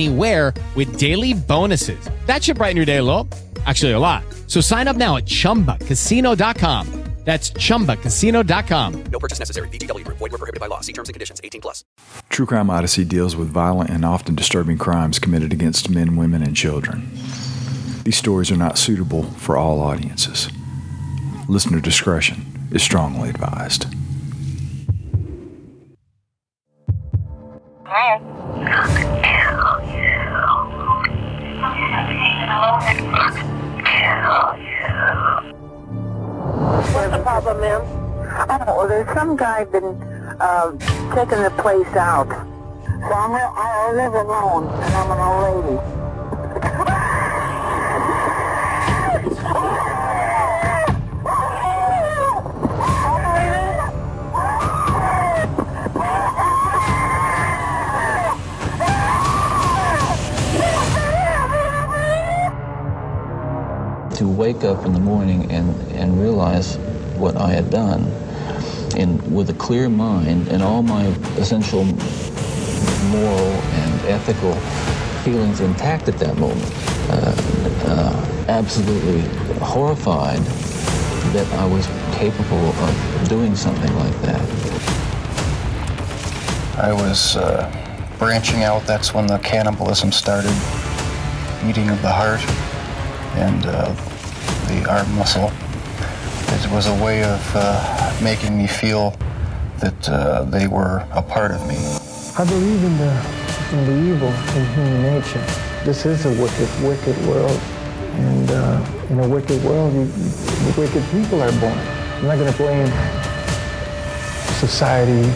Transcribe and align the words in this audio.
anywhere 0.00 0.54
with 0.74 0.98
daily 0.98 1.34
bonuses. 1.34 2.08
That 2.26 2.42
should 2.42 2.56
brighten 2.56 2.76
your 2.76 2.86
day 2.86 2.96
a 2.98 3.02
little. 3.02 3.28
Actually, 3.66 3.92
a 3.92 3.98
lot. 3.98 4.22
So 4.46 4.60
sign 4.60 4.88
up 4.88 4.96
now 4.96 5.16
at 5.16 5.26
chumbacasino.com. 5.26 6.86
That's 7.22 7.50
chumbacasino.com. 7.50 9.04
No 9.12 9.18
purchase 9.18 9.38
necessary. 9.38 9.68
VGW 9.68 10.04
Group. 10.06 10.16
Void 10.16 10.32
were 10.32 10.38
prohibited 10.38 10.58
by 10.58 10.68
law. 10.68 10.80
See 10.80 10.94
terms 10.94 11.10
and 11.10 11.14
conditions. 11.14 11.38
18 11.44 11.60
plus. 11.60 11.84
True 12.30 12.46
Crime 12.46 12.70
Odyssey 12.70 13.04
deals 13.04 13.36
with 13.36 13.48
violent 13.48 13.90
and 13.90 14.06
often 14.06 14.34
disturbing 14.34 14.78
crimes 14.78 15.18
committed 15.18 15.52
against 15.52 15.90
men, 15.90 16.16
women, 16.16 16.42
and 16.42 16.56
children. 16.56 17.10
These 18.04 18.16
stories 18.16 18.50
are 18.50 18.56
not 18.56 18.78
suitable 18.78 19.24
for 19.34 19.58
all 19.58 19.80
audiences. 19.80 20.48
Listener 21.46 21.78
discretion 21.80 22.68
is 22.72 22.82
strongly 22.82 23.28
advised. 23.28 23.84
What's 27.90 28.06
the 37.10 37.20
problem, 37.24 37.60
ma'am? 37.60 37.82
Oh, 38.48 38.64
well, 38.64 38.86
there's 38.86 39.12
some 39.12 39.36
guy 39.36 39.64
been 39.64 40.00
uh, 40.38 40.70
taking 41.16 41.42
the 41.42 41.50
place 41.58 41.96
out. 41.96 42.28
So 42.28 43.12
I'm, 43.12 43.34
I 43.34 43.92
live 43.96 44.14
alone, 44.14 44.68
and 44.68 44.94
I'm 44.94 45.10
an 45.10 45.18
old 45.18 45.64
lady. 45.66 47.16
to 64.20 64.28
wake 64.28 64.64
up 64.64 64.84
in 64.84 64.92
the 64.92 65.00
morning 65.00 65.50
and, 65.50 65.74
and 65.92 66.20
realize 66.20 66.76
what 67.16 67.38
I 67.38 67.48
had 67.52 67.70
done 67.70 68.02
and 68.94 69.34
with 69.34 69.48
a 69.48 69.54
clear 69.54 69.88
mind 69.88 70.48
and 70.48 70.62
all 70.62 70.82
my 70.82 71.06
essential 71.38 71.84
moral 71.84 73.52
and 73.80 74.00
ethical 74.02 74.52
feelings 75.24 75.60
intact 75.60 76.06
at 76.08 76.18
that 76.18 76.36
moment. 76.36 76.70
Uh, 77.08 77.34
uh, 77.86 78.44
absolutely 78.48 79.22
horrified 79.60 80.40
that 81.32 81.50
I 81.54 81.64
was 81.64 81.86
capable 82.12 82.68
of 82.68 83.28
doing 83.30 83.56
something 83.56 83.94
like 83.96 84.20
that. 84.20 84.40
I 86.76 86.92
was 86.92 87.36
uh, 87.36 88.14
branching 88.18 88.64
out. 88.64 88.86
That's 88.86 89.14
when 89.14 89.26
the 89.26 89.38
cannibalism 89.38 90.12
started, 90.12 90.54
eating 91.64 91.88
of 91.88 92.02
the 92.02 92.12
heart 92.12 92.44
and 93.36 93.64
uh, 93.64 93.94
the 94.70 94.88
arm 94.88 95.12
muscle. 95.16 95.50
It 96.54 96.70
was 96.70 96.86
a 96.86 97.04
way 97.04 97.24
of 97.24 97.40
uh, 97.54 98.20
making 98.22 98.56
me 98.56 98.66
feel 98.66 99.16
that 99.80 100.08
uh, 100.08 100.44
they 100.44 100.68
were 100.68 101.04
a 101.12 101.22
part 101.22 101.50
of 101.50 101.66
me. 101.66 101.76
I 102.38 102.44
believe 102.44 102.82
in 102.84 102.96
the, 102.98 103.12
in 103.72 103.80
the 103.86 104.14
evil 104.14 104.28
in 104.28 104.66
human 104.74 105.02
nature. 105.02 105.44
This 105.84 106.06
is 106.06 106.26
a 106.26 106.30
wicked, 106.40 106.68
wicked 106.84 107.16
world. 107.26 107.58
And 108.12 108.50
uh, 108.50 109.06
in 109.08 109.20
a 109.20 109.28
wicked 109.28 109.62
world, 109.64 109.94
you, 109.94 110.02
you, 110.02 110.72
wicked 110.76 111.02
people 111.10 111.42
are 111.42 111.52
born. 111.58 111.78
I'm 112.18 112.26
not 112.26 112.36
going 112.36 112.52
to 112.52 112.58
blame 112.58 112.86
society, 114.58 115.26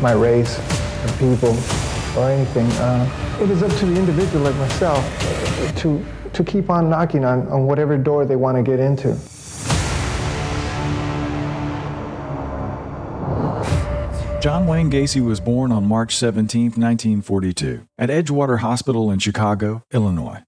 my 0.00 0.12
race, 0.12 0.58
or 0.58 1.12
people, 1.18 1.56
or 2.16 2.30
anything. 2.30 2.66
Uh, 2.78 3.38
it 3.40 3.50
is 3.50 3.62
up 3.62 3.72
to 3.78 3.86
the 3.86 3.98
individual 3.98 4.44
like 4.44 4.54
myself 4.56 5.04
to, 5.78 6.04
to 6.34 6.44
keep 6.44 6.70
on 6.70 6.88
knocking 6.88 7.24
on, 7.24 7.46
on 7.48 7.66
whatever 7.66 7.96
door 7.96 8.24
they 8.24 8.36
want 8.36 8.56
to 8.56 8.62
get 8.62 8.80
into. 8.80 9.16
John 14.42 14.66
Wayne 14.66 14.90
Gacy 14.90 15.24
was 15.24 15.38
born 15.38 15.70
on 15.70 15.86
March 15.86 16.16
17, 16.16 16.62
1942, 16.72 17.86
at 17.96 18.10
Edgewater 18.10 18.58
Hospital 18.58 19.08
in 19.10 19.20
Chicago, 19.20 19.84
Illinois. 19.92 20.42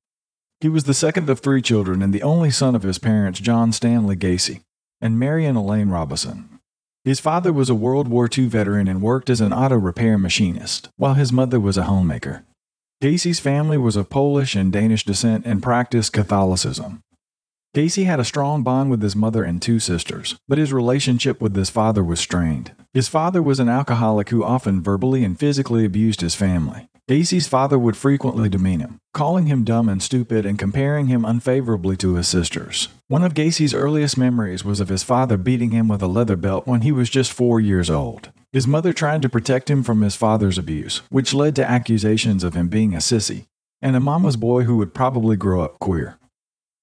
He 0.60 0.68
was 0.68 0.84
the 0.84 0.94
second 0.94 1.30
of 1.30 1.38
three 1.38 1.62
children 1.62 2.02
and 2.02 2.12
the 2.12 2.22
only 2.22 2.50
son 2.50 2.74
of 2.74 2.82
his 2.82 2.98
parents, 2.98 3.38
John 3.38 3.70
Stanley 3.70 4.16
Gacy 4.16 4.62
and 5.00 5.18
Marion 5.18 5.54
Elaine 5.54 5.90
Robison. 5.90 6.58
His 7.04 7.20
father 7.20 7.52
was 7.52 7.68
a 7.68 7.74
World 7.74 8.08
War 8.08 8.28
II 8.36 8.46
veteran 8.46 8.88
and 8.88 9.02
worked 9.02 9.28
as 9.28 9.42
an 9.42 9.52
auto 9.52 9.76
repair 9.76 10.16
machinist, 10.16 10.88
while 10.96 11.14
his 11.14 11.30
mother 11.30 11.60
was 11.60 11.76
a 11.76 11.84
homemaker. 11.84 12.44
Gacy's 13.02 13.40
family 13.40 13.76
was 13.76 13.96
of 13.96 14.08
Polish 14.08 14.54
and 14.54 14.72
Danish 14.72 15.04
descent 15.04 15.44
and 15.44 15.62
practiced 15.62 16.12
Catholicism. 16.12 17.02
Gacy 17.74 18.06
had 18.06 18.20
a 18.20 18.24
strong 18.24 18.62
bond 18.62 18.90
with 18.90 19.02
his 19.02 19.16
mother 19.16 19.42
and 19.42 19.60
two 19.60 19.80
sisters, 19.80 20.36
but 20.46 20.58
his 20.58 20.72
relationship 20.72 21.40
with 21.40 21.56
his 21.56 21.70
father 21.70 22.04
was 22.04 22.20
strained. 22.20 22.72
His 22.92 23.08
father 23.08 23.42
was 23.42 23.58
an 23.58 23.68
alcoholic 23.68 24.30
who 24.30 24.44
often 24.44 24.80
verbally 24.80 25.24
and 25.24 25.38
physically 25.38 25.84
abused 25.84 26.20
his 26.20 26.36
family. 26.36 26.88
Gacy's 27.06 27.46
father 27.46 27.78
would 27.78 27.98
frequently 27.98 28.48
demean 28.48 28.80
him, 28.80 28.98
calling 29.12 29.44
him 29.44 29.62
dumb 29.62 29.90
and 29.90 30.02
stupid 30.02 30.46
and 30.46 30.58
comparing 30.58 31.08
him 31.08 31.22
unfavorably 31.22 31.98
to 31.98 32.14
his 32.14 32.26
sisters. 32.26 32.88
One 33.08 33.22
of 33.22 33.34
Gacy's 33.34 33.74
earliest 33.74 34.16
memories 34.16 34.64
was 34.64 34.80
of 34.80 34.88
his 34.88 35.02
father 35.02 35.36
beating 35.36 35.72
him 35.72 35.86
with 35.86 36.00
a 36.00 36.06
leather 36.06 36.36
belt 36.36 36.66
when 36.66 36.80
he 36.80 36.92
was 36.92 37.10
just 37.10 37.30
four 37.30 37.60
years 37.60 37.90
old. 37.90 38.30
His 38.54 38.66
mother 38.66 38.94
tried 38.94 39.20
to 39.20 39.28
protect 39.28 39.68
him 39.68 39.82
from 39.82 40.00
his 40.00 40.16
father's 40.16 40.56
abuse, 40.56 41.02
which 41.10 41.34
led 41.34 41.54
to 41.56 41.70
accusations 41.70 42.42
of 42.42 42.54
him 42.54 42.68
being 42.68 42.94
a 42.94 42.98
sissy 42.98 43.44
and 43.82 43.94
a 43.94 44.00
mama's 44.00 44.36
boy 44.36 44.62
who 44.62 44.78
would 44.78 44.94
probably 44.94 45.36
grow 45.36 45.60
up 45.60 45.78
queer. 45.78 46.18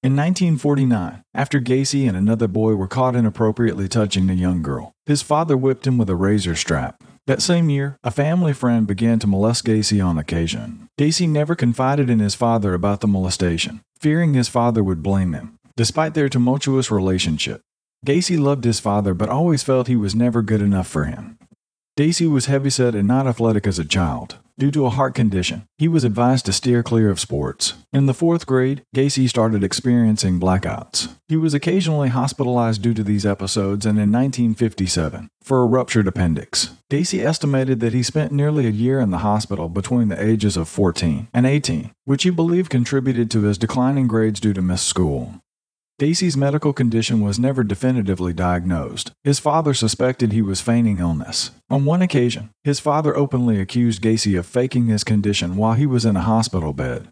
In 0.04 0.14
1949, 0.14 1.24
after 1.34 1.58
Gacy 1.58 2.06
and 2.06 2.16
another 2.16 2.46
boy 2.46 2.76
were 2.76 2.86
caught 2.86 3.16
inappropriately 3.16 3.88
touching 3.88 4.30
a 4.30 4.34
young 4.34 4.62
girl, 4.62 4.92
his 5.04 5.20
father 5.20 5.56
whipped 5.56 5.84
him 5.84 5.98
with 5.98 6.08
a 6.08 6.14
razor 6.14 6.54
strap. 6.54 7.02
That 7.28 7.40
same 7.40 7.70
year, 7.70 7.98
a 8.02 8.10
family 8.10 8.52
friend 8.52 8.84
began 8.84 9.20
to 9.20 9.28
molest 9.28 9.64
Gacy 9.64 10.04
on 10.04 10.18
occasion. 10.18 10.88
Gacy 10.98 11.28
never 11.28 11.54
confided 11.54 12.10
in 12.10 12.18
his 12.18 12.34
father 12.34 12.74
about 12.74 13.00
the 13.00 13.06
molestation, 13.06 13.80
fearing 14.00 14.34
his 14.34 14.48
father 14.48 14.82
would 14.82 15.04
blame 15.04 15.32
him. 15.32 15.56
Despite 15.76 16.14
their 16.14 16.28
tumultuous 16.28 16.90
relationship, 16.90 17.60
Gacy 18.04 18.36
loved 18.38 18.64
his 18.64 18.80
father 18.80 19.14
but 19.14 19.28
always 19.28 19.62
felt 19.62 19.86
he 19.86 19.94
was 19.94 20.16
never 20.16 20.42
good 20.42 20.60
enough 20.60 20.88
for 20.88 21.04
him. 21.04 21.38
Gacy 21.96 22.28
was 22.28 22.46
heavyset 22.46 22.96
and 22.96 23.06
not 23.06 23.28
athletic 23.28 23.68
as 23.68 23.78
a 23.78 23.84
child. 23.84 24.38
Due 24.58 24.70
to 24.70 24.84
a 24.84 24.90
heart 24.90 25.14
condition, 25.14 25.66
he 25.78 25.88
was 25.88 26.04
advised 26.04 26.44
to 26.44 26.52
steer 26.52 26.82
clear 26.82 27.08
of 27.10 27.18
sports. 27.18 27.74
In 27.92 28.06
the 28.06 28.14
fourth 28.14 28.46
grade, 28.46 28.82
Gacy 28.94 29.28
started 29.28 29.64
experiencing 29.64 30.38
blackouts. 30.38 31.14
He 31.26 31.36
was 31.36 31.54
occasionally 31.54 32.10
hospitalized 32.10 32.82
due 32.82 32.92
to 32.94 33.02
these 33.02 33.24
episodes, 33.24 33.86
and 33.86 33.98
in 33.98 34.12
1957, 34.12 35.28
for 35.42 35.62
a 35.62 35.66
ruptured 35.66 36.06
appendix. 36.06 36.74
Gacy 36.90 37.24
estimated 37.24 37.80
that 37.80 37.94
he 37.94 38.02
spent 38.02 38.32
nearly 38.32 38.66
a 38.66 38.70
year 38.70 39.00
in 39.00 39.10
the 39.10 39.18
hospital 39.18 39.70
between 39.70 40.08
the 40.08 40.22
ages 40.22 40.58
of 40.58 40.68
14 40.68 41.28
and 41.32 41.46
18, 41.46 41.90
which 42.04 42.24
he 42.24 42.30
believed 42.30 42.70
contributed 42.70 43.30
to 43.30 43.42
his 43.42 43.56
declining 43.56 44.06
grades 44.06 44.38
due 44.38 44.52
to 44.52 44.60
missed 44.60 44.86
school. 44.86 45.40
Gacy's 46.00 46.36
medical 46.36 46.72
condition 46.72 47.20
was 47.20 47.38
never 47.38 47.62
definitively 47.62 48.32
diagnosed. 48.32 49.12
His 49.24 49.38
father 49.38 49.72
suspected 49.72 50.32
he 50.32 50.42
was 50.42 50.60
feigning 50.60 50.98
illness. 50.98 51.52
On 51.70 51.84
one 51.84 52.02
occasion, 52.02 52.50
his 52.64 52.80
father 52.80 53.16
openly 53.16 53.60
accused 53.60 54.02
Gacy 54.02 54.38
of 54.38 54.46
faking 54.46 54.86
his 54.86 55.04
condition 55.04 55.56
while 55.56 55.74
he 55.74 55.86
was 55.86 56.04
in 56.04 56.16
a 56.16 56.22
hospital 56.22 56.72
bed. 56.72 57.08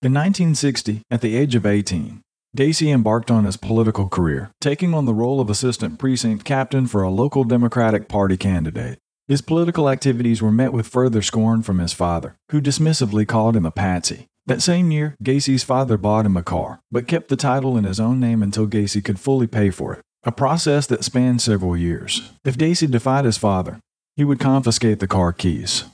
In 0.00 0.12
1960, 0.12 1.02
at 1.10 1.20
the 1.20 1.36
age 1.36 1.54
of 1.54 1.66
18, 1.66 2.20
Gacy 2.56 2.92
embarked 2.92 3.30
on 3.30 3.44
his 3.44 3.56
political 3.56 4.08
career, 4.08 4.50
taking 4.60 4.94
on 4.94 5.06
the 5.06 5.14
role 5.14 5.40
of 5.40 5.50
assistant 5.50 5.98
precinct 5.98 6.44
captain 6.44 6.86
for 6.86 7.02
a 7.02 7.10
local 7.10 7.42
Democratic 7.44 8.08
Party 8.08 8.36
candidate. 8.36 8.98
His 9.26 9.40
political 9.40 9.88
activities 9.88 10.40
were 10.40 10.52
met 10.52 10.72
with 10.72 10.86
further 10.86 11.20
scorn 11.20 11.62
from 11.62 11.78
his 11.78 11.92
father, 11.92 12.36
who 12.50 12.60
dismissively 12.60 13.26
called 13.26 13.56
him 13.56 13.66
a 13.66 13.70
patsy. 13.70 14.26
That 14.46 14.62
same 14.62 14.90
year, 14.90 15.16
Gacy's 15.24 15.64
father 15.64 15.96
bought 15.96 16.26
him 16.26 16.36
a 16.36 16.42
car, 16.42 16.80
but 16.90 17.08
kept 17.08 17.28
the 17.28 17.36
title 17.36 17.78
in 17.78 17.84
his 17.84 17.98
own 17.98 18.20
name 18.20 18.42
until 18.42 18.66
Gacy 18.66 19.02
could 19.02 19.18
fully 19.18 19.46
pay 19.46 19.70
for 19.70 19.94
it, 19.94 20.02
a 20.24 20.32
process 20.32 20.86
that 20.88 21.02
spanned 21.02 21.40
several 21.40 21.76
years. 21.76 22.30
If 22.44 22.58
Gacy 22.58 22.90
defied 22.90 23.24
his 23.24 23.38
father, 23.38 23.80
he 24.16 24.24
would 24.24 24.38
confiscate 24.38 25.00
the 25.00 25.08
car 25.08 25.32
keys. 25.32 25.84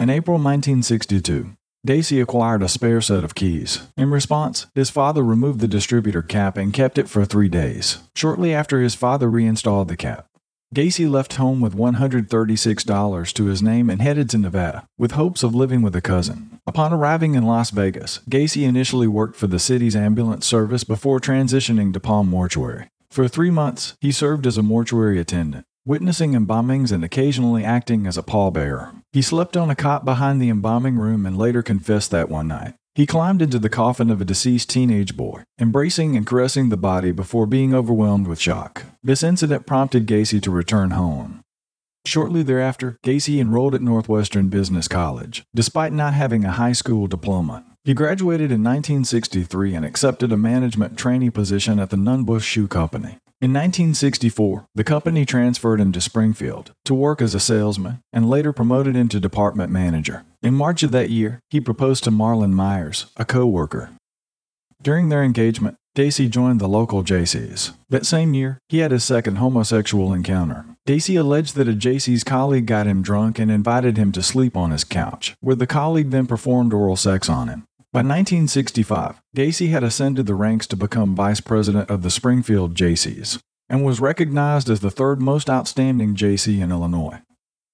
In 0.00 0.10
April 0.10 0.36
1962, 0.36 1.50
Gacy 1.86 2.20
acquired 2.20 2.62
a 2.64 2.68
spare 2.68 3.00
set 3.00 3.22
of 3.22 3.36
keys. 3.36 3.86
In 3.96 4.10
response, 4.10 4.66
his 4.74 4.90
father 4.90 5.22
removed 5.22 5.60
the 5.60 5.68
distributor 5.68 6.22
cap 6.22 6.56
and 6.56 6.72
kept 6.72 6.98
it 6.98 7.08
for 7.08 7.24
three 7.24 7.48
days. 7.48 7.98
Shortly 8.16 8.52
after 8.52 8.80
his 8.80 8.96
father 8.96 9.30
reinstalled 9.30 9.86
the 9.86 9.96
cap, 9.96 10.26
Gacy 10.74 11.08
left 11.08 11.34
home 11.34 11.60
with 11.60 11.76
$136 11.76 13.32
to 13.34 13.44
his 13.44 13.62
name 13.62 13.88
and 13.88 14.02
headed 14.02 14.28
to 14.30 14.38
Nevada, 14.38 14.86
with 14.98 15.12
hopes 15.12 15.44
of 15.44 15.54
living 15.54 15.80
with 15.80 15.94
a 15.94 16.00
cousin. 16.00 16.58
Upon 16.66 16.92
arriving 16.92 17.36
in 17.36 17.46
Las 17.46 17.70
Vegas, 17.70 18.20
Gacy 18.28 18.64
initially 18.64 19.06
worked 19.06 19.36
for 19.36 19.46
the 19.46 19.60
city's 19.60 19.94
ambulance 19.94 20.44
service 20.44 20.82
before 20.82 21.20
transitioning 21.20 21.92
to 21.92 22.00
Palm 22.00 22.28
Mortuary. 22.28 22.88
For 23.10 23.28
three 23.28 23.50
months, 23.50 23.96
he 24.00 24.10
served 24.10 24.44
as 24.44 24.58
a 24.58 24.62
mortuary 24.62 25.20
attendant, 25.20 25.66
witnessing 25.84 26.32
embalmings 26.32 26.90
and 26.90 27.04
occasionally 27.04 27.64
acting 27.64 28.04
as 28.04 28.18
a 28.18 28.22
pallbearer. 28.24 29.02
He 29.12 29.22
slept 29.22 29.56
on 29.56 29.70
a 29.70 29.76
cot 29.76 30.04
behind 30.04 30.42
the 30.42 30.50
embalming 30.50 30.96
room 30.96 31.24
and 31.24 31.38
later 31.38 31.62
confessed 31.62 32.10
that 32.10 32.28
one 32.28 32.48
night. 32.48 32.74
He 32.96 33.04
climbed 33.04 33.42
into 33.42 33.58
the 33.58 33.68
coffin 33.68 34.08
of 34.08 34.22
a 34.22 34.24
deceased 34.24 34.70
teenage 34.70 35.18
boy, 35.18 35.42
embracing 35.60 36.16
and 36.16 36.26
caressing 36.26 36.70
the 36.70 36.78
body 36.78 37.12
before 37.12 37.44
being 37.44 37.74
overwhelmed 37.74 38.26
with 38.26 38.40
shock. 38.40 38.84
This 39.02 39.22
incident 39.22 39.66
prompted 39.66 40.06
Gacy 40.06 40.40
to 40.40 40.50
return 40.50 40.92
home. 40.92 41.42
Shortly 42.06 42.42
thereafter, 42.42 42.96
Gacy 43.04 43.38
enrolled 43.38 43.74
at 43.74 43.82
Northwestern 43.82 44.48
Business 44.48 44.88
College, 44.88 45.42
despite 45.54 45.92
not 45.92 46.14
having 46.14 46.46
a 46.46 46.52
high 46.52 46.72
school 46.72 47.06
diploma. 47.06 47.66
He 47.86 47.94
graduated 47.94 48.50
in 48.50 48.64
1963 48.64 49.76
and 49.76 49.84
accepted 49.84 50.32
a 50.32 50.36
management 50.36 50.98
trainee 50.98 51.30
position 51.30 51.78
at 51.78 51.90
the 51.90 51.96
Nunn 51.96 52.24
Bush 52.24 52.44
Shoe 52.44 52.66
Company. 52.66 53.18
In 53.40 53.52
1964, 53.52 54.66
the 54.74 54.82
company 54.82 55.24
transferred 55.24 55.80
him 55.80 55.92
to 55.92 56.00
Springfield 56.00 56.72
to 56.84 56.94
work 56.94 57.22
as 57.22 57.32
a 57.32 57.38
salesman 57.38 58.00
and 58.12 58.28
later 58.28 58.52
promoted 58.52 58.96
him 58.96 59.08
to 59.10 59.20
department 59.20 59.70
manager. 59.70 60.24
In 60.42 60.52
March 60.52 60.82
of 60.82 60.90
that 60.90 61.10
year, 61.10 61.38
he 61.48 61.60
proposed 61.60 62.02
to 62.02 62.10
Marlynn 62.10 62.54
Myers, 62.54 63.06
a 63.16 63.24
co 63.24 63.46
worker. 63.46 63.90
During 64.82 65.08
their 65.08 65.22
engagement, 65.22 65.76
Gacy 65.96 66.28
joined 66.28 66.60
the 66.60 66.66
local 66.66 67.04
Jaycees. 67.04 67.72
That 67.88 68.04
same 68.04 68.34
year, 68.34 68.58
he 68.68 68.78
had 68.78 68.90
his 68.90 69.04
second 69.04 69.36
homosexual 69.36 70.12
encounter. 70.12 70.64
Gacy 70.88 71.16
alleged 71.20 71.54
that 71.54 71.68
a 71.68 71.72
Jaycee's 71.72 72.24
colleague 72.24 72.66
got 72.66 72.88
him 72.88 73.00
drunk 73.00 73.38
and 73.38 73.48
invited 73.48 73.96
him 73.96 74.10
to 74.10 74.24
sleep 74.24 74.56
on 74.56 74.72
his 74.72 74.82
couch, 74.82 75.36
where 75.40 75.54
the 75.54 75.68
colleague 75.68 76.10
then 76.10 76.26
performed 76.26 76.74
oral 76.74 76.96
sex 76.96 77.28
on 77.28 77.46
him. 77.46 77.64
By 77.96 78.02
1965, 78.02 79.22
Gacy 79.34 79.70
had 79.70 79.82
ascended 79.82 80.26
the 80.26 80.34
ranks 80.34 80.66
to 80.66 80.76
become 80.76 81.16
vice 81.16 81.40
president 81.40 81.88
of 81.88 82.02
the 82.02 82.10
Springfield 82.10 82.74
Jaycees 82.74 83.38
and 83.70 83.86
was 83.86 84.00
recognized 84.00 84.68
as 84.68 84.80
the 84.80 84.90
third 84.90 85.22
most 85.22 85.48
outstanding 85.48 86.14
Jaycee 86.14 86.60
in 86.60 86.70
Illinois. 86.70 87.22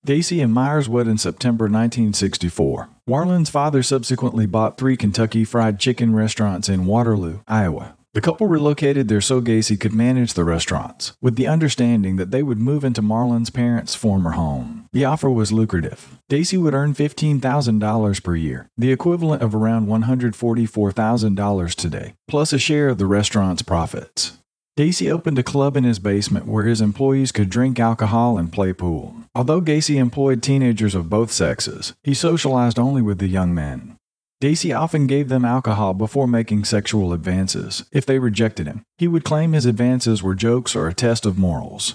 Gacy 0.06 0.40
and 0.40 0.54
Myers 0.54 0.88
wed 0.88 1.08
in 1.08 1.18
September 1.18 1.64
1964. 1.64 2.88
Marlynn's 3.04 3.50
father 3.50 3.82
subsequently 3.82 4.46
bought 4.46 4.78
three 4.78 4.96
Kentucky 4.96 5.42
Fried 5.42 5.80
Chicken 5.80 6.14
restaurants 6.14 6.68
in 6.68 6.86
Waterloo, 6.86 7.40
Iowa. 7.48 7.96
The 8.14 8.20
couple 8.20 8.46
relocated 8.46 9.08
there 9.08 9.22
so 9.22 9.40
Gacy 9.40 9.80
could 9.80 9.94
manage 9.94 10.34
the 10.34 10.44
restaurants, 10.44 11.14
with 11.22 11.36
the 11.36 11.46
understanding 11.46 12.16
that 12.16 12.30
they 12.30 12.42
would 12.42 12.58
move 12.58 12.84
into 12.84 13.00
Marlynn's 13.00 13.48
parents' 13.48 13.94
former 13.94 14.32
home. 14.32 14.86
The 14.92 15.06
offer 15.06 15.30
was 15.30 15.50
lucrative. 15.50 16.18
Gacy 16.30 16.60
would 16.60 16.74
earn 16.74 16.92
$15,000 16.92 18.22
per 18.22 18.36
year, 18.36 18.68
the 18.76 18.92
equivalent 18.92 19.40
of 19.40 19.54
around 19.54 19.86
$144,000 19.86 21.74
today, 21.74 22.12
plus 22.28 22.52
a 22.52 22.58
share 22.58 22.90
of 22.90 22.98
the 22.98 23.06
restaurant's 23.06 23.62
profits. 23.62 24.36
Gacy 24.78 25.10
opened 25.10 25.38
a 25.38 25.42
club 25.42 25.74
in 25.74 25.84
his 25.84 25.98
basement 25.98 26.46
where 26.46 26.64
his 26.64 26.82
employees 26.82 27.32
could 27.32 27.48
drink 27.48 27.80
alcohol 27.80 28.36
and 28.36 28.52
play 28.52 28.74
pool. 28.74 29.16
Although 29.34 29.62
Gacy 29.62 29.96
employed 29.96 30.42
teenagers 30.42 30.94
of 30.94 31.08
both 31.08 31.32
sexes, 31.32 31.94
he 32.02 32.12
socialized 32.12 32.78
only 32.78 33.00
with 33.00 33.18
the 33.18 33.28
young 33.28 33.54
men. 33.54 33.96
Gacy 34.42 34.76
often 34.76 35.06
gave 35.06 35.28
them 35.28 35.44
alcohol 35.44 35.94
before 35.94 36.26
making 36.26 36.64
sexual 36.64 37.12
advances. 37.12 37.84
If 37.92 38.04
they 38.04 38.18
rejected 38.18 38.66
him, 38.66 38.82
he 38.98 39.06
would 39.06 39.22
claim 39.22 39.52
his 39.52 39.66
advances 39.66 40.20
were 40.20 40.34
jokes 40.34 40.74
or 40.74 40.88
a 40.88 40.94
test 40.94 41.24
of 41.24 41.38
morals. 41.38 41.94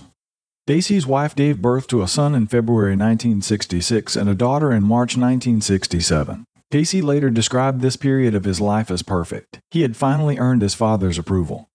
Gacy's 0.65 1.05
wife 1.05 1.35
gave 1.35 1.61
birth 1.61 1.87
to 1.87 2.01
a 2.01 2.07
son 2.07 2.33
in 2.33 2.47
February 2.47 2.91
1966 2.91 4.15
and 4.15 4.29
a 4.29 4.33
daughter 4.33 4.71
in 4.71 4.83
March 4.83 5.17
1967. 5.17 6.45
Gacy 6.71 7.03
later 7.03 7.29
described 7.29 7.81
this 7.81 7.97
period 7.97 8.33
of 8.33 8.45
his 8.45 8.61
life 8.61 8.89
as 8.89 9.03
perfect. 9.03 9.59
He 9.69 9.81
had 9.81 9.97
finally 9.97 10.37
earned 10.37 10.61
his 10.61 10.73
father's 10.73 11.17
approval. 11.17 11.67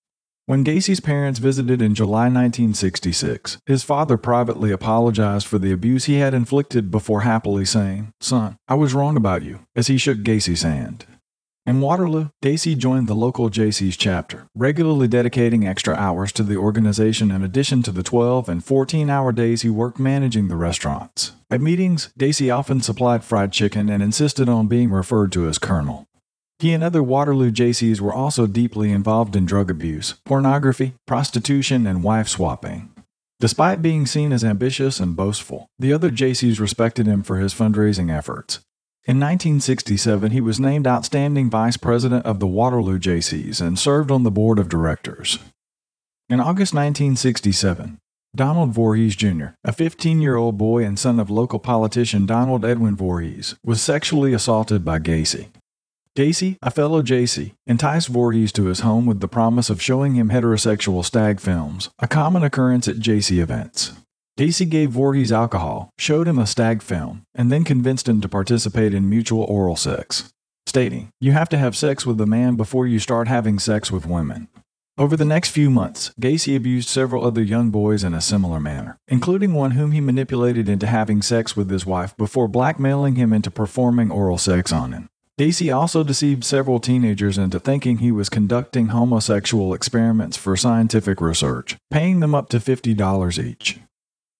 When 0.46 0.64
Gacy's 0.64 0.98
parents 0.98 1.38
visited 1.38 1.80
in 1.80 1.94
July 1.94 2.24
1966, 2.24 3.58
his 3.64 3.84
father 3.84 4.16
privately 4.16 4.72
apologized 4.72 5.46
for 5.46 5.60
the 5.60 5.70
abuse 5.70 6.06
he 6.06 6.16
had 6.16 6.34
inflicted 6.34 6.90
before 6.90 7.20
happily 7.20 7.64
saying, 7.64 8.12
Son, 8.20 8.56
I 8.66 8.74
was 8.74 8.92
wrong 8.92 9.16
about 9.16 9.44
you, 9.44 9.60
as 9.76 9.86
he 9.86 9.96
shook 9.96 10.18
Gacy's 10.18 10.62
hand. 10.62 11.06
In 11.64 11.80
Waterloo, 11.80 12.30
Gacy 12.42 12.76
joined 12.76 13.06
the 13.06 13.14
local 13.14 13.50
Jaycees 13.50 13.96
chapter, 13.96 14.48
regularly 14.52 15.06
dedicating 15.06 15.64
extra 15.64 15.94
hours 15.94 16.32
to 16.32 16.42
the 16.42 16.56
organization 16.56 17.30
in 17.30 17.44
addition 17.44 17.84
to 17.84 17.92
the 17.92 18.02
12 18.02 18.48
and 18.48 18.64
14 18.64 19.08
hour 19.08 19.30
days 19.30 19.62
he 19.62 19.70
worked 19.70 20.00
managing 20.00 20.48
the 20.48 20.56
restaurants. 20.56 21.32
At 21.52 21.60
meetings, 21.60 22.12
Gacy 22.18 22.52
often 22.52 22.80
supplied 22.80 23.22
fried 23.22 23.52
chicken 23.52 23.88
and 23.88 24.02
insisted 24.02 24.48
on 24.48 24.66
being 24.66 24.90
referred 24.90 25.30
to 25.32 25.46
as 25.46 25.58
Colonel. 25.58 26.08
He 26.62 26.72
and 26.72 26.84
other 26.84 27.02
Waterloo 27.02 27.50
Jaycees 27.50 28.00
were 28.00 28.12
also 28.12 28.46
deeply 28.46 28.92
involved 28.92 29.34
in 29.34 29.46
drug 29.46 29.68
abuse, 29.68 30.14
pornography, 30.24 30.94
prostitution, 31.08 31.88
and 31.88 32.04
wife 32.04 32.28
swapping. 32.28 32.88
Despite 33.40 33.82
being 33.82 34.06
seen 34.06 34.32
as 34.32 34.44
ambitious 34.44 35.00
and 35.00 35.16
boastful, 35.16 35.66
the 35.80 35.92
other 35.92 36.08
Jaycees 36.08 36.60
respected 36.60 37.06
him 37.08 37.24
for 37.24 37.38
his 37.38 37.52
fundraising 37.52 38.16
efforts. 38.16 38.60
In 39.08 39.18
1967, 39.18 40.30
he 40.30 40.40
was 40.40 40.60
named 40.60 40.86
Outstanding 40.86 41.50
Vice 41.50 41.76
President 41.76 42.24
of 42.24 42.38
the 42.38 42.46
Waterloo 42.46 43.00
Jaycees 43.00 43.60
and 43.60 43.76
served 43.76 44.12
on 44.12 44.22
the 44.22 44.30
board 44.30 44.60
of 44.60 44.68
directors. 44.68 45.40
In 46.28 46.38
August 46.38 46.72
1967, 46.74 47.98
Donald 48.36 48.70
Voorhees 48.70 49.16
Jr., 49.16 49.46
a 49.64 49.72
15 49.72 50.22
year 50.22 50.36
old 50.36 50.58
boy 50.58 50.84
and 50.84 50.96
son 50.96 51.18
of 51.18 51.28
local 51.28 51.58
politician 51.58 52.24
Donald 52.24 52.64
Edwin 52.64 52.94
Voorhees, 52.94 53.56
was 53.64 53.82
sexually 53.82 54.32
assaulted 54.32 54.84
by 54.84 55.00
Gacy. 55.00 55.48
Gacy, 56.14 56.58
a 56.60 56.70
fellow 56.70 57.00
Jaycee, 57.00 57.54
enticed 57.66 58.08
Voorhees 58.08 58.52
to 58.52 58.66
his 58.66 58.80
home 58.80 59.06
with 59.06 59.20
the 59.20 59.28
promise 59.28 59.70
of 59.70 59.80
showing 59.80 60.14
him 60.14 60.28
heterosexual 60.28 61.02
stag 61.02 61.40
films, 61.40 61.88
a 62.00 62.06
common 62.06 62.42
occurrence 62.42 62.86
at 62.86 62.96
Jaycee 62.96 63.40
events. 63.40 63.94
Gacy 64.38 64.68
gave 64.68 64.90
Voorhees 64.90 65.32
alcohol, 65.32 65.88
showed 65.98 66.28
him 66.28 66.38
a 66.38 66.46
stag 66.46 66.82
film, 66.82 67.22
and 67.34 67.50
then 67.50 67.64
convinced 67.64 68.10
him 68.10 68.20
to 68.20 68.28
participate 68.28 68.92
in 68.92 69.08
mutual 69.08 69.44
oral 69.44 69.74
sex, 69.74 70.34
stating, 70.66 71.08
You 71.18 71.32
have 71.32 71.48
to 71.48 71.56
have 71.56 71.74
sex 71.74 72.04
with 72.04 72.20
a 72.20 72.26
man 72.26 72.56
before 72.56 72.86
you 72.86 72.98
start 72.98 73.26
having 73.26 73.58
sex 73.58 73.90
with 73.90 74.04
women. 74.04 74.48
Over 74.98 75.16
the 75.16 75.24
next 75.24 75.48
few 75.48 75.70
months, 75.70 76.12
Gacy 76.20 76.54
abused 76.54 76.90
several 76.90 77.24
other 77.24 77.42
young 77.42 77.70
boys 77.70 78.04
in 78.04 78.12
a 78.12 78.20
similar 78.20 78.60
manner, 78.60 78.98
including 79.08 79.54
one 79.54 79.70
whom 79.70 79.92
he 79.92 80.02
manipulated 80.02 80.68
into 80.68 80.86
having 80.86 81.22
sex 81.22 81.56
with 81.56 81.70
his 81.70 81.86
wife 81.86 82.14
before 82.18 82.48
blackmailing 82.48 83.14
him 83.14 83.32
into 83.32 83.50
performing 83.50 84.10
oral 84.10 84.36
sex 84.36 84.70
on 84.70 84.92
him. 84.92 85.08
Gacy 85.40 85.74
also 85.74 86.04
deceived 86.04 86.44
several 86.44 86.78
teenagers 86.78 87.38
into 87.38 87.58
thinking 87.58 87.98
he 87.98 88.12
was 88.12 88.28
conducting 88.28 88.88
homosexual 88.88 89.72
experiments 89.72 90.36
for 90.36 90.56
scientific 90.58 91.22
research, 91.22 91.76
paying 91.90 92.20
them 92.20 92.34
up 92.34 92.50
to 92.50 92.58
$50 92.58 93.42
each. 93.42 93.80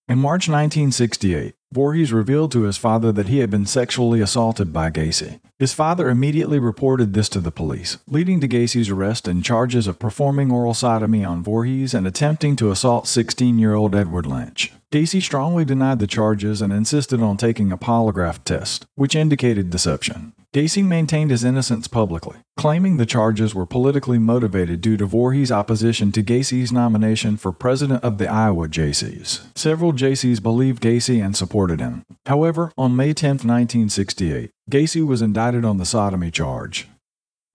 In 0.07 0.19
March 0.19 0.49
1968, 0.49 1.55
Voorhees 1.73 2.13
revealed 2.13 2.53
to 2.53 2.65
his 2.65 2.77
father 2.77 3.11
that 3.13 3.29
he 3.29 3.39
had 3.39 3.51
been 3.51 3.65
sexually 3.65 4.21
assaulted 4.21 4.71
by 4.71 4.91
Gacy. 4.91 5.41
His 5.59 5.73
father 5.73 6.11
immediately 6.11 6.59
reported 6.59 7.15
this 7.15 7.31
to 7.31 7.41
the 7.41 7.51
police, 7.51 7.97
leading 8.07 8.39
to 8.41 8.49
Gacy's 8.49 8.91
arrest 8.91 9.27
and 9.27 9.43
charges 9.43 9.87
of 9.87 9.99
performing 9.99 10.51
oral 10.51 10.75
sodomy 10.75 11.25
on 11.25 11.43
Voorhees 11.43 11.95
and 11.95 12.07
attempting 12.07 12.57
to 12.57 12.71
assault 12.71 13.07
16 13.07 13.59
year 13.59 13.73
old 13.73 13.95
Edward 13.95 14.27
Lynch. 14.27 14.73
Gacy 14.93 15.23
strongly 15.23 15.65
denied 15.65 16.01
the 16.01 16.07
charges 16.07 16.61
and 16.61 16.71
insisted 16.71 17.23
on 17.23 17.39
taking 17.39 17.73
a 17.73 17.79
polygraph 17.79 18.45
test, 18.45 18.85
which 18.97 19.17
indicated 19.17 19.71
deception. 19.71 20.35
Gacy 20.55 20.85
maintained 20.85 21.31
his 21.31 21.45
innocence 21.45 21.89
publicly, 21.89 22.37
claiming 22.59 22.99
the 22.99 23.07
charges 23.07 23.55
were 23.55 23.65
politically 23.65 24.19
motivated 24.19 24.83
due 24.83 24.99
to 24.99 25.07
Voorhees' 25.07 25.51
opposition 25.51 26.13
to 26.13 26.23
Gacy's 26.23 26.71
nomination 26.71 27.39
for 27.39 27.53
president 27.53 28.05
of 28.05 28.19
the 28.19 28.29
Iowa 28.29 28.69
Jaycees. 28.69 29.47
Several 29.57 29.95
Jaycees 29.95 30.43
believed 30.43 30.83
Gacy 30.83 31.25
and 31.25 31.35
supported 31.35 31.81
him. 31.81 32.03
However, 32.27 32.71
on 32.77 32.95
May 32.95 33.15
10, 33.15 33.31
1968, 33.31 34.51
Gacy 34.71 35.07
was 35.07 35.23
indicted 35.23 35.65
on 35.65 35.79
the 35.79 35.87
sodomy 35.87 36.31
charge. 36.31 36.87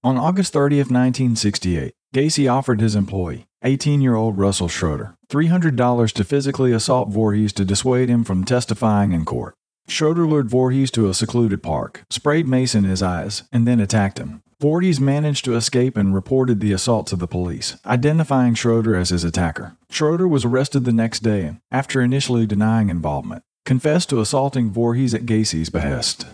On 0.04 0.18
August 0.18 0.52
30, 0.54 0.78
1968, 0.78 1.94
Gacy 2.16 2.52
offered 2.52 2.82
his 2.82 2.96
employee, 2.96 3.46
18 3.64 4.02
year 4.02 4.16
old 4.16 4.40
Russell 4.40 4.70
Schroeder, 4.70 5.14
$300 5.30 6.12
to 6.14 6.24
physically 6.24 6.72
assault 6.72 7.10
Voorhees 7.10 7.54
to 7.54 7.64
dissuade 7.64 8.10
him 8.10 8.24
from 8.24 8.44
testifying 8.44 9.12
in 9.12 9.24
court. 9.24 9.54
Schroeder 9.90 10.28
lured 10.28 10.50
Voorhees 10.50 10.92
to 10.92 11.08
a 11.08 11.14
secluded 11.14 11.64
park, 11.64 12.04
sprayed 12.10 12.48
mace 12.48 12.76
in 12.76 12.84
his 12.84 13.02
eyes, 13.02 13.44
and 13.54 13.66
then 13.66 13.80
attacked 13.80 14.18
him. 14.18 14.42
Voorhees 14.60 15.00
managed 15.00 15.46
to 15.46 15.56
escape 15.56 15.96
and 15.96 16.14
reported 16.14 16.60
the 16.60 16.74
assault 16.74 17.08
to 17.08 17.16
the 17.16 17.28
police, 17.28 17.78
identifying 17.86 18.54
Schroeder 18.54 18.96
as 18.96 19.10
his 19.10 19.24
attacker. 19.24 19.78
Schroeder 19.90 20.28
was 20.28 20.44
arrested 20.44 20.84
the 20.84 20.92
next 20.92 21.20
day 21.20 21.46
and, 21.46 21.62
after 21.72 22.02
initially 22.02 22.46
denying 22.46 22.90
involvement, 22.90 23.44
confessed 23.66 24.10
to 24.10 24.20
assaulting 24.20 24.72
Voorhees 24.72 25.14
at 25.14 25.26
Gacy's 25.26 25.70
behest. 25.70 26.26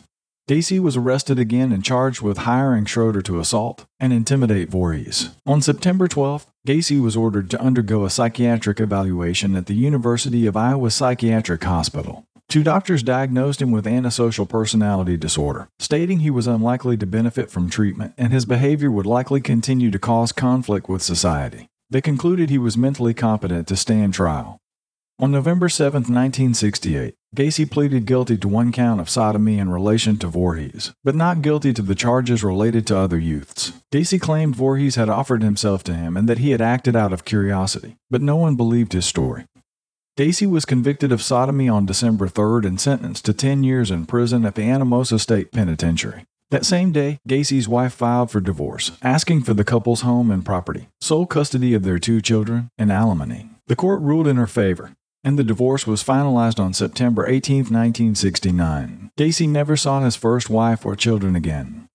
Gacy 0.50 0.80
was 0.80 0.98
arrested 0.98 1.38
again 1.38 1.72
and 1.72 1.84
charged 1.84 2.22
with 2.22 2.40
hiring 2.40 2.86
Schroeder 2.86 3.22
to 3.22 3.40
assault 3.40 3.86
and 4.00 4.12
intimidate 4.12 4.70
Voorhees. 4.70 5.30
On 5.46 5.62
September 5.62 6.08
12th, 6.08 6.48
Gacy 6.68 7.02
was 7.02 7.16
ordered 7.16 7.50
to 7.52 7.62
undergo 7.62 8.04
a 8.04 8.10
psychiatric 8.10 8.80
evaluation 8.80 9.56
at 9.56 9.68
the 9.68 9.76
University 9.76 10.48
of 10.48 10.58
Iowa 10.58 10.90
Psychiatric 10.90 11.64
Hospital. 11.64 12.26
Two 12.54 12.62
doctors 12.62 13.02
diagnosed 13.02 13.64
him 13.64 13.72
with 13.72 13.88
antisocial 13.88 14.46
personality 14.46 15.18
disorder, 15.18 15.70
stating 15.80 16.20
he 16.20 16.30
was 16.30 16.46
unlikely 16.46 16.96
to 16.98 17.08
benefit 17.08 17.50
from 17.50 17.68
treatment 17.68 18.14
and 18.16 18.32
his 18.32 18.46
behavior 18.46 18.92
would 18.92 19.08
likely 19.08 19.42
continue 19.42 19.90
to 19.90 19.98
cause 19.98 20.32
conflict 20.32 20.88
with 20.88 21.02
society. 21.02 21.68
They 21.90 22.00
concluded 22.00 22.52
he 22.52 22.60
was 22.60 22.78
mentally 22.78 23.16
competent 23.16 23.68
to 23.70 23.76
stand 23.76 24.14
trial. 24.14 24.60
On 25.18 25.32
November 25.32 25.68
7, 25.68 26.02
1968, 26.02 27.16
Gacy 27.36 27.72
pleaded 27.72 28.06
guilty 28.06 28.38
to 28.38 28.48
one 28.48 28.72
count 28.72 29.02
of 29.02 29.10
sodomy 29.10 29.58
in 29.58 29.70
relation 29.70 30.18
to 30.18 30.28
Voorhees, 30.28 30.94
but 31.04 31.16
not 31.16 31.42
guilty 31.42 31.74
to 31.74 31.82
the 31.82 31.96
charges 31.96 32.44
related 32.44 32.86
to 32.86 32.96
other 32.96 33.18
youths. 33.18 33.74
Gacy 33.92 34.22
claimed 34.22 34.56
Voorhees 34.56 34.94
had 34.94 35.10
offered 35.10 35.42
himself 35.42 35.84
to 35.86 35.96
him 35.96 36.16
and 36.16 36.30
that 36.30 36.38
he 36.38 36.52
had 36.52 36.62
acted 36.62 36.96
out 36.96 37.14
of 37.14 37.26
curiosity, 37.26 37.96
but 38.12 38.22
no 38.22 38.36
one 38.36 38.56
believed 38.56 38.94
his 38.94 39.08
story. 39.08 39.46
Gacy 40.16 40.48
was 40.48 40.64
convicted 40.64 41.12
of 41.12 41.24
sodomy 41.24 41.68
on 41.68 41.88
December 41.88 42.28
3rd 42.28 42.68
and 42.68 42.80
sentenced 42.80 43.26
to 43.26 43.34
10 43.34 43.64
years 43.64 43.90
in 43.90 44.06
prison 44.06 44.46
at 44.46 44.54
the 44.54 44.62
Anamosa 44.62 45.20
State 45.20 45.52
Penitentiary. 45.52 46.26
That 46.52 46.68
same 46.68 46.92
day, 46.92 47.20
Gacy's 47.28 47.68
wife 47.68 47.94
filed 47.94 48.30
for 48.30 48.40
divorce, 48.40 48.92
asking 49.02 49.42
for 49.42 49.56
the 49.56 49.64
couple's 49.64 50.02
home 50.02 50.30
and 50.30 50.46
property, 50.46 50.88
sole 51.02 51.26
custody 51.26 51.74
of 51.74 51.82
their 51.82 51.98
two 51.98 52.22
children, 52.22 52.70
and 52.78 52.92
alimony. 52.92 53.50
The 53.66 53.76
court 53.76 54.02
ruled 54.02 54.28
in 54.28 54.36
her 54.36 54.46
favor, 54.46 54.92
and 55.24 55.40
the 55.40 55.44
divorce 55.44 55.88
was 55.88 56.04
finalized 56.04 56.60
on 56.60 56.76
September 56.76 57.28
18, 57.28 57.56
1969. 57.72 59.10
Gacy 59.18 59.50
never 59.50 59.76
saw 59.76 60.02
his 60.02 60.16
first 60.16 60.48
wife 60.48 60.86
or 60.86 60.96
children 60.96 61.36
again. 61.36 61.88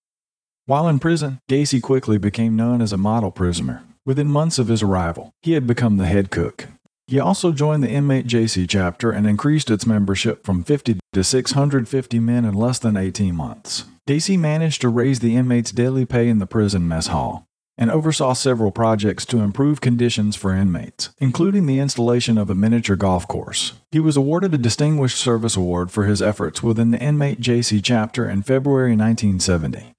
While 0.67 0.89
in 0.89 0.99
prison, 0.99 1.39
Gacy 1.49 1.81
quickly 1.81 2.19
became 2.19 2.57
known 2.57 2.83
as 2.83 2.93
a 2.93 2.97
model 2.97 3.31
prisoner. 3.31 3.85
Within 4.05 4.27
months 4.27 4.59
of 4.59 4.67
his 4.67 4.83
arrival, 4.83 5.31
he 5.41 5.53
had 5.53 5.69
become 5.69 5.99
the 5.99 6.07
head 6.07 6.33
cook. 6.33 6.67
He 7.09 7.19
also 7.19 7.53
joined 7.53 7.83
the 7.83 7.91
Inmate 7.91 8.27
Jaycee 8.27 8.69
chapter 8.69 9.11
and 9.11 9.27
increased 9.27 9.71
its 9.71 9.87
membership 9.87 10.45
from 10.45 10.62
50 10.62 10.99
to 11.15 11.25
650 11.25 12.21
men 12.21 12.45
in 12.45 12.53
less 12.53 12.79
than 12.79 12.99
18 12.99 13.35
months. 13.35 13.87
Gacy 14.07 14.38
managed 14.38 14.83
to 14.83 14.91
raise 14.91 15.21
the 15.21 15.35
inmates' 15.35 15.73
daily 15.73 16.05
pay 16.05 16.29
in 16.29 16.38
the 16.38 16.47
prison 16.47 16.87
mess 16.87 17.07
hall 17.07 17.47
and 17.79 17.91
oversaw 17.91 18.33
several 18.33 18.73
projects 18.73 19.25
to 19.25 19.38
improve 19.38 19.81
conditions 19.81 20.35
for 20.35 20.55
inmates, 20.55 21.11
including 21.19 21.67
the 21.67 21.79
installation 21.79 22.37
of 22.37 22.50
a 22.50 22.55
miniature 22.55 22.97
golf 22.97 23.27
course. 23.29 23.75
He 23.93 24.00
was 24.00 24.17
awarded 24.17 24.53
a 24.53 24.59
Distinguished 24.59 25.17
Service 25.17 25.57
Award 25.57 25.91
for 25.93 26.05
his 26.05 26.21
efforts 26.21 26.62
within 26.62 26.91
the 26.91 27.00
Inmate 27.00 27.41
Jaycee 27.41 27.83
chapter 27.83 28.29
in 28.29 28.43
February 28.43 28.97
1970. 28.97 29.95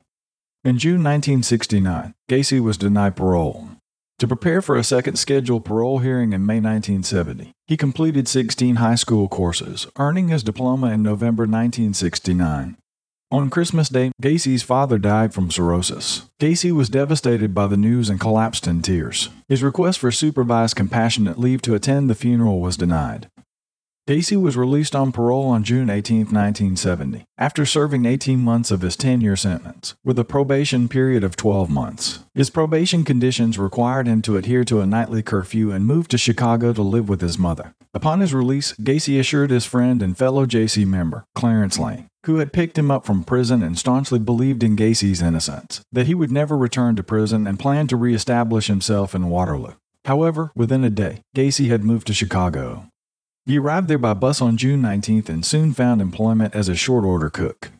In 0.65 0.77
June 0.77 1.01
1969, 1.01 2.13
Gacy 2.29 2.59
was 2.59 2.77
denied 2.77 3.15
parole. 3.15 3.69
To 4.19 4.27
prepare 4.27 4.61
for 4.61 4.75
a 4.75 4.83
second 4.83 5.15
scheduled 5.15 5.63
parole 5.63 5.99
hearing 5.99 6.33
in 6.33 6.45
May 6.45 6.55
1970, 6.55 7.53
he 7.67 7.77
completed 7.77 8.27
16 8.27 8.75
high 8.75 8.95
school 8.95 9.29
courses, 9.29 9.87
earning 9.97 10.27
his 10.27 10.43
diploma 10.43 10.91
in 10.91 11.01
November 11.01 11.43
1969. 11.43 12.75
On 13.31 13.49
Christmas 13.49 13.87
Day, 13.87 14.11
Gacy's 14.21 14.61
father 14.61 14.97
died 14.97 15.33
from 15.33 15.49
cirrhosis. 15.49 16.23
Gacy 16.37 16.73
was 16.73 16.89
devastated 16.89 17.53
by 17.53 17.67
the 17.67 17.77
news 17.77 18.09
and 18.09 18.19
collapsed 18.19 18.67
in 18.67 18.81
tears. 18.81 19.29
His 19.47 19.63
request 19.63 19.99
for 19.99 20.11
supervised 20.11 20.75
compassionate 20.75 21.39
leave 21.39 21.61
to 21.61 21.73
attend 21.73 22.09
the 22.09 22.15
funeral 22.15 22.59
was 22.59 22.75
denied. 22.75 23.29
Gacy 24.09 24.41
was 24.41 24.57
released 24.57 24.95
on 24.95 25.11
parole 25.11 25.49
on 25.49 25.63
June 25.63 25.87
18, 25.87 26.21
1970, 26.21 27.25
after 27.37 27.63
serving 27.63 28.07
18 28.07 28.39
months 28.39 28.71
of 28.71 28.81
his 28.81 28.95
10 28.95 29.21
year 29.21 29.35
sentence, 29.35 29.93
with 30.03 30.17
a 30.17 30.23
probation 30.23 30.89
period 30.89 31.23
of 31.23 31.35
12 31.35 31.69
months. 31.69 32.23
His 32.33 32.49
probation 32.49 33.03
conditions 33.03 33.59
required 33.59 34.07
him 34.07 34.23
to 34.23 34.35
adhere 34.35 34.63
to 34.63 34.81
a 34.81 34.87
nightly 34.87 35.21
curfew 35.21 35.69
and 35.69 35.85
move 35.85 36.07
to 36.07 36.17
Chicago 36.17 36.73
to 36.73 36.81
live 36.81 37.07
with 37.07 37.21
his 37.21 37.37
mother. 37.37 37.75
Upon 37.93 38.19
his 38.19 38.33
release, 38.33 38.73
Gacy 38.81 39.19
assured 39.19 39.51
his 39.51 39.67
friend 39.67 40.01
and 40.01 40.17
fellow 40.17 40.47
Jaycee 40.47 40.87
member, 40.87 41.23
Clarence 41.35 41.77
Lane, 41.77 42.07
who 42.25 42.37
had 42.37 42.51
picked 42.51 42.79
him 42.79 42.89
up 42.89 43.05
from 43.05 43.23
prison 43.23 43.61
and 43.61 43.77
staunchly 43.77 44.17
believed 44.17 44.63
in 44.63 44.75
Gacy's 44.75 45.21
innocence, 45.21 45.81
that 45.91 46.07
he 46.07 46.15
would 46.15 46.31
never 46.31 46.57
return 46.57 46.95
to 46.95 47.03
prison 47.03 47.45
and 47.45 47.59
planned 47.59 47.89
to 47.89 47.95
reestablish 47.95 48.65
himself 48.65 49.13
in 49.13 49.29
Waterloo. 49.29 49.73
However, 50.05 50.51
within 50.55 50.83
a 50.83 50.89
day, 50.89 51.21
Gacy 51.35 51.69
had 51.69 51.83
moved 51.83 52.07
to 52.07 52.13
Chicago. 52.15 52.87
He 53.49 53.57
arrived 53.57 53.87
there 53.87 53.97
by 53.97 54.13
bus 54.13 54.43
on 54.43 54.57
June 54.57 54.79
19th 54.79 55.27
and 55.27 55.43
soon 55.43 55.73
found 55.73 56.01
employment 56.01 56.53
as 56.53 56.69
a 56.69 56.75
short 56.75 57.03
order 57.03 57.31
cook. 57.31 57.71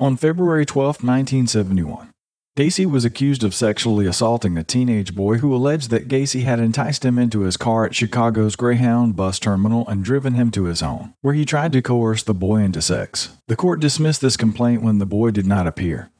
On 0.00 0.16
February 0.16 0.66
12, 0.66 0.96
1971, 0.96 2.10
Gacy 2.58 2.90
was 2.90 3.04
accused 3.04 3.44
of 3.44 3.54
sexually 3.54 4.08
assaulting 4.08 4.58
a 4.58 4.64
teenage 4.64 5.14
boy 5.14 5.36
who 5.36 5.54
alleged 5.54 5.90
that 5.90 6.08
Gacy 6.08 6.42
had 6.42 6.58
enticed 6.58 7.04
him 7.04 7.20
into 7.20 7.42
his 7.42 7.56
car 7.56 7.86
at 7.86 7.94
Chicago's 7.94 8.56
Greyhound 8.56 9.14
bus 9.14 9.38
terminal 9.38 9.86
and 9.86 10.02
driven 10.02 10.34
him 10.34 10.50
to 10.50 10.64
his 10.64 10.80
home, 10.80 11.14
where 11.20 11.34
he 11.34 11.44
tried 11.44 11.70
to 11.74 11.82
coerce 11.82 12.24
the 12.24 12.34
boy 12.34 12.56
into 12.56 12.82
sex. 12.82 13.28
The 13.46 13.54
court 13.54 13.78
dismissed 13.78 14.20
this 14.20 14.36
complaint 14.36 14.82
when 14.82 14.98
the 14.98 15.06
boy 15.06 15.30
did 15.30 15.46
not 15.46 15.68
appear. 15.68 16.10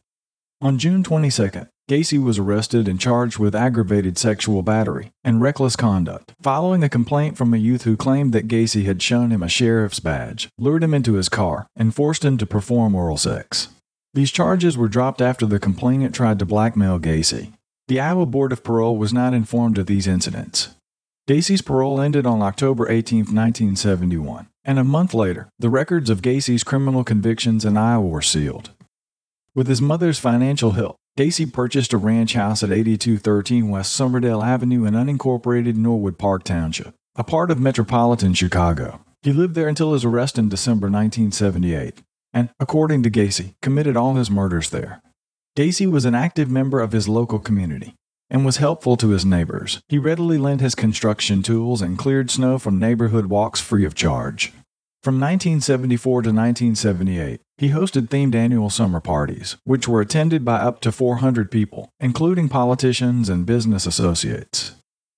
On 0.61 0.79
June 0.79 1.03
22nd, 1.03 1.67
Gacy 1.89 2.21
was 2.21 2.37
arrested 2.37 2.89
and 2.89 2.99
charged 2.99 3.39
with 3.39 3.55
aggravated 3.55 4.19
sexual 4.19 4.63
battery 4.63 5.13
and 5.23 5.41
reckless 5.41 5.77
conduct, 5.77 6.35
following 6.43 6.83
a 6.83 6.89
complaint 6.89 7.37
from 7.37 7.55
a 7.55 7.59
youth 7.59 7.83
who 7.83 7.97
claimed 7.97 8.33
that 8.33 8.49
Gacy 8.49 8.85
had 8.85 9.01
shown 9.01 9.31
him 9.31 9.41
a 9.41 9.49
sheriff's 9.49 10.01
badge, 10.01 10.49
lured 10.59 10.83
him 10.83 10.93
into 10.93 11.15
his 11.15 11.29
car, 11.29 11.69
and 11.77 11.95
forced 11.95 12.25
him 12.25 12.39
to 12.39 12.47
perform 12.47 12.97
oral 12.97 13.17
sex. 13.17 13.69
These 14.15 14.33
charges 14.33 14.77
were 14.77 14.89
dropped 14.89 15.23
after 15.23 15.47
the 15.47 15.61
complainant 15.61 16.13
tried 16.13 16.41
to 16.41 16.45
blackmail 16.45 16.99
Gacy. 16.99 17.53
The 17.87 18.01
Iowa 18.01 18.27
Board 18.27 18.51
of 18.51 18.65
Parole 18.65 18.97
was 18.97 19.13
not 19.13 19.33
informed 19.33 19.79
of 19.79 19.87
these 19.87 20.09
incidents. 20.09 20.75
Gacy's 21.29 21.63
parole 21.63 22.01
ended 22.01 22.27
on 22.27 22.43
October 22.43 22.91
18, 22.91 23.19
1971, 23.19 24.49
and 24.65 24.81
a 24.81 24.85
month 24.85 25.15
later, 25.15 25.49
the 25.61 25.71
records 25.71 26.11
of 26.11 26.21
Gacy's 26.21 26.65
criminal 26.65 27.05
convictions 27.05 27.65
in 27.65 27.77
Iowa 27.77 28.07
were 28.09 28.23
sealed. 28.23 28.71
With 29.55 29.69
his 29.69 29.81
mother's 29.81 30.19
financial 30.19 30.73
help, 30.73 30.97
Gacy 31.17 31.51
purchased 31.51 31.95
a 31.95 31.97
ranch 31.97 32.35
house 32.35 32.63
at 32.63 32.71
8213 32.71 33.71
West 33.71 33.99
Summerdale 33.99 34.45
Avenue 34.45 34.85
in 34.85 34.93
unincorporated 34.93 35.75
Norwood 35.75 36.19
Park 36.19 36.45
Township, 36.45 36.93
a 37.15 37.25
part 37.25 37.51
of 37.51 37.59
metropolitan 37.59 38.35
Chicago. 38.35 39.01
He 39.23 39.33
lived 39.33 39.55
there 39.55 39.67
until 39.67 39.95
his 39.95 40.05
arrest 40.05 40.39
in 40.39 40.51
December 40.51 40.89
1978, 40.89 42.03
and, 42.35 42.51
according 42.61 43.03
to 43.03 43.11
Gacy, 43.11 43.55
committed 43.63 43.97
all 43.97 44.17
his 44.17 44.31
murders 44.31 44.69
there. 44.69 45.01
Gacy 45.57 45.91
was 45.91 46.05
an 46.05 46.15
active 46.15 46.51
member 46.51 46.83
of 46.83 46.93
his 46.93 47.09
local 47.09 47.39
community 47.39 47.95
and 48.29 48.45
was 48.45 48.59
helpful 48.59 48.99
to 48.99 49.09
his 49.09 49.25
neighbors. 49.25 49.81
He 49.89 49.97
readily 49.97 50.37
lent 50.37 50.61
his 50.61 50.75
construction 50.75 51.43
tools 51.43 51.81
and 51.81 51.97
cleared 51.97 52.31
snow 52.31 52.59
from 52.59 52.79
neighborhood 52.79 53.27
walks 53.27 53.63
free 53.63 53.87
of 53.87 53.95
charge. 53.95 54.53
From 55.07 55.21
1974 55.21 56.23
to 56.23 56.31
1978, 56.31 57.41
he 57.59 57.69
hosted 57.69 58.09
themed 58.09 58.35
annual 58.35 58.71
summer 58.71 59.01
parties, 59.01 59.57
which 59.63 59.87
were 59.87 60.01
attended 60.01 60.45
by 60.45 60.57
up 60.57 60.81
to 60.81 60.91
400 60.91 61.49
people, 61.49 61.91
including 62.01 62.49
politicians 62.49 63.29
and 63.29 63.47
business 63.47 63.87
associates. 63.87 64.73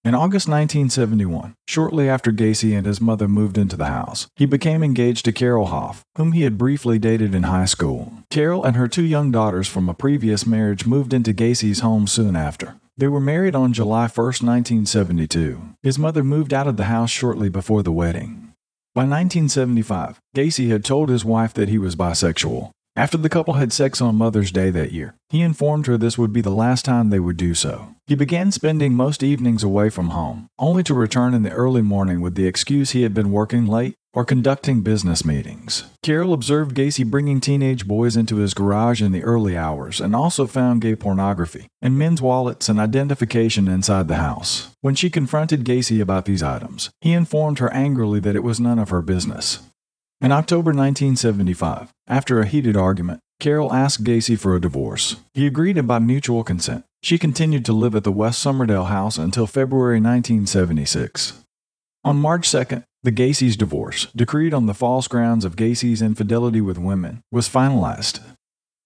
In 0.05 0.15
August 0.15 0.47
1971, 0.47 1.55
shortly 1.67 2.07
after 2.07 2.33
Gacy 2.33 2.77
and 2.77 2.87
his 2.87 3.01
mother 3.01 3.27
moved 3.27 3.57
into 3.57 3.79
the 3.79 3.87
house, 3.87 4.27
he 4.37 4.45
became 4.45 4.83
engaged 4.83 5.25
to 5.25 5.33
Carol 5.33 5.69
Hoff, 5.69 6.03
whom 6.19 6.33
he 6.33 6.43
had 6.43 6.59
briefly 6.59 6.99
dated 6.99 7.35
in 7.35 7.45
high 7.45 7.65
school. 7.65 8.13
Carol 8.29 8.65
and 8.65 8.77
her 8.77 8.89
two 8.89 9.05
young 9.05 9.31
daughters 9.31 9.69
from 9.69 9.89
a 9.89 9.95
previous 9.95 10.45
marriage 10.47 10.85
moved 10.85 11.15
into 11.15 11.33
Gacy's 11.33 11.81
home 11.81 12.07
soon 12.07 12.37
after. 12.37 12.75
They 12.99 13.09
were 13.09 13.21
married 13.21 13.55
on 13.55 13.73
July 13.73 14.07
1, 14.07 14.27
1972. 14.27 15.63
His 15.83 15.99
mother 15.99 16.23
moved 16.23 16.53
out 16.53 16.67
of 16.67 16.77
the 16.77 16.85
house 16.93 17.11
shortly 17.11 17.49
before 17.49 17.83
the 17.83 17.91
wedding. 17.91 18.48
By 18.95 19.03
1975, 19.03 20.19
Gacy 20.35 20.71
had 20.71 20.85
told 20.85 21.09
his 21.09 21.25
wife 21.25 21.55
that 21.55 21.69
he 21.69 21.79
was 21.79 21.95
bisexual. 21.95 22.71
After 22.97 23.17
the 23.17 23.29
couple 23.29 23.55
had 23.55 23.73
sex 23.73 24.01
on 24.01 24.17
Mother's 24.17 24.51
Day 24.51 24.71
that 24.71 24.91
year, 24.91 25.15
he 25.29 25.41
informed 25.41 25.87
her 25.87 25.97
this 25.97 26.19
would 26.19 26.33
be 26.33 26.41
the 26.41 26.51
last 26.51 26.85
time 26.85 27.11
they 27.11 27.21
would 27.21 27.37
do 27.37 27.55
so. 27.55 27.95
He 28.09 28.17
began 28.17 28.51
spending 28.51 28.95
most 28.95 29.23
evenings 29.23 29.63
away 29.63 29.89
from 29.89 30.09
home, 30.09 30.49
only 30.59 30.83
to 30.83 30.95
return 30.95 31.33
in 31.33 31.45
the 31.45 31.53
early 31.53 31.83
morning 31.83 32.21
with 32.21 32.35
the 32.35 32.47
excuse 32.47 32.91
he 32.91 33.03
had 33.03 33.15
been 33.15 33.31
working 33.31 33.67
late 33.67 33.95
or 34.15 34.25
conducting 34.25 34.81
business 34.81 35.25
meetings. 35.25 35.85
Carol 36.03 36.33
observed 36.33 36.75
Gacy 36.75 37.05
bringing 37.05 37.41
teenage 37.41 37.87
boys 37.87 38.17
into 38.17 38.37
his 38.37 38.55
garage 38.55 39.03
in 39.03 39.13
the 39.13 39.23
early 39.23 39.57
hours 39.57 40.01
and 40.01 40.17
also 40.17 40.47
found 40.47 40.81
gay 40.81 40.97
pornography 40.97 41.67
and 41.83 41.99
men's 41.99 42.23
wallets 42.23 42.69
and 42.69 42.81
identification 42.81 43.69
inside 43.69 44.09
the 44.09 44.17
house. 44.17 44.71
When 44.81 44.95
she 44.95 45.11
confronted 45.11 45.65
Gacy 45.65 46.01
about 46.01 46.25
these 46.25 46.43
items, 46.43 46.91
he 47.01 47.13
informed 47.13 47.59
her 47.59 47.73
angrily 47.73 48.21
that 48.21 48.37
it 48.37 48.43
was 48.43 48.59
none 48.59 48.79
of 48.79 48.91
her 48.91 49.03
business. 49.03 49.61
In 50.21 50.33
October 50.33 50.71
1975, 50.71 51.91
after 52.09 52.41
a 52.41 52.47
heated 52.47 52.77
argument, 52.77 53.21
Carol 53.39 53.73
asked 53.73 54.03
Gacy 54.03 54.37
for 54.37 54.57
a 54.57 54.61
divorce. 54.61 55.17
He 55.33 55.47
agreed 55.47 55.79
and 55.79 55.87
by 55.87 56.01
mutual 56.01 56.43
consent. 56.43 56.85
She 57.05 57.19
continued 57.19 57.65
to 57.67 57.73
live 57.73 57.95
at 57.95 58.03
the 58.03 58.11
West 58.11 58.45
Summerdale 58.45 58.89
house 58.89 59.17
until 59.17 59.47
February 59.47 60.01
1976. 60.01 61.45
On 62.05 62.17
March 62.17 62.49
2nd, 62.49 62.83
the 63.03 63.13
Gacy's 63.13 63.57
divorce, 63.57 64.07
decreed 64.17 64.53
on 64.53 64.67
the 64.67 64.75
false 64.75 65.09
grounds 65.09 65.45
of 65.45 65.57
Gacy's 65.57 66.03
infidelity 66.03 66.61
with 66.61 66.79
women, 66.79 67.23
was 67.31 67.49
finalized. 67.49 68.19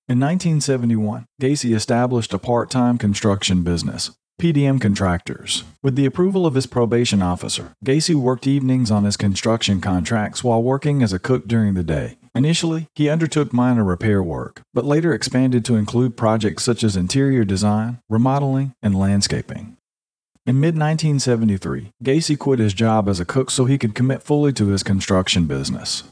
In 0.09 0.21
1971, 0.21 1.25
Gacy 1.41 1.75
established 1.75 2.35
a 2.35 2.39
part 2.39 2.71
time 2.71 2.99
construction 2.99 3.63
business, 3.63 4.11
PDM 4.41 4.81
Contractors. 4.81 5.65
With 5.83 5.97
the 5.97 6.05
approval 6.05 6.47
of 6.47 6.55
his 6.55 6.67
probation 6.67 7.23
officer, 7.23 7.75
Gacy 7.85 8.15
worked 8.15 8.47
evenings 8.47 8.91
on 8.91 9.05
his 9.05 9.17
construction 9.17 9.81
contracts 9.81 10.43
while 10.43 10.63
working 10.63 11.03
as 11.03 11.13
a 11.13 11.19
cook 11.19 11.47
during 11.47 11.75
the 11.75 11.83
day. 11.83 12.19
Initially, 12.35 12.89
he 12.95 13.09
undertook 13.09 13.53
minor 13.53 13.85
repair 13.85 14.23
work, 14.23 14.63
but 14.75 14.85
later 14.85 15.13
expanded 15.13 15.65
to 15.67 15.77
include 15.77 16.17
projects 16.17 16.65
such 16.65 16.83
as 16.83 16.97
interior 16.97 17.45
design, 17.45 18.01
remodeling, 18.09 18.75
and 18.83 18.99
landscaping. 18.99 19.77
In 20.45 20.59
mid 20.59 20.75
1973, 20.75 21.93
Gacy 22.03 22.37
quit 22.37 22.59
his 22.59 22.75
job 22.75 23.09
as 23.09 23.21
a 23.21 23.25
cook 23.25 23.49
so 23.49 23.65
he 23.65 23.79
could 23.79 23.95
commit 23.95 24.25
fully 24.25 24.53
to 24.55 24.69
his 24.69 24.83
construction 24.83 25.47
business. 25.47 26.03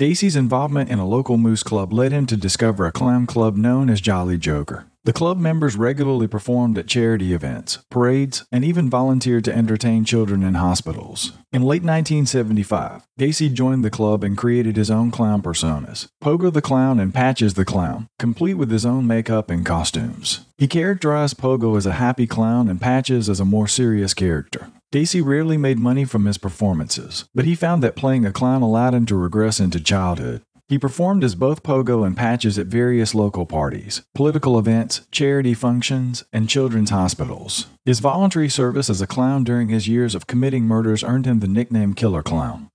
Gacy's 0.00 0.36
involvement 0.36 0.90
in 0.90 1.00
a 1.00 1.06
local 1.06 1.36
moose 1.36 1.64
club 1.64 1.92
led 1.92 2.12
him 2.12 2.24
to 2.26 2.36
discover 2.36 2.86
a 2.86 2.92
clown 2.92 3.26
club 3.26 3.56
known 3.56 3.90
as 3.90 4.00
Jolly 4.00 4.38
Joker. 4.38 4.86
The 5.02 5.14
club 5.14 5.38
members 5.38 5.76
regularly 5.76 6.28
performed 6.28 6.76
at 6.76 6.86
charity 6.86 7.32
events, 7.32 7.78
parades, 7.90 8.44
and 8.52 8.62
even 8.62 8.90
volunteered 8.90 9.44
to 9.44 9.56
entertain 9.56 10.04
children 10.04 10.42
in 10.42 10.54
hospitals. 10.54 11.32
In 11.54 11.62
late 11.62 11.82
1975, 11.82 13.06
Gacy 13.18 13.50
joined 13.50 13.82
the 13.82 13.90
club 13.90 14.22
and 14.22 14.36
created 14.36 14.76
his 14.76 14.90
own 14.90 15.10
clown 15.10 15.40
personas 15.40 16.08
Pogo 16.22 16.52
the 16.52 16.60
Clown 16.60 17.00
and 17.00 17.14
Patches 17.14 17.54
the 17.54 17.64
Clown, 17.64 18.08
complete 18.18 18.54
with 18.54 18.70
his 18.70 18.84
own 18.84 19.06
makeup 19.06 19.48
and 19.48 19.64
costumes. 19.64 20.44
He 20.58 20.68
characterized 20.68 21.38
Pogo 21.38 21.78
as 21.78 21.86
a 21.86 21.92
happy 21.92 22.26
clown 22.26 22.68
and 22.68 22.78
Patches 22.78 23.30
as 23.30 23.40
a 23.40 23.44
more 23.46 23.66
serious 23.66 24.12
character. 24.12 24.70
Gacy 24.92 25.24
rarely 25.24 25.56
made 25.56 25.78
money 25.78 26.04
from 26.04 26.26
his 26.26 26.36
performances, 26.36 27.24
but 27.34 27.46
he 27.46 27.54
found 27.54 27.82
that 27.82 27.96
playing 27.96 28.26
a 28.26 28.32
clown 28.32 28.60
allowed 28.60 28.92
him 28.92 29.06
to 29.06 29.16
regress 29.16 29.60
into 29.60 29.80
childhood. 29.80 30.42
He 30.70 30.78
performed 30.78 31.24
as 31.24 31.34
both 31.34 31.64
Pogo 31.64 32.06
and 32.06 32.16
Patches 32.16 32.56
at 32.56 32.68
various 32.68 33.12
local 33.12 33.44
parties, 33.44 34.02
political 34.14 34.56
events, 34.56 35.00
charity 35.10 35.52
functions, 35.52 36.22
and 36.32 36.48
children's 36.48 36.90
hospitals. 36.90 37.66
His 37.84 37.98
voluntary 37.98 38.48
service 38.48 38.88
as 38.88 39.00
a 39.00 39.06
clown 39.08 39.42
during 39.42 39.68
his 39.68 39.88
years 39.88 40.14
of 40.14 40.28
committing 40.28 40.66
murders 40.66 41.02
earned 41.02 41.26
him 41.26 41.40
the 41.40 41.48
nickname 41.48 41.94
Killer 41.94 42.22
Clown. 42.22 42.68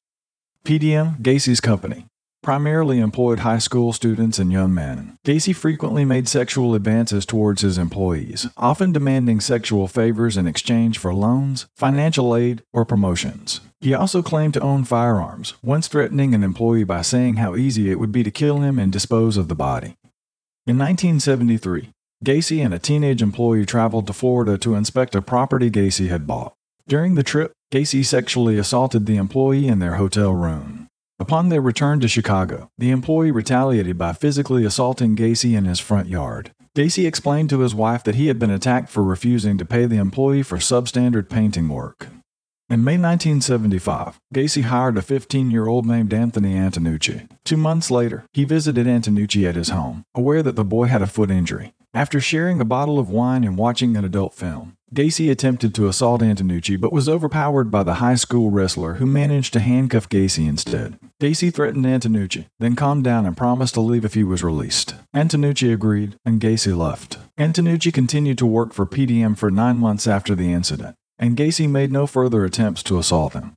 PDM, 0.65 1.21
Gacy's 1.21 1.61
company, 1.61 2.07
primarily 2.45 2.99
employed 2.99 3.39
high 3.39 3.57
school 3.57 3.91
students 3.91 4.37
and 4.37 4.51
young 4.51 4.71
men. 4.71 5.17
Gacy 5.25 5.53
frequently 5.53 6.05
made 6.05 6.27
sexual 6.27 6.75
advances 6.75 7.25
towards 7.25 7.63
his 7.63 7.79
employees, 7.79 8.47
often 8.55 8.91
demanding 8.91 9.39
sexual 9.39 9.87
favors 9.87 10.37
in 10.37 10.45
exchange 10.45 10.99
for 10.99 11.11
loans, 11.11 11.65
financial 11.75 12.35
aid, 12.35 12.61
or 12.71 12.85
promotions. 12.85 13.61
He 13.81 13.95
also 13.95 14.21
claimed 14.21 14.53
to 14.53 14.61
own 14.61 14.83
firearms, 14.83 15.55
once 15.63 15.87
threatening 15.87 16.35
an 16.35 16.43
employee 16.43 16.83
by 16.83 17.01
saying 17.01 17.37
how 17.37 17.55
easy 17.55 17.89
it 17.89 17.99
would 17.99 18.11
be 18.11 18.21
to 18.21 18.29
kill 18.29 18.59
him 18.59 18.77
and 18.77 18.91
dispose 18.91 19.37
of 19.37 19.47
the 19.47 19.55
body. 19.55 19.95
In 20.67 20.77
1973, 20.77 21.89
Gacy 22.23 22.63
and 22.63 22.75
a 22.75 22.79
teenage 22.79 23.23
employee 23.23 23.65
traveled 23.65 24.05
to 24.05 24.13
Florida 24.13 24.55
to 24.59 24.75
inspect 24.75 25.15
a 25.15 25.21
property 25.21 25.71
Gacy 25.71 26.09
had 26.09 26.27
bought. 26.27 26.53
During 26.87 27.15
the 27.15 27.23
trip, 27.23 27.53
Gacy 27.73 28.05
sexually 28.05 28.59
assaulted 28.59 29.07
the 29.07 29.17
employee 29.17 29.67
in 29.67 29.79
their 29.79 29.95
hotel 29.95 30.31
room. 30.31 30.84
Upon 31.17 31.47
their 31.47 31.61
return 31.61 32.01
to 32.01 32.09
Chicago, 32.09 32.69
the 32.77 32.91
employee 32.91 33.31
retaliated 33.31 33.97
by 33.97 34.11
physically 34.11 34.65
assaulting 34.65 35.15
Gacy 35.15 35.55
in 35.55 35.63
his 35.63 35.79
front 35.79 36.09
yard. 36.09 36.51
Gacy 36.75 37.07
explained 37.07 37.49
to 37.51 37.61
his 37.61 37.73
wife 37.73 38.03
that 38.03 38.15
he 38.15 38.27
had 38.27 38.37
been 38.37 38.49
attacked 38.51 38.89
for 38.89 39.01
refusing 39.01 39.57
to 39.57 39.63
pay 39.63 39.85
the 39.85 39.95
employee 39.95 40.43
for 40.43 40.57
substandard 40.57 41.29
painting 41.29 41.69
work. 41.69 42.07
In 42.69 42.83
May 42.83 42.97
1975, 42.97 44.19
Gacy 44.33 44.63
hired 44.63 44.97
a 44.97 45.01
15 45.01 45.51
year 45.51 45.67
old 45.67 45.85
named 45.85 46.13
Anthony 46.13 46.55
Antonucci. 46.55 47.29
Two 47.45 47.57
months 47.57 47.89
later, 47.89 48.25
he 48.33 48.43
visited 48.43 48.85
Antonucci 48.85 49.47
at 49.47 49.55
his 49.55 49.69
home, 49.69 50.03
aware 50.13 50.43
that 50.43 50.57
the 50.57 50.65
boy 50.65 50.87
had 50.87 51.01
a 51.01 51.07
foot 51.07 51.31
injury. 51.31 51.73
After 51.93 52.19
sharing 52.19 52.59
a 52.59 52.65
bottle 52.65 52.99
of 52.99 53.09
wine 53.09 53.45
and 53.45 53.57
watching 53.57 53.95
an 53.95 54.03
adult 54.03 54.33
film, 54.33 54.75
Gacy 54.95 55.29
attempted 55.29 55.75
to 55.75 55.87
assault 55.87 56.21
Antonucci 56.21 56.79
but 56.79 56.93
was 56.93 57.09
overpowered 57.09 57.69
by 57.69 57.83
the 57.83 57.95
high 57.95 58.15
school 58.15 58.49
wrestler 58.49 58.95
who 58.95 59.05
managed 59.05 59.53
to 59.53 59.59
handcuff 59.59 60.09
Gacy 60.09 60.47
instead. 60.47 60.97
Gacy 61.21 61.53
threatened 61.53 61.85
Antonucci, 61.85 62.45
then 62.59 62.75
calmed 62.75 63.03
down 63.03 63.25
and 63.25 63.35
promised 63.35 63.73
to 63.73 63.81
leave 63.81 64.05
if 64.05 64.13
he 64.13 64.23
was 64.23 64.43
released. 64.43 64.95
Antonucci 65.13 65.73
agreed, 65.73 66.15
and 66.25 66.39
Gacy 66.39 66.75
left. 66.75 67.17
Antonucci 67.37 67.93
continued 67.93 68.37
to 68.37 68.45
work 68.45 68.73
for 68.73 68.85
PDM 68.85 69.37
for 69.37 69.51
nine 69.51 69.77
months 69.77 70.07
after 70.07 70.33
the 70.33 70.53
incident 70.53 70.95
and 71.17 71.37
Gacy 71.37 71.69
made 71.69 71.91
no 71.91 72.07
further 72.07 72.43
attempts 72.43 72.83
to 72.83 72.97
assault 72.97 73.33
him. 73.33 73.53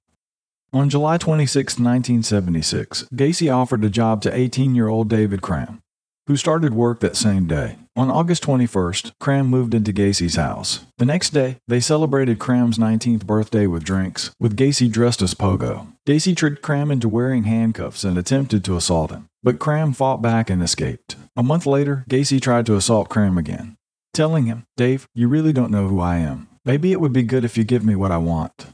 On 0.73 0.91
July 0.91 1.17
26, 1.17 1.75
1976, 1.75 3.09
Gacy 3.15 3.53
offered 3.55 3.85
a 3.85 3.91
job 3.91 4.21
to 4.23 4.35
18 4.35 4.75
year 4.75 4.89
old 4.89 5.09
David 5.09 5.41
Cram, 5.43 5.81
who 6.29 6.37
started 6.37 6.75
work 6.75 7.01
that 7.01 7.17
same 7.17 7.47
day. 7.47 7.77
On 7.97 8.11
August 8.11 8.45
21st, 8.45 9.13
Cram 9.19 9.47
moved 9.47 9.73
into 9.73 9.95
Gacy's 9.95 10.37
house. 10.37 10.85
The 10.99 11.07
next 11.07 11.31
day, 11.31 11.57
they 11.67 11.81
celebrated 11.81 12.39
Cram's 12.39 12.77
19th 12.77 13.25
birthday 13.25 13.67
with 13.67 13.83
drinks, 13.83 14.31
with 14.39 14.55
Gacy 14.55 14.93
dressed 14.93 15.23
as 15.23 15.33
Pogo. 15.33 15.87
Gacy 16.07 16.37
tricked 16.37 16.61
Cram 16.61 16.91
into 16.91 17.09
wearing 17.09 17.45
handcuffs 17.45 18.05
and 18.05 18.19
attempted 18.19 18.63
to 18.65 18.77
assault 18.77 19.11
him, 19.11 19.27
but 19.43 19.59
Cram 19.59 19.95
fought 19.95 20.21
back 20.21 20.51
and 20.51 20.63
escaped. 20.63 21.17
A 21.35 21.43
month 21.43 21.65
later, 21.65 22.05
Gacy 22.11 22.41
tried 22.41 22.67
to 22.67 22.77
assault 22.77 23.09
Cram 23.09 23.39
again, 23.39 23.77
telling 24.13 24.45
him, 24.45 24.65
Dave, 24.77 25.09
you 25.15 25.29
really 25.29 25.55
don't 25.55 25.73
know 25.73 25.89
who 25.89 25.99
I 25.99 26.19
am. 26.19 26.49
Maybe 26.67 26.93
it 26.93 27.01
would 27.01 27.15
be 27.15 27.23
good 27.23 27.45
if 27.45 27.57
you 27.57 27.65
give 27.65 27.85
me 27.85 27.97
what 27.97 28.13
I 28.13 28.19
want. 28.19 28.67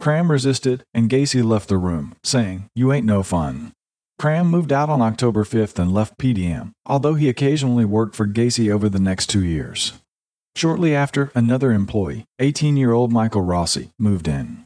Cram 0.00 0.28
resisted, 0.28 0.82
and 0.92 1.08
Gacy 1.08 1.44
left 1.44 1.68
the 1.68 1.78
room, 1.78 2.16
saying, 2.24 2.68
You 2.74 2.92
ain't 2.92 3.06
no 3.06 3.22
fun. 3.22 3.74
Cram 4.20 4.48
moved 4.48 4.70
out 4.70 4.90
on 4.90 5.00
October 5.00 5.44
5th 5.44 5.78
and 5.78 5.94
left 5.94 6.18
PDM, 6.18 6.72
although 6.84 7.14
he 7.14 7.30
occasionally 7.30 7.86
worked 7.86 8.14
for 8.14 8.26
Gacy 8.26 8.70
over 8.70 8.86
the 8.86 8.98
next 8.98 9.28
two 9.28 9.42
years. 9.42 9.94
Shortly 10.54 10.94
after, 10.94 11.32
another 11.34 11.72
employee, 11.72 12.26
18 12.38 12.76
year 12.76 12.92
old 12.92 13.10
Michael 13.10 13.40
Rossi, 13.40 13.92
moved 13.98 14.28
in. 14.28 14.62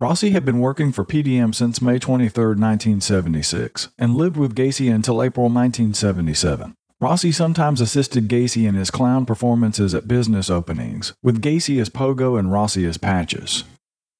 Rossi 0.00 0.30
had 0.30 0.46
been 0.46 0.58
working 0.58 0.90
for 0.90 1.04
PDM 1.04 1.54
since 1.54 1.82
May 1.82 1.98
23, 1.98 2.42
1976, 2.54 3.90
and 3.98 4.16
lived 4.16 4.38
with 4.38 4.56
Gacy 4.56 4.90
until 4.90 5.22
April 5.22 5.50
1977. 5.50 6.72
Rossi 6.98 7.30
sometimes 7.30 7.82
assisted 7.82 8.26
Gacy 8.26 8.66
in 8.66 8.74
his 8.74 8.90
clown 8.90 9.26
performances 9.26 9.94
at 9.94 10.08
business 10.08 10.48
openings, 10.48 11.12
with 11.22 11.42
Gacy 11.42 11.78
as 11.78 11.90
Pogo 11.90 12.38
and 12.38 12.50
Rossi 12.50 12.86
as 12.86 12.96
Patches. 12.96 13.64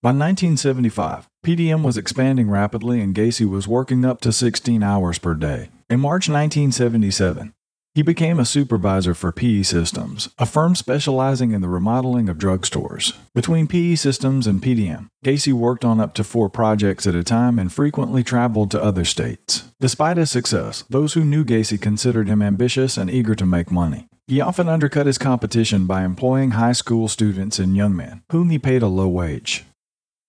By 0.04 0.10
1975, 0.10 1.30
PDM 1.46 1.82
was 1.82 1.96
expanding 1.96 2.50
rapidly 2.50 3.00
and 3.00 3.14
Gacy 3.14 3.48
was 3.48 3.66
working 3.66 4.04
up 4.04 4.20
to 4.20 4.32
16 4.32 4.82
hours 4.82 5.18
per 5.18 5.32
day. 5.32 5.70
In 5.88 6.00
March 6.00 6.28
1977, 6.28 7.54
he 7.94 8.02
became 8.02 8.38
a 8.38 8.44
supervisor 8.44 9.14
for 9.14 9.32
PE 9.32 9.62
Systems, 9.62 10.28
a 10.38 10.44
firm 10.44 10.74
specializing 10.74 11.52
in 11.52 11.62
the 11.62 11.70
remodeling 11.70 12.28
of 12.28 12.36
drugstores. 12.36 13.16
Between 13.34 13.66
PE 13.66 13.94
Systems 13.94 14.46
and 14.46 14.60
PDM, 14.60 15.06
Gacy 15.24 15.54
worked 15.54 15.86
on 15.86 16.00
up 16.00 16.12
to 16.16 16.22
four 16.22 16.50
projects 16.50 17.06
at 17.06 17.14
a 17.14 17.24
time 17.24 17.58
and 17.58 17.72
frequently 17.72 18.22
traveled 18.22 18.70
to 18.72 18.82
other 18.82 19.06
states. 19.06 19.70
Despite 19.80 20.18
his 20.18 20.30
success, 20.30 20.84
those 20.90 21.14
who 21.14 21.24
knew 21.24 21.46
Gacy 21.46 21.80
considered 21.80 22.28
him 22.28 22.42
ambitious 22.42 22.98
and 22.98 23.10
eager 23.10 23.34
to 23.36 23.46
make 23.46 23.70
money. 23.70 24.06
He 24.26 24.42
often 24.42 24.68
undercut 24.68 25.06
his 25.06 25.16
competition 25.16 25.86
by 25.86 26.04
employing 26.04 26.50
high 26.50 26.72
school 26.72 27.08
students 27.08 27.58
and 27.58 27.74
young 27.74 27.96
men, 27.96 28.22
whom 28.30 28.50
he 28.50 28.58
paid 28.58 28.82
a 28.82 28.86
low 28.86 29.08
wage. 29.08 29.64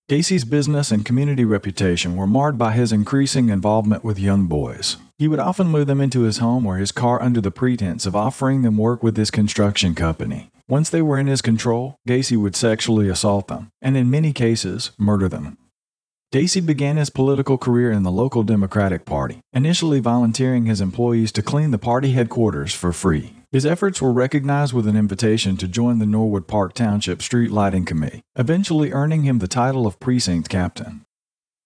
Gacy's 0.08 0.44
business 0.44 0.92
and 0.92 1.04
community 1.04 1.44
reputation 1.44 2.14
were 2.14 2.28
marred 2.28 2.56
by 2.56 2.70
his 2.70 2.92
increasing 2.92 3.48
involvement 3.48 4.04
with 4.04 4.20
young 4.20 4.46
boys. 4.46 4.98
He 5.18 5.26
would 5.26 5.40
often 5.40 5.66
move 5.66 5.88
them 5.88 6.00
into 6.00 6.20
his 6.20 6.38
home 6.38 6.64
or 6.64 6.76
his 6.76 6.92
car 6.92 7.20
under 7.20 7.40
the 7.40 7.50
pretense 7.50 8.06
of 8.06 8.14
offering 8.14 8.62
them 8.62 8.76
work 8.76 9.02
with 9.02 9.16
his 9.16 9.32
construction 9.32 9.96
company. 9.96 10.48
Once 10.68 10.90
they 10.90 11.02
were 11.02 11.18
in 11.18 11.26
his 11.26 11.42
control, 11.42 11.96
Gacy 12.08 12.36
would 12.36 12.54
sexually 12.54 13.08
assault 13.08 13.48
them, 13.48 13.70
and 13.82 13.96
in 13.96 14.08
many 14.08 14.32
cases, 14.32 14.92
murder 14.96 15.28
them. 15.28 15.58
Gacy 16.32 16.64
began 16.64 16.98
his 16.98 17.10
political 17.10 17.58
career 17.58 17.90
in 17.90 18.04
the 18.04 18.12
local 18.12 18.44
Democratic 18.44 19.06
Party, 19.06 19.40
initially 19.52 19.98
volunteering 19.98 20.66
his 20.66 20.80
employees 20.80 21.32
to 21.32 21.42
clean 21.42 21.72
the 21.72 21.78
party 21.78 22.12
headquarters 22.12 22.72
for 22.72 22.92
free. 22.92 23.35
His 23.56 23.64
efforts 23.64 24.02
were 24.02 24.12
recognized 24.12 24.74
with 24.74 24.86
an 24.86 24.98
invitation 24.98 25.56
to 25.56 25.66
join 25.66 25.98
the 25.98 26.04
Norwood 26.04 26.46
Park 26.46 26.74
Township 26.74 27.22
Street 27.22 27.50
Lighting 27.50 27.86
Committee, 27.86 28.20
eventually 28.38 28.92
earning 28.92 29.22
him 29.22 29.38
the 29.38 29.48
title 29.48 29.86
of 29.86 29.98
precinct 29.98 30.50
captain. 30.50 31.06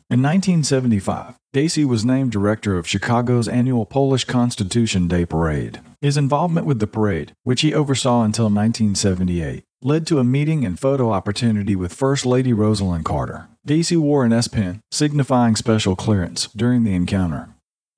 In 0.08 0.22
1975, 0.22 1.34
Gacy 1.52 1.84
was 1.84 2.04
named 2.04 2.30
director 2.30 2.78
of 2.78 2.86
Chicago's 2.86 3.48
annual 3.48 3.86
Polish 3.86 4.22
Constitution 4.22 5.08
Day 5.08 5.26
Parade. 5.26 5.80
His 6.00 6.16
involvement 6.16 6.64
with 6.64 6.78
the 6.78 6.86
parade, 6.86 7.32
which 7.42 7.62
he 7.62 7.74
oversaw 7.74 8.22
until 8.22 8.44
1978, 8.44 9.64
led 9.82 10.06
to 10.06 10.20
a 10.20 10.24
meeting 10.24 10.64
and 10.64 10.78
photo 10.78 11.10
opportunity 11.10 11.74
with 11.74 11.92
First 11.92 12.24
Lady 12.24 12.52
Rosalynn 12.52 13.02
Carter. 13.02 13.48
Gacy 13.66 13.96
wore 13.96 14.24
an 14.24 14.32
S 14.32 14.46
pin, 14.46 14.78
signifying 14.92 15.56
special 15.56 15.96
clearance, 15.96 16.46
during 16.54 16.84
the 16.84 16.94
encounter. 16.94 17.48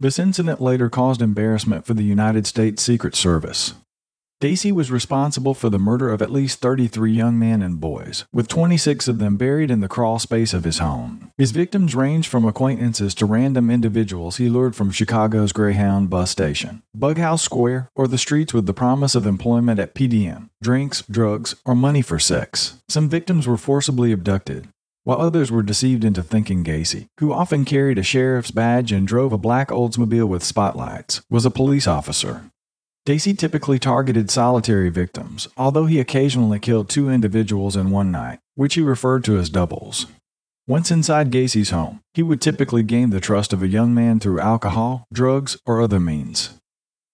This 0.00 0.18
incident 0.18 0.62
later 0.62 0.88
caused 0.88 1.20
embarrassment 1.20 1.85
for 1.85 1.92
the 1.92 2.02
United 2.02 2.46
States 2.46 2.83
Secret 2.83 3.14
Service. 3.14 3.74
Gacy 4.42 4.72
was 4.72 4.90
responsible 4.90 5.55
for 5.55 5.70
the 5.70 5.78
murder 5.78 6.11
of 6.11 6.20
at 6.20 6.28
least 6.28 6.59
33 6.59 7.12
young 7.12 7.38
men 7.38 7.62
and 7.62 7.78
boys, 7.78 8.24
with 8.33 8.48
26 8.48 9.07
of 9.07 9.20
them 9.20 9.37
buried 9.37 9.70
in 9.70 9.78
the 9.78 9.87
crawl 9.87 10.18
space 10.18 10.52
of 10.52 10.64
his 10.64 10.78
home. 10.78 11.31
His 11.38 11.52
victims 11.52 11.94
ranged 11.94 12.28
from 12.28 12.44
acquaintances 12.44 13.14
to 13.14 13.24
random 13.24 13.70
individuals 13.70 14.38
he 14.38 14.48
lured 14.48 14.74
from 14.74 14.90
Chicago's 14.90 15.52
Greyhound 15.52 16.11
bus 16.11 16.33
station, 16.33 16.83
Bughouse 16.92 17.40
Square, 17.40 17.88
or 17.94 18.09
the 18.09 18.18
streets 18.18 18.52
with 18.52 18.66
the 18.66 18.74
promise 18.74 19.14
of 19.14 19.26
employment 19.26 19.78
at 19.78 19.94
PDM, 19.94 20.50
drinks, 20.61 21.05
drugs, 21.09 21.55
or 21.64 21.76
money 21.76 22.02
for 22.02 22.18
sex. 22.18 22.83
Some 22.88 23.09
victims 23.09 23.46
were 23.46 23.57
forcibly 23.57 24.11
abducted, 24.11 24.66
while 25.05 25.20
others 25.20 25.52
were 25.52 25.62
deceived 25.62 26.02
into 26.02 26.20
thinking 26.20 26.64
Gacy, 26.64 27.07
who 27.20 27.33
often 27.33 27.64
carried 27.64 27.98
a 27.98 28.02
sheriff's 28.02 28.50
badge 28.50 28.90
and 28.90 29.07
drove 29.07 29.33
a 29.33 29.38
black 29.38 29.68
Oldsmobile 29.68 30.26
with 30.26 30.42
spotlights, 30.42 31.22
was 31.31 31.46
a 31.46 31.50
police 31.50 31.87
officer. 31.87 32.50
Gacy 33.05 33.37
typically 33.37 33.81
targeted 33.81 34.31
solitary 34.31 34.88
victims, 34.88 35.49
although 35.57 35.87
he 35.87 35.99
occasionally 35.99 36.61
killed 36.61 36.88
two 36.88 37.11
individuals 37.11 37.75
in 37.75 37.91
one 37.91 38.12
night, 38.12 38.38
which 38.55 38.75
he 38.75 38.81
referred 38.81 39.25
to 39.25 39.37
as 39.38 39.51
doubles. 39.51 40.07
Once 40.69 40.93
inside 40.93 41.33
Gacy's 41.33 41.71
home, 41.71 41.99
he 42.15 42.23
would 42.23 42.41
typically 42.41 42.85
gain 42.85 43.11
the 43.11 43.19
trust 43.19 43.53
of 43.53 43.61
a 43.61 43.67
young 43.67 43.93
man 43.93 44.21
through 44.21 44.38
alcohol, 44.38 45.05
drugs, 45.12 45.57
or 45.67 45.83
other 45.83 45.99
means. 45.99 46.51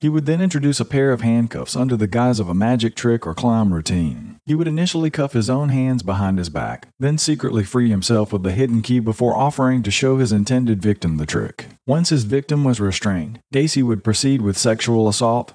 He 0.01 0.11
would 0.11 0.27
then 0.27 0.43
introduce 0.43 0.79
a 0.79 0.85
pair 0.85 1.11
of 1.11 1.23
handcuffs 1.23 1.75
under 1.75 1.97
the 1.97 2.07
guise 2.07 2.39
of 2.39 2.51
a 2.51 2.55
magic 2.55 2.95
trick 2.95 3.27
or 3.27 3.35
clown 3.35 3.71
routine. 3.71 4.37
He 4.45 4.55
would 4.55 4.69
initially 4.69 5.09
cuff 5.09 5.33
his 5.33 5.49
own 5.49 5.71
hands 5.71 6.03
behind 6.03 6.37
his 6.37 6.51
back, 6.51 6.89
then 7.01 7.17
secretly 7.17 7.65
free 7.65 7.89
himself 7.89 8.31
with 8.31 8.43
the 8.43 8.53
hidden 8.53 8.83
key 8.83 9.01
before 9.01 9.35
offering 9.35 9.83
to 9.85 9.91
show 9.91 10.19
his 10.19 10.33
intended 10.33 10.83
victim 10.83 11.17
the 11.17 11.25
trick. 11.25 11.65
Once 11.87 12.11
his 12.11 12.25
victim 12.25 12.63
was 12.63 12.79
restrained, 12.79 13.41
Gacy 13.55 13.83
would 13.83 14.05
proceed 14.05 14.43
with 14.43 14.59
sexual 14.59 15.09
assault 15.09 15.55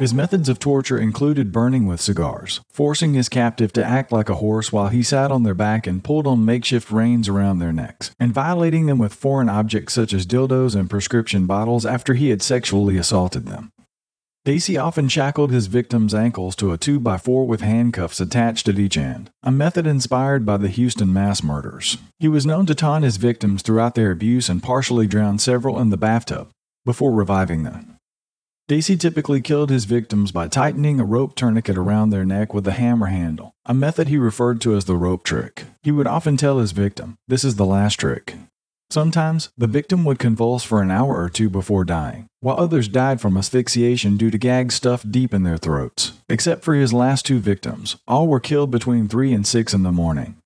His 0.00 0.14
methods 0.14 0.48
of 0.48 0.58
torture 0.58 0.98
included 0.98 1.52
burning 1.52 1.84
with 1.84 2.00
cigars, 2.00 2.62
forcing 2.72 3.12
his 3.12 3.28
captive 3.28 3.70
to 3.74 3.84
act 3.84 4.10
like 4.10 4.30
a 4.30 4.36
horse 4.36 4.72
while 4.72 4.88
he 4.88 5.02
sat 5.02 5.30
on 5.30 5.42
their 5.42 5.52
back 5.52 5.86
and 5.86 6.02
pulled 6.02 6.26
on 6.26 6.42
makeshift 6.42 6.90
reins 6.90 7.28
around 7.28 7.58
their 7.58 7.70
necks, 7.70 8.10
and 8.18 8.32
violating 8.32 8.86
them 8.86 8.96
with 8.96 9.12
foreign 9.12 9.50
objects 9.50 9.92
such 9.92 10.14
as 10.14 10.24
dildos 10.24 10.74
and 10.74 10.88
prescription 10.88 11.44
bottles 11.44 11.84
after 11.84 12.14
he 12.14 12.30
had 12.30 12.40
sexually 12.40 12.96
assaulted 12.96 13.44
them. 13.44 13.72
Gacy 14.46 14.82
often 14.82 15.06
shackled 15.10 15.50
his 15.50 15.66
victims' 15.66 16.14
ankles 16.14 16.56
to 16.56 16.72
a 16.72 16.78
2x4 16.78 17.46
with 17.46 17.60
handcuffs 17.60 18.20
attached 18.20 18.68
at 18.68 18.78
each 18.78 18.96
end, 18.96 19.30
a 19.42 19.50
method 19.50 19.86
inspired 19.86 20.46
by 20.46 20.56
the 20.56 20.68
Houston 20.68 21.12
mass 21.12 21.42
murders. 21.42 21.98
He 22.18 22.26
was 22.26 22.46
known 22.46 22.64
to 22.64 22.74
taunt 22.74 23.04
his 23.04 23.18
victims 23.18 23.60
throughout 23.60 23.96
their 23.96 24.12
abuse 24.12 24.48
and 24.48 24.62
partially 24.62 25.06
drown 25.06 25.38
several 25.38 25.78
in 25.78 25.90
the 25.90 25.98
bathtub 25.98 26.48
before 26.86 27.12
reviving 27.12 27.64
them. 27.64 27.98
Gacy 28.70 28.96
typically 28.96 29.40
killed 29.40 29.68
his 29.68 29.84
victims 29.84 30.30
by 30.30 30.46
tightening 30.46 31.00
a 31.00 31.04
rope 31.04 31.34
tourniquet 31.34 31.76
around 31.76 32.10
their 32.10 32.24
neck 32.24 32.54
with 32.54 32.68
a 32.68 32.78
hammer 32.78 33.06
handle, 33.06 33.50
a 33.66 33.74
method 33.74 34.06
he 34.06 34.16
referred 34.16 34.60
to 34.60 34.76
as 34.76 34.84
the 34.84 34.94
rope 34.94 35.24
trick. 35.24 35.64
He 35.82 35.90
would 35.90 36.06
often 36.06 36.36
tell 36.36 36.60
his 36.60 36.70
victim, 36.70 37.16
This 37.26 37.42
is 37.42 37.56
the 37.56 37.66
last 37.66 37.96
trick. 37.96 38.36
Sometimes, 38.88 39.50
the 39.58 39.66
victim 39.66 40.04
would 40.04 40.20
convulse 40.20 40.62
for 40.62 40.80
an 40.82 40.92
hour 40.92 41.20
or 41.20 41.28
two 41.28 41.50
before 41.50 41.84
dying, 41.84 42.28
while 42.42 42.60
others 42.60 42.86
died 42.86 43.20
from 43.20 43.36
asphyxiation 43.36 44.16
due 44.16 44.30
to 44.30 44.38
gags 44.38 44.76
stuffed 44.76 45.10
deep 45.10 45.34
in 45.34 45.42
their 45.42 45.58
throats. 45.58 46.12
Except 46.28 46.62
for 46.62 46.74
his 46.74 46.92
last 46.92 47.26
two 47.26 47.40
victims, 47.40 47.96
all 48.06 48.28
were 48.28 48.38
killed 48.38 48.70
between 48.70 49.08
3 49.08 49.32
and 49.32 49.44
6 49.44 49.74
in 49.74 49.82
the 49.82 49.90
morning. 49.90 50.36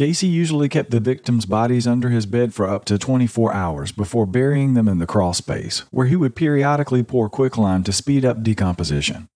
Gacy 0.00 0.32
usually 0.32 0.70
kept 0.70 0.92
the 0.92 0.98
victims' 0.98 1.44
bodies 1.44 1.86
under 1.86 2.08
his 2.08 2.24
bed 2.24 2.54
for 2.54 2.66
up 2.66 2.86
to 2.86 2.96
24 2.96 3.52
hours 3.52 3.92
before 3.92 4.24
burying 4.24 4.72
them 4.72 4.88
in 4.88 4.98
the 4.98 5.06
crawl 5.06 5.34
space, 5.34 5.80
where 5.90 6.06
he 6.06 6.16
would 6.16 6.34
periodically 6.34 7.02
pour 7.02 7.28
quicklime 7.28 7.84
to 7.84 7.92
speed 7.92 8.24
up 8.24 8.42
decomposition. 8.42 9.28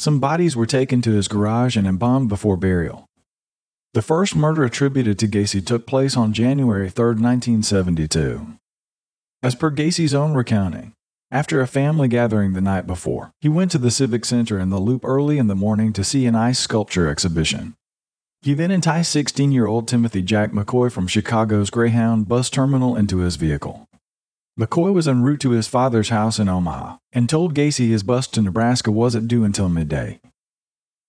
Some 0.00 0.18
bodies 0.18 0.56
were 0.56 0.66
taken 0.66 1.02
to 1.02 1.12
his 1.12 1.28
garage 1.28 1.76
and 1.76 1.86
embalmed 1.86 2.28
before 2.28 2.56
burial. 2.56 3.06
The 3.94 4.02
first 4.02 4.34
murder 4.34 4.64
attributed 4.64 5.20
to 5.20 5.28
Gacy 5.28 5.64
took 5.64 5.86
place 5.86 6.16
on 6.16 6.32
January 6.32 6.90
3, 6.90 7.04
1972. 7.04 8.58
As 9.40 9.54
per 9.54 9.70
Gacy's 9.70 10.14
own 10.14 10.34
recounting, 10.34 10.94
after 11.30 11.60
a 11.60 11.68
family 11.68 12.08
gathering 12.08 12.54
the 12.54 12.60
night 12.60 12.88
before, 12.88 13.30
he 13.40 13.48
went 13.48 13.70
to 13.70 13.78
the 13.78 13.92
Civic 13.92 14.24
Center 14.24 14.58
in 14.58 14.70
the 14.70 14.80
Loop 14.80 15.04
early 15.04 15.38
in 15.38 15.46
the 15.46 15.54
morning 15.54 15.92
to 15.92 16.02
see 16.02 16.26
an 16.26 16.34
ice 16.34 16.58
sculpture 16.58 17.08
exhibition. 17.08 17.76
He 18.42 18.54
then 18.54 18.72
enticed 18.72 19.12
16 19.12 19.52
year 19.52 19.66
old 19.66 19.86
Timothy 19.86 20.20
Jack 20.20 20.50
McCoy 20.50 20.90
from 20.90 21.06
Chicago's 21.06 21.70
Greyhound 21.70 22.26
bus 22.26 22.50
terminal 22.50 22.96
into 22.96 23.18
his 23.18 23.36
vehicle. 23.36 23.88
McCoy 24.58 24.92
was 24.92 25.06
en 25.06 25.22
route 25.22 25.40
to 25.40 25.50
his 25.50 25.68
father's 25.68 26.08
house 26.08 26.40
in 26.40 26.48
Omaha 26.48 26.96
and 27.12 27.28
told 27.28 27.54
Gacy 27.54 27.88
his 27.88 28.02
bus 28.02 28.26
to 28.26 28.42
Nebraska 28.42 28.90
wasn't 28.90 29.28
due 29.28 29.44
until 29.44 29.68
midday. 29.68 30.20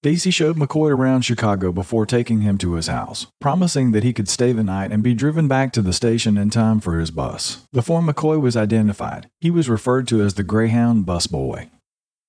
Gacy 0.05 0.31
showed 0.31 0.57
McCoy 0.57 0.91
around 0.91 1.23
Chicago 1.23 1.71
before 1.71 2.05
taking 2.05 2.41
him 2.41 2.57
to 2.59 2.73
his 2.73 2.87
house, 2.87 3.25
promising 3.41 3.93
that 3.93 4.03
he 4.03 4.13
could 4.13 4.29
stay 4.29 4.51
the 4.51 4.63
night 4.63 4.91
and 4.91 5.01
be 5.01 5.13
driven 5.15 5.47
back 5.47 5.73
to 5.73 5.81
the 5.81 5.93
station 5.93 6.37
in 6.37 6.51
time 6.51 6.79
for 6.79 6.99
his 6.99 7.09
bus. 7.09 7.65
Before 7.73 8.01
McCoy 8.01 8.39
was 8.39 8.55
identified, 8.55 9.29
he 9.39 9.49
was 9.49 9.69
referred 9.69 10.07
to 10.09 10.21
as 10.21 10.35
the 10.35 10.43
Greyhound 10.43 11.05
busboy. 11.05 11.69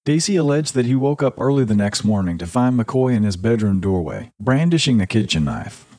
Gacy 0.07 0.39
alleged 0.39 0.75
that 0.75 0.85
he 0.85 0.95
woke 0.95 1.23
up 1.23 1.41
early 1.41 1.65
the 1.65 1.75
next 1.75 2.05
morning 2.05 2.37
to 2.37 2.47
find 2.47 2.79
McCoy 2.79 3.17
in 3.17 3.23
his 3.23 3.39
bedroom 3.39 3.81
doorway, 3.81 4.33
brandishing 4.39 5.01
a 5.01 5.07
kitchen 5.07 5.45
knife. 5.45 5.99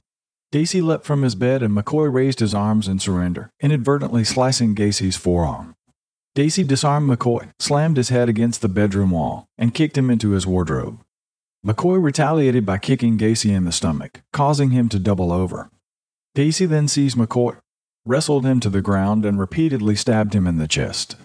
Gacy 0.53 0.79
leapt 0.79 1.05
from 1.05 1.23
his 1.23 1.33
bed 1.33 1.63
and 1.63 1.75
McCoy 1.75 2.13
raised 2.13 2.39
his 2.39 2.53
arms 2.53 2.87
in 2.87 2.99
surrender, 2.99 3.49
inadvertently 3.59 4.23
slicing 4.23 4.75
Gacy's 4.75 5.15
forearm. 5.17 5.75
Gacy 6.37 6.67
disarmed 6.67 7.09
McCoy, 7.09 7.51
slammed 7.59 7.97
his 7.97 8.09
head 8.09 8.29
against 8.29 8.61
the 8.61 8.69
bedroom 8.69 9.09
wall, 9.09 9.47
and 9.57 9.73
kicked 9.73 9.97
him 9.97 10.11
into 10.11 10.31
his 10.31 10.45
wardrobe. 10.45 10.99
McCoy 11.65 12.01
retaliated 12.01 12.63
by 12.63 12.77
kicking 12.77 13.17
Gacy 13.17 13.49
in 13.49 13.65
the 13.65 13.71
stomach, 13.71 14.21
causing 14.31 14.69
him 14.69 14.87
to 14.89 14.99
double 14.99 15.31
over. 15.31 15.71
Gacy 16.37 16.67
then 16.67 16.87
seized 16.87 17.17
McCoy, 17.17 17.57
wrestled 18.05 18.45
him 18.45 18.59
to 18.59 18.69
the 18.69 18.81
ground, 18.81 19.25
and 19.25 19.39
repeatedly 19.39 19.95
stabbed 19.95 20.35
him 20.35 20.45
in 20.45 20.59
the 20.59 20.67
chest. 20.67 21.15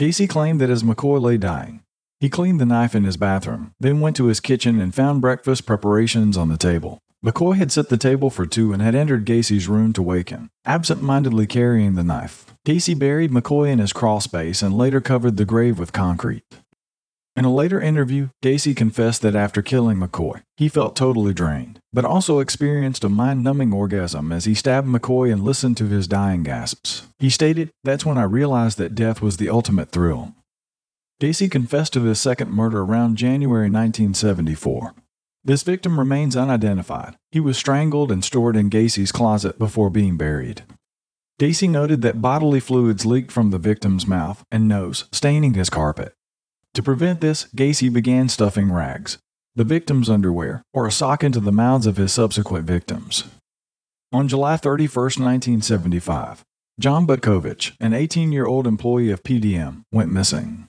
Gacy 0.00 0.28
claimed 0.28 0.60
that 0.60 0.70
as 0.70 0.82
McCoy 0.82 1.20
lay 1.20 1.36
dying, 1.36 1.82
he 2.20 2.28
cleaned 2.28 2.60
the 2.60 2.66
knife 2.66 2.94
in 2.94 3.04
his 3.04 3.16
bathroom, 3.16 3.72
then 3.78 4.00
went 4.00 4.16
to 4.16 4.26
his 4.26 4.40
kitchen 4.40 4.80
and 4.80 4.94
found 4.94 5.20
breakfast 5.20 5.66
preparations 5.66 6.36
on 6.36 6.48
the 6.48 6.56
table. 6.56 6.98
McCoy 7.24 7.56
had 7.56 7.72
set 7.72 7.88
the 7.88 7.96
table 7.96 8.30
for 8.30 8.46
two 8.46 8.72
and 8.72 8.80
had 8.80 8.94
entered 8.94 9.26
Gacy's 9.26 9.68
room 9.68 9.92
to 9.94 10.02
wake 10.02 10.30
him, 10.30 10.48
absent 10.64 11.02
mindedly 11.02 11.46
carrying 11.46 11.94
the 11.94 12.04
knife. 12.04 12.54
Gacy 12.66 12.98
buried 12.98 13.30
McCoy 13.30 13.70
in 13.70 13.78
his 13.78 13.92
crawl 13.92 14.20
space 14.20 14.62
and 14.62 14.76
later 14.76 15.00
covered 15.00 15.36
the 15.36 15.44
grave 15.44 15.78
with 15.78 15.92
concrete. 15.92 16.44
In 17.36 17.44
a 17.44 17.52
later 17.52 17.78
interview, 17.80 18.30
Gacy 18.42 18.74
confessed 18.74 19.20
that 19.20 19.36
after 19.36 19.60
killing 19.60 19.98
McCoy, 19.98 20.42
he 20.56 20.70
felt 20.70 20.96
totally 20.96 21.34
drained, 21.34 21.80
but 21.92 22.04
also 22.06 22.38
experienced 22.38 23.04
a 23.04 23.10
mind 23.10 23.44
numbing 23.44 23.74
orgasm 23.74 24.32
as 24.32 24.46
he 24.46 24.54
stabbed 24.54 24.88
McCoy 24.88 25.30
and 25.30 25.42
listened 25.42 25.76
to 25.76 25.86
his 25.86 26.08
dying 26.08 26.44
gasps. 26.44 27.06
He 27.18 27.28
stated, 27.28 27.70
That's 27.84 28.06
when 28.06 28.16
I 28.16 28.22
realized 28.22 28.78
that 28.78 28.94
death 28.94 29.20
was 29.20 29.36
the 29.36 29.50
ultimate 29.50 29.90
thrill. 29.90 30.32
Gacy 31.18 31.50
confessed 31.50 31.94
to 31.94 32.02
his 32.02 32.20
second 32.20 32.50
murder 32.50 32.82
around 32.82 33.16
January 33.16 33.70
1974. 33.70 34.94
This 35.42 35.62
victim 35.62 35.98
remains 35.98 36.36
unidentified. 36.36 37.16
He 37.30 37.40
was 37.40 37.56
strangled 37.56 38.12
and 38.12 38.22
stored 38.22 38.54
in 38.54 38.68
Gacy's 38.68 39.12
closet 39.12 39.58
before 39.58 39.88
being 39.88 40.18
buried. 40.18 40.64
Gacy 41.40 41.70
noted 41.70 42.02
that 42.02 42.20
bodily 42.20 42.60
fluids 42.60 43.06
leaked 43.06 43.32
from 43.32 43.50
the 43.50 43.58
victim's 43.58 44.06
mouth 44.06 44.44
and 44.50 44.68
nose, 44.68 45.06
staining 45.10 45.54
his 45.54 45.70
carpet. 45.70 46.12
To 46.74 46.82
prevent 46.82 47.22
this, 47.22 47.46
Gacy 47.56 47.90
began 47.90 48.28
stuffing 48.28 48.70
rags, 48.70 49.16
the 49.54 49.64
victim's 49.64 50.10
underwear, 50.10 50.62
or 50.74 50.86
a 50.86 50.92
sock 50.92 51.24
into 51.24 51.40
the 51.40 51.52
mouths 51.52 51.86
of 51.86 51.96
his 51.96 52.12
subsequent 52.12 52.66
victims. 52.66 53.24
On 54.12 54.28
July 54.28 54.58
31, 54.58 54.94
1975, 54.94 56.44
John 56.78 57.06
Butkovich, 57.06 57.72
an 57.80 57.94
18 57.94 58.32
year 58.32 58.44
old 58.44 58.66
employee 58.66 59.10
of 59.10 59.22
PDM, 59.22 59.84
went 59.90 60.12
missing. 60.12 60.68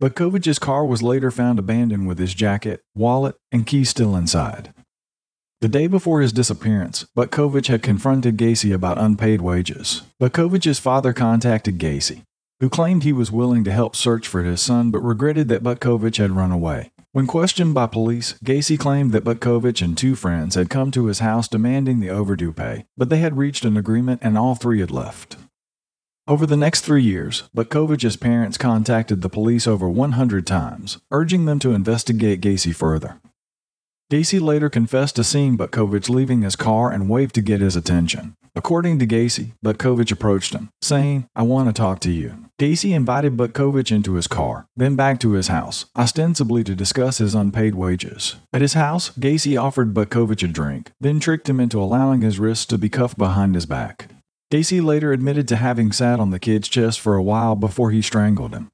Butkovich's 0.00 0.60
car 0.60 0.84
was 0.84 1.02
later 1.02 1.32
found 1.32 1.58
abandoned 1.58 2.06
with 2.06 2.20
his 2.20 2.32
jacket, 2.32 2.82
wallet, 2.94 3.34
and 3.50 3.66
keys 3.66 3.88
still 3.88 4.14
inside. 4.14 4.72
The 5.60 5.66
day 5.68 5.88
before 5.88 6.20
his 6.20 6.32
disappearance, 6.32 7.04
Butkovich 7.16 7.66
had 7.66 7.82
confronted 7.82 8.36
Gacy 8.36 8.72
about 8.72 8.96
unpaid 8.96 9.40
wages. 9.40 10.02
Butkovich's 10.22 10.78
father 10.78 11.12
contacted 11.12 11.80
Gacy, 11.80 12.22
who 12.60 12.70
claimed 12.70 13.02
he 13.02 13.12
was 13.12 13.32
willing 13.32 13.64
to 13.64 13.72
help 13.72 13.96
search 13.96 14.28
for 14.28 14.44
his 14.44 14.60
son 14.60 14.92
but 14.92 15.00
regretted 15.00 15.48
that 15.48 15.64
Butkovich 15.64 16.18
had 16.18 16.30
run 16.30 16.52
away. 16.52 16.92
When 17.10 17.26
questioned 17.26 17.74
by 17.74 17.88
police, 17.88 18.34
Gacy 18.44 18.78
claimed 18.78 19.10
that 19.10 19.24
Butkovich 19.24 19.82
and 19.82 19.98
two 19.98 20.14
friends 20.14 20.54
had 20.54 20.70
come 20.70 20.92
to 20.92 21.06
his 21.06 21.18
house 21.18 21.48
demanding 21.48 21.98
the 21.98 22.10
overdue 22.10 22.52
pay, 22.52 22.86
but 22.96 23.08
they 23.08 23.18
had 23.18 23.36
reached 23.36 23.64
an 23.64 23.76
agreement 23.76 24.20
and 24.22 24.38
all 24.38 24.54
three 24.54 24.78
had 24.78 24.92
left. 24.92 25.36
Over 26.28 26.44
the 26.44 26.58
next 26.58 26.82
three 26.82 27.02
years, 27.02 27.44
Butkovich's 27.56 28.16
parents 28.16 28.58
contacted 28.58 29.22
the 29.22 29.30
police 29.30 29.66
over 29.66 29.88
100 29.88 30.46
times, 30.46 30.98
urging 31.10 31.46
them 31.46 31.58
to 31.60 31.72
investigate 31.72 32.42
Gacy 32.42 32.74
further. 32.74 33.18
Gacy 34.12 34.38
later 34.38 34.68
confessed 34.68 35.16
to 35.16 35.24
seeing 35.24 35.56
Butkovich 35.56 36.10
leaving 36.10 36.42
his 36.42 36.54
car 36.54 36.92
and 36.92 37.08
waved 37.08 37.34
to 37.36 37.40
get 37.40 37.62
his 37.62 37.76
attention. 37.76 38.34
According 38.54 38.98
to 38.98 39.06
Gacy, 39.06 39.52
Butkovich 39.64 40.12
approached 40.12 40.52
him, 40.52 40.68
saying, 40.82 41.26
I 41.34 41.44
want 41.44 41.70
to 41.70 41.72
talk 41.72 41.98
to 42.00 42.10
you. 42.10 42.34
Gacy 42.60 42.94
invited 42.94 43.38
Butkovich 43.38 43.90
into 43.90 44.14
his 44.14 44.26
car, 44.26 44.66
then 44.76 44.96
back 44.96 45.20
to 45.20 45.32
his 45.32 45.48
house, 45.48 45.86
ostensibly 45.96 46.62
to 46.64 46.74
discuss 46.74 47.18
his 47.18 47.34
unpaid 47.34 47.74
wages. 47.74 48.36
At 48.52 48.60
his 48.60 48.74
house, 48.74 49.12
Gacy 49.12 49.58
offered 49.58 49.94
Butkovich 49.94 50.44
a 50.44 50.48
drink, 50.48 50.90
then 51.00 51.20
tricked 51.20 51.48
him 51.48 51.58
into 51.58 51.80
allowing 51.80 52.20
his 52.20 52.38
wrists 52.38 52.66
to 52.66 52.76
be 52.76 52.90
cuffed 52.90 53.16
behind 53.16 53.54
his 53.54 53.64
back. 53.64 54.10
Gacy 54.50 54.82
later 54.82 55.12
admitted 55.12 55.46
to 55.48 55.56
having 55.56 55.92
sat 55.92 56.18
on 56.18 56.30
the 56.30 56.38
kid's 56.38 56.68
chest 56.68 57.00
for 57.00 57.14
a 57.14 57.22
while 57.22 57.54
before 57.54 57.90
he 57.90 58.00
strangled 58.00 58.54
him. 58.54 58.70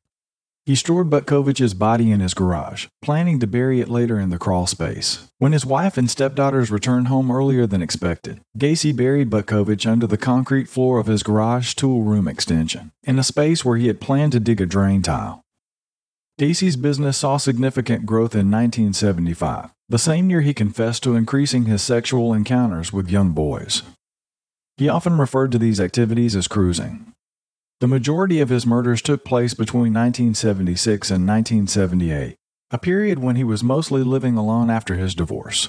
He 0.66 0.76
stored 0.76 1.10
Butkovich's 1.10 1.74
body 1.74 2.12
in 2.12 2.20
his 2.20 2.32
garage, 2.32 2.86
planning 3.02 3.40
to 3.40 3.46
bury 3.46 3.80
it 3.80 3.88
later 3.88 4.18
in 4.18 4.30
the 4.30 4.38
crawl 4.38 4.66
space. 4.66 5.28
When 5.38 5.52
his 5.52 5.66
wife 5.66 5.98
and 5.98 6.08
stepdaughters 6.08 6.70
returned 6.70 7.08
home 7.08 7.30
earlier 7.30 7.66
than 7.66 7.82
expected, 7.82 8.40
Gacy 8.56 8.96
buried 8.96 9.30
Butkovich 9.30 9.84
under 9.84 10.06
the 10.06 10.16
concrete 10.16 10.68
floor 10.68 11.00
of 11.00 11.06
his 11.06 11.24
garage 11.24 11.74
tool 11.74 12.02
room 12.02 12.28
extension, 12.28 12.92
in 13.02 13.18
a 13.18 13.24
space 13.24 13.64
where 13.64 13.76
he 13.76 13.88
had 13.88 14.00
planned 14.00 14.32
to 14.32 14.40
dig 14.40 14.60
a 14.60 14.66
drain 14.66 15.02
tile. 15.02 15.42
Gacy's 16.40 16.76
business 16.76 17.18
saw 17.18 17.36
significant 17.36 18.06
growth 18.06 18.34
in 18.34 18.50
1975, 18.50 19.70
the 19.88 19.98
same 19.98 20.30
year 20.30 20.40
he 20.40 20.54
confessed 20.54 21.02
to 21.02 21.16
increasing 21.16 21.64
his 21.64 21.82
sexual 21.82 22.32
encounters 22.32 22.92
with 22.92 23.10
young 23.10 23.32
boys. 23.32 23.82
He 24.76 24.88
often 24.88 25.18
referred 25.18 25.52
to 25.52 25.58
these 25.58 25.80
activities 25.80 26.34
as 26.34 26.48
cruising. 26.48 27.12
The 27.80 27.86
majority 27.86 28.40
of 28.40 28.48
his 28.48 28.66
murders 28.66 29.02
took 29.02 29.24
place 29.24 29.54
between 29.54 29.94
1976 29.94 31.10
and 31.10 31.26
1978, 31.26 32.36
a 32.70 32.78
period 32.78 33.18
when 33.20 33.36
he 33.36 33.44
was 33.44 33.62
mostly 33.62 34.02
living 34.02 34.36
alone 34.36 34.70
after 34.70 34.96
his 34.96 35.14
divorce. 35.14 35.68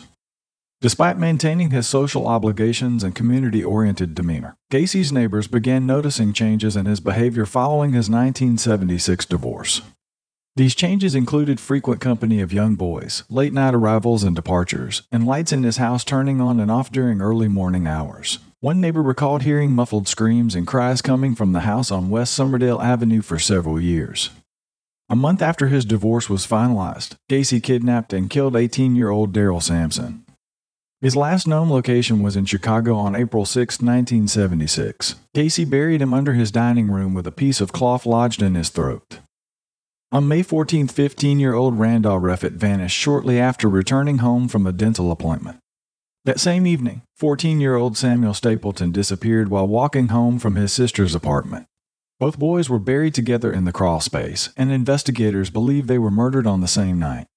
Despite 0.82 1.18
maintaining 1.18 1.72
his 1.72 1.88
social 1.88 2.28
obligations 2.28 3.04
and 3.04 3.16
community 3.16 3.64
oriented 3.64 4.16
demeanor, 4.16 4.56
Gacy's 4.72 5.12
neighbors 5.12 5.48
began 5.48 5.86
noticing 5.86 6.34
changes 6.34 6.76
in 6.76 6.86
his 6.86 7.00
behavior 7.00 7.46
following 7.46 7.92
his 7.92 8.10
1976 8.10 9.26
divorce. 9.26 9.82
These 10.56 10.74
changes 10.74 11.16
included 11.16 11.60
frequent 11.60 12.02
company 12.02 12.40
of 12.40 12.54
young 12.54 12.76
boys, 12.76 13.24
late 13.30 13.52
night 13.52 13.76
arrivals 13.76 14.24
and 14.24 14.36
departures, 14.36 15.04
and 15.12 15.28
lights 15.28 15.52
in 15.52 15.64
his 15.64 15.78
house 15.78 16.04
turning 16.04 16.40
on 16.40 16.60
and 16.60 16.72
off 16.72 16.92
during 16.92 17.22
early 17.22 17.48
morning 17.48 17.88
hours. 17.88 18.40
One 18.66 18.82
neighbor 18.82 19.04
recalled 19.04 19.44
hearing 19.44 19.74
muffled 19.74 20.08
screams 20.08 20.56
and 20.56 20.66
cries 20.66 21.04
coming 21.04 21.36
from 21.36 21.52
the 21.52 21.60
house 21.60 21.92
on 21.92 22.10
West 22.10 22.36
Summerdale 22.36 22.84
Avenue 22.84 23.22
for 23.22 23.38
several 23.38 23.80
years. 23.80 24.32
A 25.08 25.16
month 25.16 25.44
after 25.44 25.68
his 25.68 25.86
divorce 25.86 26.32
was 26.32 26.48
finalized, 26.48 27.14
Gacy 27.30 27.62
kidnapped 27.62 28.12
and 28.12 28.28
killed 28.28 28.56
18 28.56 28.96
year 28.96 29.12
old 29.12 29.34
Darrell 29.34 29.62
Samson. 29.62 30.26
His 31.00 31.16
last 31.16 31.46
known 31.46 31.70
location 31.70 32.24
was 32.24 32.36
in 32.36 32.46
Chicago 32.46 32.96
on 32.96 33.16
April 33.16 33.46
6, 33.46 33.82
1976. 33.82 35.14
Gacy 35.36 35.70
buried 35.70 36.02
him 36.02 36.12
under 36.12 36.34
his 36.34 36.50
dining 36.50 36.90
room 36.90 37.14
with 37.14 37.28
a 37.28 37.32
piece 37.32 37.62
of 37.62 37.72
cloth 37.72 38.08
lodged 38.08 38.42
in 38.42 38.56
his 38.56 38.70
throat. 38.70 39.20
On 40.12 40.28
May 40.28 40.42
14, 40.42 40.88
15 40.88 41.40
year 41.40 41.54
old 41.54 41.78
Randall 41.78 42.20
Reffett 42.20 42.54
vanished 42.54 42.98
shortly 42.98 43.40
after 43.40 43.70
returning 43.70 44.18
home 44.18 44.48
from 44.48 44.66
a 44.66 44.74
dental 44.74 45.12
appointment. 45.12 45.60
That 46.26 46.40
same 46.40 46.66
evening, 46.66 47.04
14 47.18 47.62
year 47.62 47.76
old 47.76 47.96
Samuel 47.96 48.34
Stapleton 48.34 48.92
disappeared 48.92 49.50
while 49.50 49.68
walking 49.68 50.08
home 50.08 50.40
from 50.40 50.56
his 50.56 50.74
sister's 50.74 51.14
apartment. 51.14 51.68
Both 52.20 52.40
boys 52.40 52.68
were 52.68 52.80
buried 52.80 53.14
together 53.14 53.54
in 53.54 53.66
the 53.66 53.72
crawl 53.72 54.00
space, 54.00 54.50
and 54.58 54.72
investigators 54.72 55.52
believe 55.52 55.86
they 55.86 56.00
were 56.00 56.10
murdered 56.10 56.48
on 56.48 56.62
the 56.62 56.68
same 56.68 56.98
night. 56.98 57.28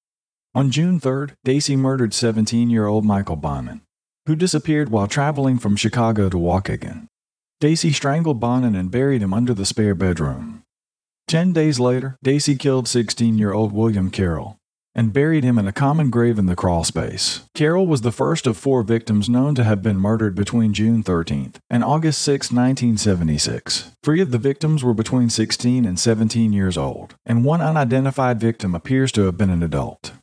On 0.54 0.70
June 0.70 0.98
3rd, 0.98 1.34
Gacy 1.46 1.76
murdered 1.76 2.14
17 2.14 2.70
year 2.70 2.86
old 2.86 3.04
Michael 3.04 3.36
Bonin, 3.36 3.82
who 4.24 4.34
disappeared 4.34 4.88
while 4.88 5.06
traveling 5.06 5.58
from 5.58 5.76
Chicago 5.76 6.30
to 6.30 6.38
Waukegan. 6.38 7.08
Gacy 7.62 7.92
strangled 7.92 8.40
Bonin 8.40 8.74
and 8.74 8.90
buried 8.90 9.20
him 9.20 9.34
under 9.34 9.52
the 9.52 9.66
spare 9.66 9.94
bedroom. 9.94 10.62
Ten 11.26 11.52
days 11.52 11.78
later, 11.78 12.16
Gacy 12.24 12.58
killed 12.58 12.88
16 12.88 13.36
year 13.36 13.52
old 13.52 13.70
William 13.70 14.10
Carroll, 14.10 14.57
and 14.98 15.12
buried 15.12 15.44
him 15.44 15.60
in 15.60 15.68
a 15.68 15.72
common 15.72 16.10
grave 16.10 16.40
in 16.40 16.46
the 16.46 16.56
crawl 16.56 16.82
space. 16.82 17.42
Carroll 17.54 17.86
was 17.86 18.00
the 18.00 18.10
first 18.10 18.48
of 18.48 18.56
four 18.56 18.82
victims 18.82 19.28
known 19.28 19.54
to 19.54 19.62
have 19.62 19.80
been 19.80 19.96
murdered 19.96 20.34
between 20.34 20.74
June 20.74 21.04
13th 21.04 21.54
and 21.70 21.84
August 21.84 22.20
6, 22.22 22.50
1976. 22.50 23.92
Three 24.02 24.20
of 24.20 24.32
the 24.32 24.38
victims 24.38 24.82
were 24.82 24.92
between 24.92 25.30
16 25.30 25.84
and 25.84 26.00
17 26.00 26.52
years 26.52 26.76
old, 26.76 27.14
and 27.24 27.44
one 27.44 27.60
unidentified 27.60 28.40
victim 28.40 28.74
appears 28.74 29.12
to 29.12 29.26
have 29.26 29.38
been 29.38 29.50
an 29.50 29.62
adult. 29.62 30.14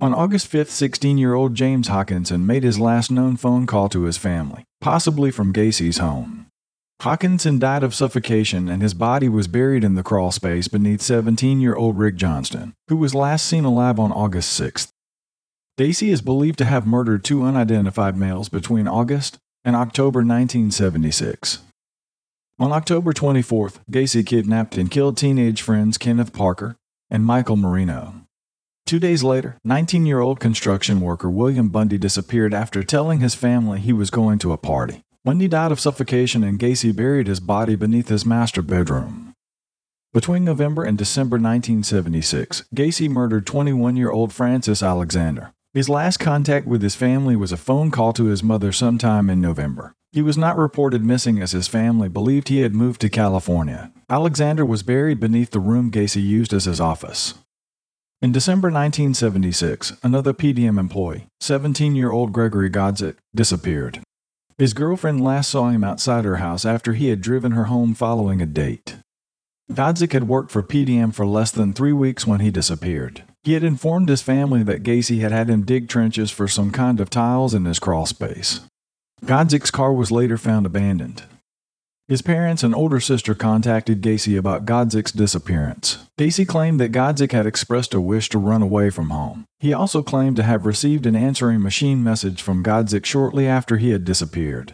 On 0.00 0.14
August 0.14 0.52
5th, 0.52 0.68
16 0.68 1.18
year 1.18 1.34
old 1.34 1.56
James 1.56 1.88
Hawkinson 1.88 2.46
made 2.46 2.62
his 2.62 2.78
last 2.78 3.10
known 3.10 3.36
phone 3.36 3.66
call 3.66 3.88
to 3.88 4.04
his 4.04 4.16
family, 4.16 4.62
possibly 4.80 5.32
from 5.32 5.50
Gacy's 5.50 5.98
home. 5.98 6.46
Hawkinson 7.00 7.58
died 7.58 7.82
of 7.82 7.94
suffocation 7.94 8.68
and 8.68 8.82
his 8.82 8.92
body 8.92 9.26
was 9.26 9.48
buried 9.48 9.84
in 9.84 9.94
the 9.94 10.02
crawl 10.02 10.30
space 10.30 10.68
beneath 10.68 11.00
17 11.00 11.58
year 11.58 11.74
old 11.74 11.98
Rick 11.98 12.16
Johnston, 12.16 12.74
who 12.88 12.96
was 12.98 13.14
last 13.14 13.46
seen 13.46 13.64
alive 13.64 13.98
on 13.98 14.12
August 14.12 14.60
6th. 14.60 14.92
Gacy 15.78 16.08
is 16.08 16.20
believed 16.20 16.58
to 16.58 16.66
have 16.66 16.86
murdered 16.86 17.24
two 17.24 17.42
unidentified 17.42 18.18
males 18.18 18.50
between 18.50 18.86
August 18.86 19.38
and 19.64 19.74
October 19.74 20.18
1976. 20.18 21.60
On 22.58 22.70
October 22.70 23.14
24th, 23.14 23.78
Gacy 23.90 24.26
kidnapped 24.26 24.76
and 24.76 24.90
killed 24.90 25.16
teenage 25.16 25.62
friends 25.62 25.96
Kenneth 25.96 26.34
Parker 26.34 26.76
and 27.08 27.24
Michael 27.24 27.56
Marino. 27.56 28.26
Two 28.84 28.98
days 28.98 29.22
later, 29.22 29.56
19 29.64 30.04
year 30.04 30.20
old 30.20 30.38
construction 30.38 31.00
worker 31.00 31.30
William 31.30 31.70
Bundy 31.70 31.96
disappeared 31.96 32.52
after 32.52 32.82
telling 32.82 33.20
his 33.20 33.34
family 33.34 33.80
he 33.80 33.94
was 33.94 34.10
going 34.10 34.38
to 34.40 34.52
a 34.52 34.58
party. 34.58 35.02
Bundy 35.22 35.48
died 35.48 35.70
of 35.70 35.78
suffocation 35.78 36.42
and 36.42 36.58
Gacy 36.58 36.96
buried 36.96 37.26
his 37.26 37.40
body 37.40 37.76
beneath 37.76 38.08
his 38.08 38.24
master 38.24 38.62
bedroom. 38.62 39.34
Between 40.14 40.46
November 40.46 40.82
and 40.82 40.96
December 40.96 41.34
1976, 41.34 42.64
Gacy 42.74 43.06
murdered 43.06 43.46
21 43.46 43.96
year 43.96 44.10
old 44.10 44.32
Francis 44.32 44.82
Alexander. 44.82 45.52
His 45.74 45.90
last 45.90 46.16
contact 46.16 46.66
with 46.66 46.80
his 46.80 46.96
family 46.96 47.36
was 47.36 47.52
a 47.52 47.58
phone 47.58 47.90
call 47.90 48.14
to 48.14 48.24
his 48.24 48.42
mother 48.42 48.72
sometime 48.72 49.28
in 49.28 49.42
November. 49.42 49.94
He 50.10 50.22
was 50.22 50.38
not 50.38 50.56
reported 50.56 51.04
missing 51.04 51.40
as 51.40 51.52
his 51.52 51.68
family 51.68 52.08
believed 52.08 52.48
he 52.48 52.62
had 52.62 52.74
moved 52.74 53.02
to 53.02 53.10
California. 53.10 53.92
Alexander 54.08 54.64
was 54.64 54.82
buried 54.82 55.20
beneath 55.20 55.50
the 55.50 55.60
room 55.60 55.90
Gacy 55.90 56.22
used 56.22 56.54
as 56.54 56.64
his 56.64 56.80
office. 56.80 57.34
In 58.22 58.32
December 58.32 58.68
1976, 58.68 59.98
another 60.02 60.32
PDM 60.32 60.80
employee, 60.80 61.26
17 61.40 61.94
year 61.94 62.10
old 62.10 62.32
Gregory 62.32 62.70
Godzik, 62.70 63.16
disappeared. 63.34 64.00
His 64.60 64.74
girlfriend 64.74 65.24
last 65.24 65.48
saw 65.48 65.70
him 65.70 65.82
outside 65.82 66.26
her 66.26 66.36
house 66.36 66.66
after 66.66 66.92
he 66.92 67.08
had 67.08 67.22
driven 67.22 67.52
her 67.52 67.64
home 67.64 67.94
following 67.94 68.42
a 68.42 68.46
date. 68.46 68.96
Godzik 69.72 70.12
had 70.12 70.28
worked 70.28 70.50
for 70.50 70.62
PDM 70.62 71.14
for 71.14 71.24
less 71.24 71.50
than 71.50 71.72
three 71.72 71.94
weeks 71.94 72.26
when 72.26 72.40
he 72.40 72.50
disappeared. 72.50 73.22
He 73.42 73.54
had 73.54 73.64
informed 73.64 74.10
his 74.10 74.20
family 74.20 74.62
that 74.64 74.82
Gacy 74.82 75.22
had 75.22 75.32
had 75.32 75.48
him 75.48 75.64
dig 75.64 75.88
trenches 75.88 76.30
for 76.30 76.46
some 76.46 76.72
kind 76.72 77.00
of 77.00 77.08
tiles 77.08 77.54
in 77.54 77.64
his 77.64 77.78
crawl 77.78 78.04
space. 78.04 78.60
Godzik's 79.24 79.70
car 79.70 79.94
was 79.94 80.12
later 80.12 80.36
found 80.36 80.66
abandoned. 80.66 81.22
His 82.10 82.22
parents 82.22 82.64
and 82.64 82.74
older 82.74 82.98
sister 82.98 83.36
contacted 83.36 84.02
Gacy 84.02 84.36
about 84.36 84.66
Godzik's 84.66 85.12
disappearance. 85.12 85.98
Gacy 86.18 86.44
claimed 86.44 86.80
that 86.80 86.90
Godzik 86.90 87.30
had 87.30 87.46
expressed 87.46 87.94
a 87.94 88.00
wish 88.00 88.28
to 88.30 88.38
run 88.38 88.62
away 88.62 88.90
from 88.90 89.10
home. 89.10 89.44
He 89.60 89.72
also 89.72 90.02
claimed 90.02 90.34
to 90.34 90.42
have 90.42 90.66
received 90.66 91.06
an 91.06 91.14
answering 91.14 91.62
machine 91.62 92.02
message 92.02 92.42
from 92.42 92.64
Godzik 92.64 93.04
shortly 93.04 93.46
after 93.46 93.76
he 93.76 93.90
had 93.90 94.04
disappeared. 94.04 94.72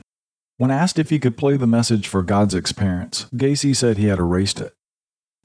When 0.56 0.70
asked 0.70 0.98
if 0.98 1.10
he 1.10 1.18
could 1.18 1.36
play 1.36 1.58
the 1.58 1.66
message 1.66 2.08
for 2.08 2.24
Godzik's 2.24 2.72
parents, 2.72 3.26
Gacy 3.34 3.76
said 3.76 3.98
he 3.98 4.06
had 4.06 4.18
erased 4.18 4.58
it. 4.58 4.72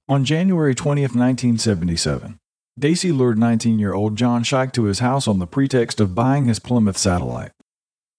On 0.07 0.23
January 0.23 0.73
20, 0.73 1.01
1977, 1.01 2.39
Gacy 2.79 3.13
lured 3.13 3.37
19 3.37 3.79
year 3.79 3.93
old 3.93 4.15
John 4.15 4.43
Szyc 4.43 4.71
to 4.75 4.85
his 4.85 4.99
house 4.99 5.27
on 5.27 5.39
the 5.39 5.45
pretext 5.45 5.99
of 5.99 6.15
buying 6.15 6.45
his 6.45 6.59
Plymouth 6.59 6.97
satellite. 6.97 7.51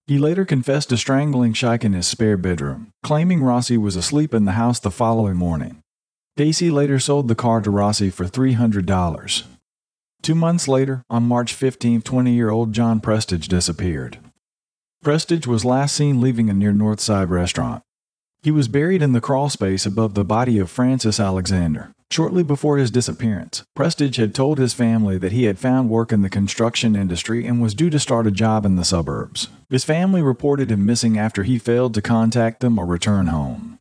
He 0.07 0.19
later 0.19 0.45
confessed 0.45 0.89
to 0.89 0.97
strangling 0.97 1.55
Szyc 1.55 1.85
in 1.85 1.93
his 1.93 2.09
spare 2.09 2.37
bedroom, 2.37 2.89
claiming 3.03 3.43
Rossi 3.43 3.79
was 3.79 3.95
asleep 3.95 4.35
in 4.35 4.45
the 4.45 4.53
house 4.53 4.81
the 4.81 4.91
following 4.91 5.37
morning. 5.37 5.83
Gacy 6.37 6.73
later 6.73 6.99
sold 6.99 7.29
the 7.29 7.35
car 7.35 7.61
to 7.61 7.71
Rossi 7.71 8.11
for 8.11 8.25
$300. 8.25 9.45
Two 10.23 10.35
months 10.35 10.67
later, 10.67 11.05
on 11.11 11.25
March 11.25 11.53
15, 11.53 12.03
20 12.03 12.33
year 12.33 12.51
old 12.51 12.73
John 12.73 13.01
Prestage 13.01 13.49
disappeared. 13.49 14.19
Prestage 15.03 15.47
was 15.47 15.65
last 15.65 15.95
seen 15.95 16.21
leaving 16.21 16.49
a 16.49 16.55
near 16.55 16.73
Northside 16.73 17.29
restaurant. 17.29 17.83
He 18.43 18.51
was 18.51 18.69
buried 18.69 19.03
in 19.03 19.13
the 19.13 19.21
crawl 19.21 19.51
space 19.51 19.87
above 19.87 20.15
the 20.15 20.25
body 20.25 20.59
of 20.59 20.71
Francis 20.71 21.21
Alexander. 21.21 21.93
Shortly 22.13 22.43
before 22.43 22.77
his 22.77 22.91
disappearance, 22.91 23.65
Prestage 23.75 24.17
had 24.17 24.35
told 24.35 24.59
his 24.59 24.75
family 24.75 25.17
that 25.17 25.33
he 25.33 25.45
had 25.45 25.59
found 25.59 25.89
work 25.89 26.13
in 26.13 26.21
the 26.21 26.29
construction 26.29 26.95
industry 26.95 27.47
and 27.47 27.63
was 27.63 27.73
due 27.73 27.89
to 27.89 27.99
start 27.99 28.27
a 28.27 28.31
job 28.31 28.67
in 28.67 28.77
the 28.77 28.85
suburbs. 28.85 29.49
His 29.71 29.87
family 29.87 30.21
reported 30.21 30.71
him 30.71 30.85
missing 30.85 31.19
after 31.19 31.43
he 31.43 31.59
failed 31.59 31.95
to 31.95 32.03
contact 32.03 32.61
them 32.61 32.79
or 32.79 32.85
return 32.85 33.29
home. 33.29 33.79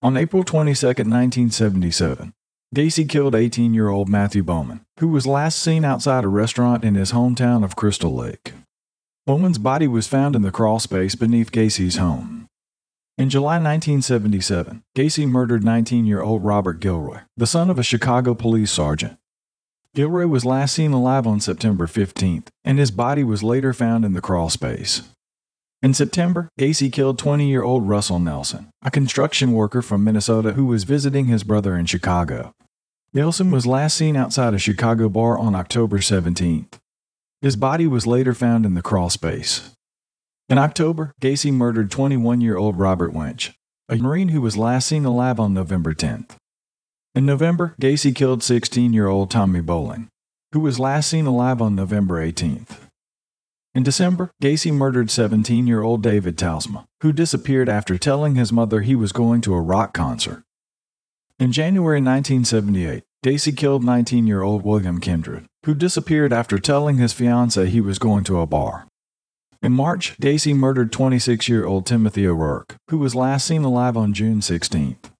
On 0.00 0.16
April 0.16 0.42
22, 0.42 0.86
1977, 0.86 2.32
Gacy 2.74 3.06
killed 3.06 3.34
18 3.34 3.74
year 3.74 3.90
old 3.90 4.08
Matthew 4.08 4.42
Bowman, 4.42 4.80
who 4.98 5.08
was 5.08 5.26
last 5.26 5.58
seen 5.58 5.84
outside 5.84 6.24
a 6.24 6.28
restaurant 6.28 6.82
in 6.82 6.94
his 6.94 7.12
hometown 7.12 7.62
of 7.62 7.76
Crystal 7.76 8.14
Lake. 8.14 8.54
Bowman's 9.26 9.58
body 9.58 9.86
was 9.86 10.08
found 10.08 10.34
in 10.34 10.40
the 10.40 10.50
crawl 10.50 10.78
space 10.78 11.14
beneath 11.14 11.52
Gacy's 11.52 11.98
home. 11.98 12.35
In 13.18 13.30
July 13.30 13.54
1977, 13.54 14.82
Gacy 14.94 15.26
murdered 15.26 15.64
19 15.64 16.04
year 16.04 16.20
old 16.20 16.44
Robert 16.44 16.80
Gilroy, 16.80 17.20
the 17.34 17.46
son 17.46 17.70
of 17.70 17.78
a 17.78 17.82
Chicago 17.82 18.34
police 18.34 18.70
sergeant. 18.70 19.16
Gilroy 19.94 20.26
was 20.26 20.44
last 20.44 20.74
seen 20.74 20.92
alive 20.92 21.26
on 21.26 21.40
September 21.40 21.86
15th, 21.86 22.48
and 22.62 22.78
his 22.78 22.90
body 22.90 23.24
was 23.24 23.42
later 23.42 23.72
found 23.72 24.04
in 24.04 24.12
the 24.12 24.20
crawl 24.20 24.50
space. 24.50 25.00
In 25.82 25.94
September, 25.94 26.50
Gacy 26.60 26.92
killed 26.92 27.18
20 27.18 27.48
year 27.48 27.62
old 27.62 27.88
Russell 27.88 28.18
Nelson, 28.18 28.68
a 28.82 28.90
construction 28.90 29.52
worker 29.52 29.80
from 29.80 30.04
Minnesota 30.04 30.52
who 30.52 30.66
was 30.66 30.84
visiting 30.84 31.24
his 31.24 31.42
brother 31.42 31.74
in 31.74 31.86
Chicago. 31.86 32.52
Nelson 33.14 33.50
was 33.50 33.66
last 33.66 33.96
seen 33.96 34.14
outside 34.14 34.52
a 34.52 34.58
Chicago 34.58 35.08
bar 35.08 35.38
on 35.38 35.54
October 35.54 36.00
17th. 36.00 36.74
His 37.40 37.56
body 37.56 37.86
was 37.86 38.06
later 38.06 38.34
found 38.34 38.66
in 38.66 38.74
the 38.74 38.82
crawl 38.82 39.08
space. 39.08 39.70
In 40.48 40.58
October, 40.58 41.12
Gacy 41.20 41.52
murdered 41.52 41.90
21 41.90 42.40
year 42.40 42.56
old 42.56 42.78
Robert 42.78 43.12
Winch, 43.12 43.52
a 43.88 43.96
Marine 43.96 44.28
who 44.28 44.40
was 44.40 44.56
last 44.56 44.86
seen 44.86 45.04
alive 45.04 45.40
on 45.40 45.52
November 45.52 45.92
10th. 45.92 46.36
In 47.16 47.26
November, 47.26 47.74
Gacy 47.80 48.14
killed 48.14 48.44
16 48.44 48.92
year 48.92 49.08
old 49.08 49.28
Tommy 49.28 49.60
Boling, 49.60 50.06
who 50.52 50.60
was 50.60 50.78
last 50.78 51.10
seen 51.10 51.26
alive 51.26 51.60
on 51.60 51.74
November 51.74 52.24
18th. 52.24 52.78
In 53.74 53.82
December, 53.82 54.30
Gacy 54.40 54.72
murdered 54.72 55.10
17 55.10 55.66
year 55.66 55.82
old 55.82 56.00
David 56.00 56.38
Talsma, 56.38 56.84
who 57.00 57.12
disappeared 57.12 57.68
after 57.68 57.98
telling 57.98 58.36
his 58.36 58.52
mother 58.52 58.82
he 58.82 58.94
was 58.94 59.10
going 59.10 59.40
to 59.40 59.54
a 59.54 59.60
rock 59.60 59.94
concert. 59.94 60.44
In 61.40 61.50
January 61.50 61.98
1978, 61.98 63.02
Gacy 63.24 63.56
killed 63.56 63.82
19 63.82 64.28
year 64.28 64.42
old 64.42 64.62
William 64.64 65.00
Kindred, 65.00 65.46
who 65.64 65.74
disappeared 65.74 66.32
after 66.32 66.60
telling 66.60 66.98
his 66.98 67.12
fiancee 67.12 67.66
he 67.66 67.80
was 67.80 67.98
going 67.98 68.22
to 68.22 68.40
a 68.40 68.46
bar. 68.46 68.86
In 69.62 69.72
March, 69.72 70.16
Gacy 70.18 70.54
murdered 70.54 70.92
26 70.92 71.48
year 71.48 71.64
old 71.64 71.86
Timothy 71.86 72.26
O'Rourke, 72.26 72.76
who 72.90 72.98
was 72.98 73.14
last 73.14 73.46
seen 73.46 73.64
alive 73.64 73.96
on 73.96 74.12
June 74.12 74.40
16th. 74.40 75.10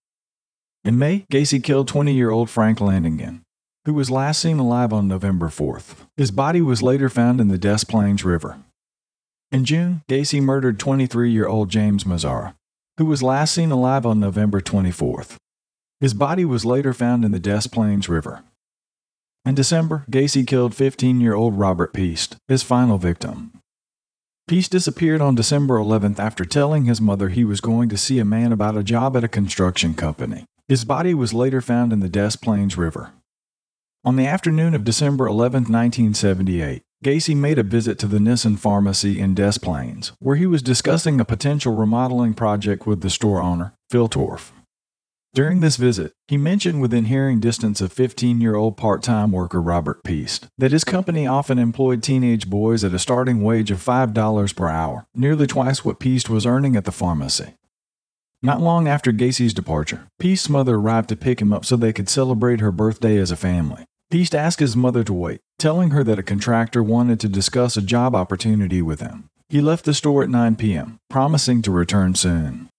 In 0.85 0.99
May, 0.99 1.27
Gacy 1.33 1.63
killed 1.63 1.89
20 1.89 2.13
year 2.13 2.31
old 2.31 2.51
Frank 2.51 2.79
Landingin, 2.79 3.41
who 3.85 3.95
was 3.95 4.11
last 4.11 4.41
seen 4.41 4.59
alive 4.59 4.93
on 4.93 5.09
November 5.09 5.49
4th. 5.49 6.07
His 6.17 6.31
body 6.31 6.61
was 6.61 6.83
later 6.83 7.09
found 7.09 7.41
in 7.41 7.49
the 7.49 7.59
Des 7.59 7.85
Plaines 7.89 8.25
River. 8.25 8.59
In 9.51 9.65
June, 9.65 10.03
Gacy 10.09 10.43
murdered 10.43 10.79
23 10.79 11.31
year 11.31 11.47
old 11.47 11.71
James 11.71 12.05
Mazzara, 12.05 12.55
who 12.99 13.07
was 13.07 13.23
last 13.23 13.55
seen 13.55 13.71
alive 13.71 14.05
on 14.05 14.21
November 14.21 14.61
24th. 14.61 15.37
His 16.01 16.15
body 16.15 16.45
was 16.45 16.65
later 16.65 16.93
found 16.93 17.25
in 17.25 17.33
the 17.33 17.41
Des 17.41 17.69
Plaines 17.73 18.09
River. 18.09 18.43
In 19.47 19.55
December, 19.55 20.05
Gacy 20.11 20.47
killed 20.47 20.75
15 20.75 21.21
year 21.21 21.35
old 21.35 21.59
Robert 21.59 21.93
Piest, 21.95 22.37
his 22.49 22.63
final 22.63 22.99
victim. 22.99 23.53
Piest 24.49 24.71
disappeared 24.71 25.21
on 25.21 25.35
December 25.35 25.77
11th 25.77 26.21
after 26.21 26.45
telling 26.45 26.85
his 26.85 27.01
mother 27.01 27.31
he 27.31 27.43
was 27.43 27.61
going 27.61 27.89
to 27.89 27.97
see 27.97 28.21
a 28.21 28.25
man 28.25 28.53
about 28.53 28.77
a 28.77 28.85
job 28.85 29.17
at 29.17 29.25
a 29.25 29.29
construction 29.29 29.93
company. 29.93 30.45
His 30.69 30.85
body 30.85 31.15
was 31.15 31.35
later 31.35 31.61
found 31.61 31.93
in 31.93 31.99
the 31.99 32.09
Des 32.09 32.39
Plaines 32.41 32.79
River. 32.79 33.11
On 34.05 34.15
the 34.15 34.29
afternoon 34.29 34.73
of 34.73 34.85
December 34.85 35.27
11, 35.27 35.65
1978, 35.65 36.83
Gacy 37.05 37.37
made 37.37 37.59
a 37.59 37.65
visit 37.65 37.99
to 37.99 38.07
the 38.07 38.21
Nisson 38.21 38.57
Pharmacy 38.57 39.19
in 39.19 39.35
Des 39.35 39.59
Plaines, 39.61 40.13
where 40.21 40.37
he 40.37 40.47
was 40.47 40.63
discussing 40.63 41.21
a 41.21 41.25
potential 41.25 41.75
remodeling 41.75 42.33
project 42.33 42.87
with 42.87 43.01
the 43.01 43.11
store 43.11 43.43
owner, 43.43 43.75
Phil 43.91 44.09
Torf. 44.09 44.53
During 45.37 45.61
this 45.61 45.77
visit, 45.77 46.15
he 46.29 46.39
mentioned 46.39 46.81
within 46.81 47.05
hearing 47.05 47.41
distance 47.41 47.83
of 47.83 47.93
15 47.93 48.41
year 48.41 48.57
old 48.57 48.79
part 48.79 49.03
time 49.03 49.33
worker 49.33 49.61
Robert 49.61 50.03
Piest 50.03 50.47
that 50.57 50.73
his 50.73 50.83
company 50.83 51.27
often 51.27 51.59
employed 51.59 52.03
teenage 52.03 52.49
boys 52.49 52.83
at 52.83 52.95
a 52.95 52.99
starting 52.99 53.43
wage 53.43 53.71
of 53.71 53.85
$5 53.85 54.57
per 54.57 54.69
hour, 54.71 55.07
nearly 55.15 55.47
twice 55.47 55.85
what 55.85 56.01
Piest 56.01 56.31
was 56.31 56.47
earning 56.47 56.75
at 56.75 56.87
the 56.87 56.91
pharmacy. 56.91 57.53
Not 58.41 58.63
long 58.63 58.89
after 58.89 59.13
Gacy's 59.13 59.53
departure, 59.53 60.09
Piest's 60.19 60.49
mother 60.49 60.77
arrived 60.77 61.11
to 61.11 61.17
pick 61.17 61.43
him 61.43 61.53
up 61.53 61.67
so 61.67 61.77
they 61.77 61.93
could 61.93 62.09
celebrate 62.09 62.61
her 62.61 62.73
birthday 62.73 63.19
as 63.19 63.31
a 63.31 63.37
family. 63.37 63.85
Piest 64.11 64.35
asked 64.35 64.61
his 64.61 64.75
mother 64.75 65.05
to 65.05 65.13
wait, 65.13 65.43
telling 65.59 65.91
her 65.91 66.03
that 66.03 66.19
a 66.19 66.23
contractor 66.23 66.83
wanted 66.83 67.21
to 67.21 67.29
discuss 67.29 67.77
a 67.77 67.83
job 67.83 68.15
opportunity 68.15 68.81
with 68.81 69.01
him. 69.01 69.29
He 69.51 69.61
left 69.61 69.85
the 69.85 69.93
store 69.93 70.23
at 70.23 70.31
9 70.31 70.57
p.m., 70.57 70.99
promising 71.11 71.61
to 71.61 71.71
return 71.71 72.15
soon. 72.15 72.71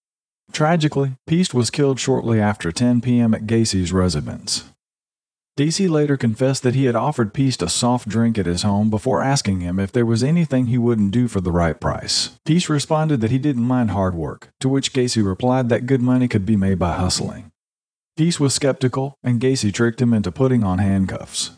Tragically, 0.57 1.11
Piest 1.27 1.53
was 1.53 1.69
killed 1.69 1.99
shortly 1.99 2.41
after 2.41 2.71
10 2.71 2.99
p.m. 3.01 3.35
at 3.35 3.45
Gacy's 3.45 3.93
residence. 3.93 4.63
Gacy 5.55 5.87
later 5.87 6.17
confessed 6.17 6.63
that 6.63 6.73
he 6.73 6.85
had 6.85 6.95
offered 6.95 7.31
Piest 7.31 7.61
a 7.61 7.69
soft 7.69 8.09
drink 8.09 8.39
at 8.39 8.47
his 8.47 8.63
home 8.63 8.89
before 8.89 9.21
asking 9.21 9.59
him 9.59 9.77
if 9.77 9.91
there 9.91 10.03
was 10.03 10.23
anything 10.23 10.65
he 10.65 10.79
wouldn't 10.79 11.11
do 11.11 11.27
for 11.27 11.41
the 11.41 11.51
right 11.51 11.79
price. 11.79 12.39
Piest 12.43 12.69
responded 12.69 13.21
that 13.21 13.29
he 13.29 13.37
didn't 13.37 13.65
mind 13.65 13.91
hard 13.91 14.15
work, 14.15 14.49
to 14.59 14.67
which 14.67 14.93
Gacy 14.93 15.23
replied 15.23 15.69
that 15.69 15.85
good 15.85 16.01
money 16.01 16.27
could 16.27 16.43
be 16.43 16.55
made 16.55 16.79
by 16.79 16.95
hustling. 16.95 17.51
Piest 18.17 18.39
was 18.39 18.55
skeptical, 18.55 19.13
and 19.23 19.39
Gacy 19.39 19.71
tricked 19.71 20.01
him 20.01 20.11
into 20.11 20.31
putting 20.31 20.63
on 20.63 20.79
handcuffs. 20.79 21.51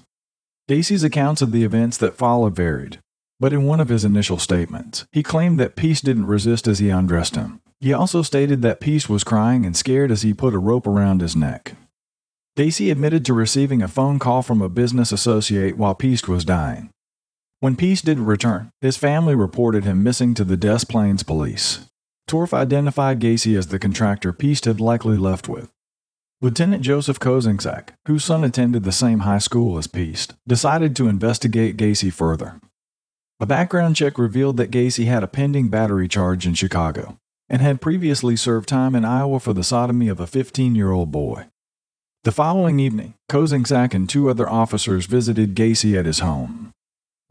Gacy's 0.69 1.05
accounts 1.05 1.41
of 1.41 1.53
the 1.53 1.63
events 1.63 1.95
that 1.95 2.17
followed 2.17 2.53
varied, 2.53 2.99
but 3.39 3.53
in 3.53 3.63
one 3.63 3.79
of 3.79 3.87
his 3.87 4.03
initial 4.03 4.37
statements, 4.37 5.05
he 5.13 5.23
claimed 5.23 5.57
that 5.57 5.77
Piest 5.77 6.03
didn't 6.03 6.27
resist 6.27 6.67
as 6.67 6.79
he 6.79 6.89
undressed 6.89 7.37
him. 7.37 7.61
He 7.81 7.93
also 7.93 8.21
stated 8.21 8.61
that 8.61 8.81
Piest 8.81 9.09
was 9.09 9.23
crying 9.23 9.65
and 9.65 9.75
scared 9.75 10.11
as 10.11 10.21
he 10.21 10.33
put 10.33 10.53
a 10.53 10.59
rope 10.59 10.85
around 10.85 11.21
his 11.21 11.35
neck. 11.35 11.75
Gacy 12.57 12.91
admitted 12.91 13.23
to 13.25 13.33
receiving 13.33 13.81
a 13.81 13.87
phone 13.87 14.19
call 14.19 14.41
from 14.41 14.61
a 14.61 14.67
business 14.67 15.13
associate 15.13 15.77
while 15.77 15.95
Piest 15.95 16.27
was 16.27 16.43
dying. 16.43 16.89
When 17.61 17.77
Piest 17.77 18.03
didn't 18.03 18.25
return, 18.25 18.71
his 18.81 18.97
family 18.97 19.33
reported 19.33 19.85
him 19.85 20.03
missing 20.03 20.33
to 20.33 20.43
the 20.43 20.57
Des 20.57 20.85
Plaines 20.89 21.23
police. 21.23 21.85
Torf 22.29 22.53
identified 22.53 23.21
Gacy 23.21 23.57
as 23.57 23.67
the 23.67 23.79
contractor 23.79 24.33
Piest 24.33 24.65
had 24.65 24.81
likely 24.81 25.17
left 25.17 25.47
with. 25.47 25.69
Lieutenant 26.41 26.83
Joseph 26.83 27.19
Kozenczak, 27.19 27.89
whose 28.07 28.25
son 28.25 28.43
attended 28.43 28.83
the 28.83 28.91
same 28.91 29.19
high 29.19 29.39
school 29.39 29.77
as 29.77 29.87
Piest, 29.87 30.33
decided 30.45 30.97
to 30.97 31.07
investigate 31.07 31.77
Gacy 31.77 32.11
further. 32.11 32.59
A 33.39 33.45
background 33.45 33.95
check 33.95 34.17
revealed 34.17 34.57
that 34.57 34.71
Gacy 34.71 35.05
had 35.05 35.23
a 35.23 35.27
pending 35.27 35.69
battery 35.69 36.09
charge 36.09 36.45
in 36.45 36.53
Chicago 36.53 37.17
and 37.49 37.61
had 37.61 37.81
previously 37.81 38.35
served 38.35 38.69
time 38.69 38.95
in 38.95 39.03
Iowa 39.03 39.39
for 39.39 39.53
the 39.53 39.63
sodomy 39.63 40.07
of 40.07 40.19
a 40.19 40.27
15 40.27 40.75
year 40.75 40.91
old 40.91 41.11
boy. 41.11 41.47
The 42.23 42.31
following 42.31 42.79
evening, 42.79 43.13
Kozenczak 43.29 43.93
and 43.93 44.07
two 44.07 44.29
other 44.29 44.49
officers 44.49 45.05
visited 45.05 45.55
Gacy 45.55 45.97
at 45.97 46.05
his 46.05 46.19
home. 46.19 46.71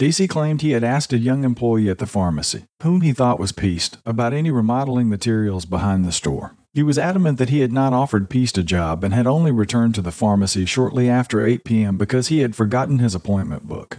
Gacy 0.00 0.28
claimed 0.28 0.62
he 0.62 0.70
had 0.70 0.84
asked 0.84 1.12
a 1.12 1.18
young 1.18 1.44
employee 1.44 1.90
at 1.90 1.98
the 1.98 2.06
pharmacy, 2.06 2.64
whom 2.82 3.00
he 3.00 3.12
thought 3.12 3.40
was 3.40 3.52
Piest, 3.52 3.98
about 4.06 4.32
any 4.32 4.50
remodeling 4.50 5.08
materials 5.08 5.64
behind 5.64 6.04
the 6.04 6.12
store. 6.12 6.54
He 6.72 6.82
was 6.82 6.98
adamant 6.98 7.38
that 7.38 7.48
he 7.48 7.60
had 7.60 7.72
not 7.72 7.92
offered 7.92 8.30
Piest 8.30 8.56
a 8.56 8.62
job 8.62 9.02
and 9.02 9.12
had 9.12 9.26
only 9.26 9.50
returned 9.50 9.96
to 9.96 10.02
the 10.02 10.12
pharmacy 10.12 10.64
shortly 10.66 11.10
after 11.10 11.44
8 11.44 11.64
p.m. 11.64 11.98
because 11.98 12.28
he 12.28 12.40
had 12.40 12.54
forgotten 12.54 13.00
his 13.00 13.14
appointment 13.14 13.66
book. 13.66 13.98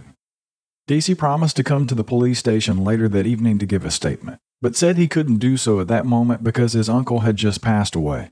Gacy 0.88 1.16
promised 1.16 1.56
to 1.56 1.62
come 1.62 1.86
to 1.86 1.94
the 1.94 2.02
police 2.02 2.38
station 2.38 2.82
later 2.82 3.06
that 3.08 3.26
evening 3.26 3.58
to 3.58 3.66
give 3.66 3.84
a 3.84 3.90
statement, 3.90 4.40
but 4.60 4.76
said 4.76 4.96
he 4.96 5.08
couldn't 5.08 5.38
do 5.38 5.56
so 5.56 5.80
at 5.80 5.88
that 5.88 6.06
moment 6.06 6.44
because 6.44 6.72
his 6.72 6.88
uncle 6.88 7.20
had 7.20 7.36
just 7.36 7.62
passed 7.62 7.94
away. 7.94 8.30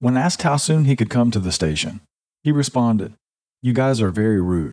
When 0.00 0.16
asked 0.16 0.42
how 0.42 0.56
soon 0.56 0.84
he 0.84 0.96
could 0.96 1.10
come 1.10 1.30
to 1.32 1.40
the 1.40 1.52
station, 1.52 2.00
he 2.42 2.52
responded, 2.52 3.14
You 3.62 3.72
guys 3.72 4.00
are 4.00 4.10
very 4.10 4.40
rude. 4.40 4.72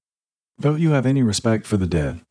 Don't 0.60 0.80
you 0.80 0.92
have 0.92 1.06
any 1.06 1.24
respect 1.24 1.66
for 1.66 1.78
the 1.78 1.88
dead? 1.88 2.22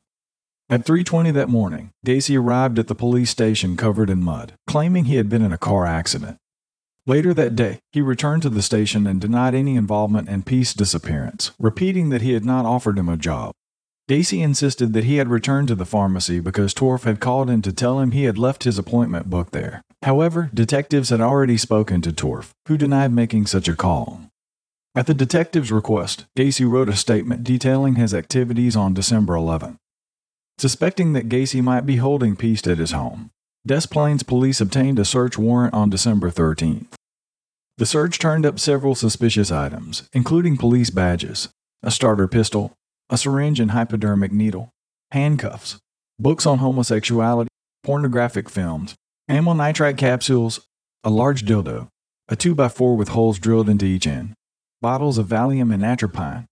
At 0.71 0.87
3:20 0.87 1.31
that 1.33 1.51
morning, 1.51 1.91
Gacy 2.07 2.39
arrived 2.39 2.79
at 2.79 2.87
the 2.87 2.95
police 2.95 3.29
station 3.29 3.77
covered 3.77 4.09
in 4.09 4.23
mud, 4.23 4.55
claiming 4.67 5.05
he 5.05 5.17
had 5.17 5.29
been 5.29 5.43
in 5.43 5.53
a 5.53 5.59
car 5.59 5.85
accident. 5.85 6.39
Later 7.07 7.35
that 7.35 7.55
day, 7.55 7.81
he 7.93 8.01
returned 8.01 8.41
to 8.43 8.49
the 8.49 8.63
station 8.63 9.07
and 9.07 9.21
denied 9.21 9.55
any 9.55 9.77
involvement 9.77 10.31
in 10.31 10.43
Piest's 10.43 10.73
disappearance, 10.73 11.51
repeating 11.59 12.09
that 12.09 12.23
he 12.23 12.33
had 12.33 12.47
not 12.47 12.65
offered 12.65 12.99
him 12.99 13.11
a 13.11 13.17
job. 13.19 13.53
Gacy 14.09 14.43
insisted 14.43 14.93
that 14.93 15.05
he 15.05 15.17
had 15.17 15.29
returned 15.31 15.69
to 15.69 15.75
the 15.75 15.87
pharmacy 15.87 16.39
because 16.39 16.75
Torf 16.75 17.05
had 17.05 17.21
called 17.21 17.49
in 17.49 17.63
to 17.63 17.73
tell 17.73 18.01
him 18.01 18.11
he 18.11 18.25
had 18.25 18.37
left 18.37 18.65
his 18.65 18.79
appointment 18.79 19.31
book 19.31 19.53
there. 19.53 19.81
However, 20.03 20.51
detectives 20.53 21.09
had 21.09 21.23
already 21.23 21.57
spoken 21.57 22.03
to 22.03 22.13
Torf, 22.13 22.51
who 22.69 22.77
denied 22.77 23.13
making 23.13 23.47
such 23.47 23.67
a 23.67 23.75
call. 23.75 24.21
At 24.95 25.07
the 25.07 25.15
detective's 25.15 25.73
request, 25.73 26.27
Gacy 26.37 26.71
wrote 26.71 26.91
a 26.91 26.97
statement 26.97 27.45
detailing 27.45 27.95
his 27.95 28.13
activities 28.13 28.77
on 28.77 28.93
December 28.93 29.35
11. 29.37 29.79
Suspecting 30.59 31.15
that 31.15 31.31
Gacy 31.31 31.63
might 31.63 31.87
be 31.87 31.97
holding 31.97 32.37
Piest 32.37 32.67
at 32.67 32.79
his 32.79 32.93
home, 32.93 33.31
Des 33.67 33.89
Plaines 33.91 34.23
police 34.23 34.61
obtained 34.61 34.99
a 34.99 35.05
search 35.07 35.39
warrant 35.39 35.73
on 35.73 35.89
December 35.89 36.31
13th. 36.31 36.93
The 37.79 37.87
search 37.87 38.19
turned 38.19 38.45
up 38.45 38.61
several 38.61 38.95
suspicious 38.95 39.51
items, 39.51 40.09
including 40.13 40.59
police 40.59 40.91
badges, 40.91 41.49
a 41.83 41.91
starter 41.91 42.29
pistol, 42.29 42.75
a 43.15 43.17
syringe 43.17 43.61
and 43.61 43.71
hypodermic 43.71 44.33
needle, 44.33 44.71
handcuffs, 45.12 45.79
books 46.19 46.47
on 46.47 46.59
homosexuality, 46.59 47.49
pornographic 47.85 48.51
films, 48.51 48.97
amyl 49.29 49.55
nitrite 49.55 49.97
capsules, 49.97 50.67
a 51.05 51.11
large 51.11 51.45
dildo, 51.45 51.87
a 52.29 52.35
2x4 52.35 52.97
with 52.97 53.11
holes 53.11 53.39
drilled 53.39 53.69
into 53.69 53.85
each 53.85 54.05
end, 54.05 54.35
bottles 54.83 55.17
of 55.17 55.29
Valium 55.29 55.73
and 55.73 55.85
atropine, 55.85 56.47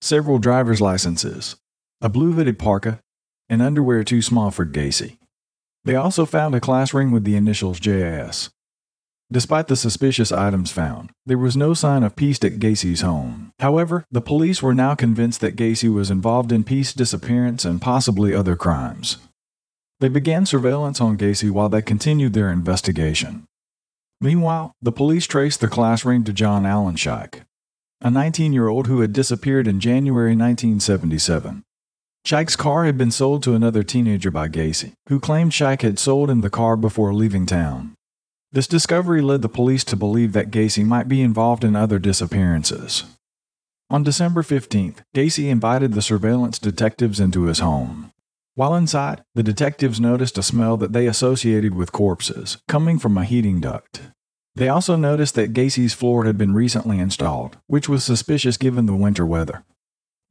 several 0.00 0.38
driver's 0.38 0.80
licenses, 0.80 1.56
a 2.00 2.08
blue 2.08 2.30
hooded 2.30 2.60
parka, 2.60 3.00
and 3.48 3.60
underwear 3.60 4.04
too 4.04 4.22
small 4.22 4.52
for 4.52 4.64
Gacy. 4.64 5.18
They 5.82 5.96
also 5.96 6.24
found 6.24 6.54
a 6.54 6.60
class 6.60 6.94
ring 6.94 7.10
with 7.10 7.24
the 7.24 7.34
initials 7.34 7.80
JAS. 7.80 8.50
Despite 9.34 9.66
the 9.66 9.74
suspicious 9.74 10.30
items 10.30 10.70
found, 10.70 11.10
there 11.26 11.36
was 11.36 11.56
no 11.56 11.74
sign 11.74 12.04
of 12.04 12.14
Piest 12.14 12.44
at 12.44 12.60
Gacy's 12.60 13.00
home. 13.00 13.50
However, 13.58 14.04
the 14.08 14.20
police 14.20 14.62
were 14.62 14.74
now 14.74 14.94
convinced 14.94 15.40
that 15.40 15.56
Gacy 15.56 15.92
was 15.92 16.08
involved 16.08 16.52
in 16.52 16.62
Piest's 16.62 16.94
disappearance 16.94 17.64
and 17.64 17.82
possibly 17.82 18.32
other 18.32 18.54
crimes. 18.54 19.16
They 19.98 20.06
began 20.06 20.46
surveillance 20.46 21.00
on 21.00 21.18
Gacy 21.18 21.50
while 21.50 21.68
they 21.68 21.82
continued 21.82 22.32
their 22.32 22.48
investigation. 22.48 23.42
Meanwhile, 24.20 24.70
the 24.80 24.92
police 24.92 25.26
traced 25.26 25.60
the 25.60 25.66
class 25.66 26.04
ring 26.04 26.22
to 26.22 26.32
John 26.32 26.64
Allen 26.64 26.94
Szyc, 26.94 27.40
a 28.00 28.12
19 28.12 28.52
year 28.52 28.68
old 28.68 28.86
who 28.86 29.00
had 29.00 29.12
disappeared 29.12 29.66
in 29.66 29.80
January 29.80 30.36
1977. 30.36 31.64
Szyc's 32.24 32.54
car 32.54 32.84
had 32.84 32.96
been 32.96 33.10
sold 33.10 33.42
to 33.42 33.56
another 33.56 33.82
teenager 33.82 34.30
by 34.30 34.46
Gacy, 34.46 34.92
who 35.08 35.18
claimed 35.18 35.50
Szyc 35.50 35.82
had 35.82 35.98
sold 35.98 36.30
him 36.30 36.40
the 36.40 36.50
car 36.50 36.76
before 36.76 37.12
leaving 37.12 37.46
town. 37.46 37.96
This 38.54 38.68
discovery 38.68 39.20
led 39.20 39.42
the 39.42 39.48
police 39.48 39.82
to 39.82 39.96
believe 39.96 40.32
that 40.32 40.52
Gacy 40.52 40.86
might 40.86 41.08
be 41.08 41.22
involved 41.22 41.64
in 41.64 41.74
other 41.74 41.98
disappearances. 41.98 43.02
On 43.90 44.04
December 44.04 44.44
15th, 44.44 44.98
Gacy 45.12 45.48
invited 45.48 45.92
the 45.92 46.00
surveillance 46.00 46.60
detectives 46.60 47.18
into 47.18 47.46
his 47.46 47.58
home. 47.58 48.12
While 48.54 48.76
inside, 48.76 49.24
the 49.34 49.42
detectives 49.42 49.98
noticed 49.98 50.38
a 50.38 50.42
smell 50.44 50.76
that 50.76 50.92
they 50.92 51.08
associated 51.08 51.74
with 51.74 51.90
corpses, 51.90 52.58
coming 52.68 53.00
from 53.00 53.18
a 53.18 53.24
heating 53.24 53.58
duct. 53.58 54.02
They 54.54 54.68
also 54.68 54.94
noticed 54.94 55.34
that 55.34 55.52
Gacy's 55.52 55.92
floor 55.92 56.24
had 56.24 56.38
been 56.38 56.54
recently 56.54 57.00
installed, 57.00 57.58
which 57.66 57.88
was 57.88 58.04
suspicious 58.04 58.56
given 58.56 58.86
the 58.86 58.94
winter 58.94 59.26
weather. 59.26 59.64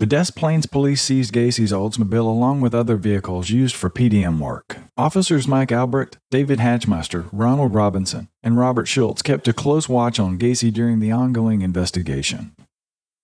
The 0.04 0.18
Des 0.18 0.34
Plaines 0.36 0.66
police 0.66 1.02
seized 1.02 1.34
Gacy's 1.34 1.72
Oldsmobile 1.72 2.28
along 2.28 2.60
with 2.60 2.76
other 2.76 2.98
vehicles 2.98 3.52
used 3.52 3.74
for 3.74 3.90
PDM 3.90 4.38
work. 4.38 4.76
Officers 4.98 5.48
Mike 5.48 5.72
Albrecht, 5.72 6.18
David 6.30 6.60
Hachmeister, 6.60 7.30
Ronald 7.32 7.74
Robinson, 7.74 8.28
and 8.44 8.58
Robert 8.58 8.90
Schultz 8.90 9.22
kept 9.22 9.48
a 9.48 9.54
close 9.54 9.88
watch 9.88 10.20
on 10.20 10.38
Gacy 10.38 10.74
during 10.74 11.00
the 11.00 11.14
ongoing 11.14 11.62
investigation. 11.62 12.54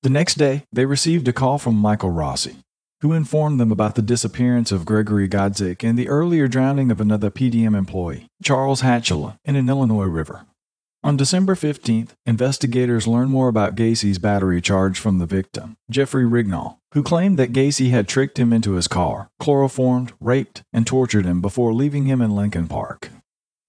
The 0.04 0.10
next 0.10 0.36
day, 0.36 0.64
they 0.72 0.86
received 0.86 1.28
a 1.28 1.34
call 1.34 1.58
from 1.58 1.76
Michael 1.76 2.12
Rossi, 2.12 2.56
who 3.02 3.12
informed 3.12 3.60
them 3.60 3.74
about 3.74 3.96
the 3.96 4.02
disappearance 4.02 4.72
of 4.72 4.86
Gregory 4.86 5.28
Godzik 5.28 5.84
and 5.84 6.00
the 6.00 6.08
earlier 6.08 6.48
drowning 6.48 6.92
of 6.92 7.02
another 7.02 7.30
PDM 7.30 7.78
employee, 7.78 8.28
Charles 8.42 8.84
Hattula, 8.84 9.38
in 9.44 9.58
an 9.58 9.68
Illinois 9.68 10.06
river. 10.06 10.46
On 11.02 11.16
December 11.16 11.56
15th, 11.56 12.10
investigators 12.26 13.08
learned 13.08 13.32
more 13.32 13.48
about 13.48 13.76
Gacy's 13.76 14.20
battery 14.20 14.60
charge 14.60 15.00
from 15.00 15.18
the 15.18 15.26
victim, 15.26 15.78
Jeffrey 15.90 16.26
Rignall, 16.26 16.80
who 16.94 17.04
claimed 17.04 17.40
that 17.40 17.54
Gacy 17.54 17.90
had 17.90 18.06
tricked 18.06 18.38
him 18.38 18.52
into 18.52 18.74
his 18.74 18.90
car, 18.90 19.30
chloroformed, 19.40 20.12
raped, 20.20 20.62
and 20.74 20.86
tortured 20.86 21.26
him 21.26 21.40
before 21.40 21.74
leaving 21.74 22.06
him 22.06 22.20
in 22.20 22.36
Lincoln 22.36 22.68
Park. 22.68 23.12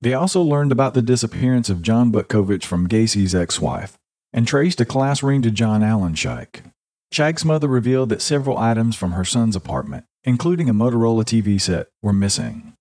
They 0.01 0.13
also 0.13 0.43
learned 0.43 0.73
about 0.73 0.95
the 0.95 1.03
disappearance 1.03 1.71
of 1.71 1.83
John 1.83 2.11
Butkovich 2.11 2.65
from 2.65 2.89
Gacy's 2.89 3.35
ex 3.35 3.61
wife 3.61 3.97
and 4.33 4.47
traced 4.47 4.81
a 4.81 4.85
class 4.85 5.23
ring 5.23 5.41
to 5.43 5.53
John 5.53 5.85
Allen 5.85 6.15
Szyc. 6.15 6.63
Szyc's 7.13 7.45
mother 7.45 7.69
revealed 7.69 8.09
that 8.09 8.23
several 8.23 8.59
items 8.59 8.97
from 8.97 9.13
her 9.13 9.25
son's 9.25 9.55
apartment, 9.55 10.05
including 10.25 10.69
a 10.69 10.75
Motorola 10.75 11.25
TV 11.25 11.61
set, 11.61 11.87
were 12.03 12.13
missing. 12.13 12.75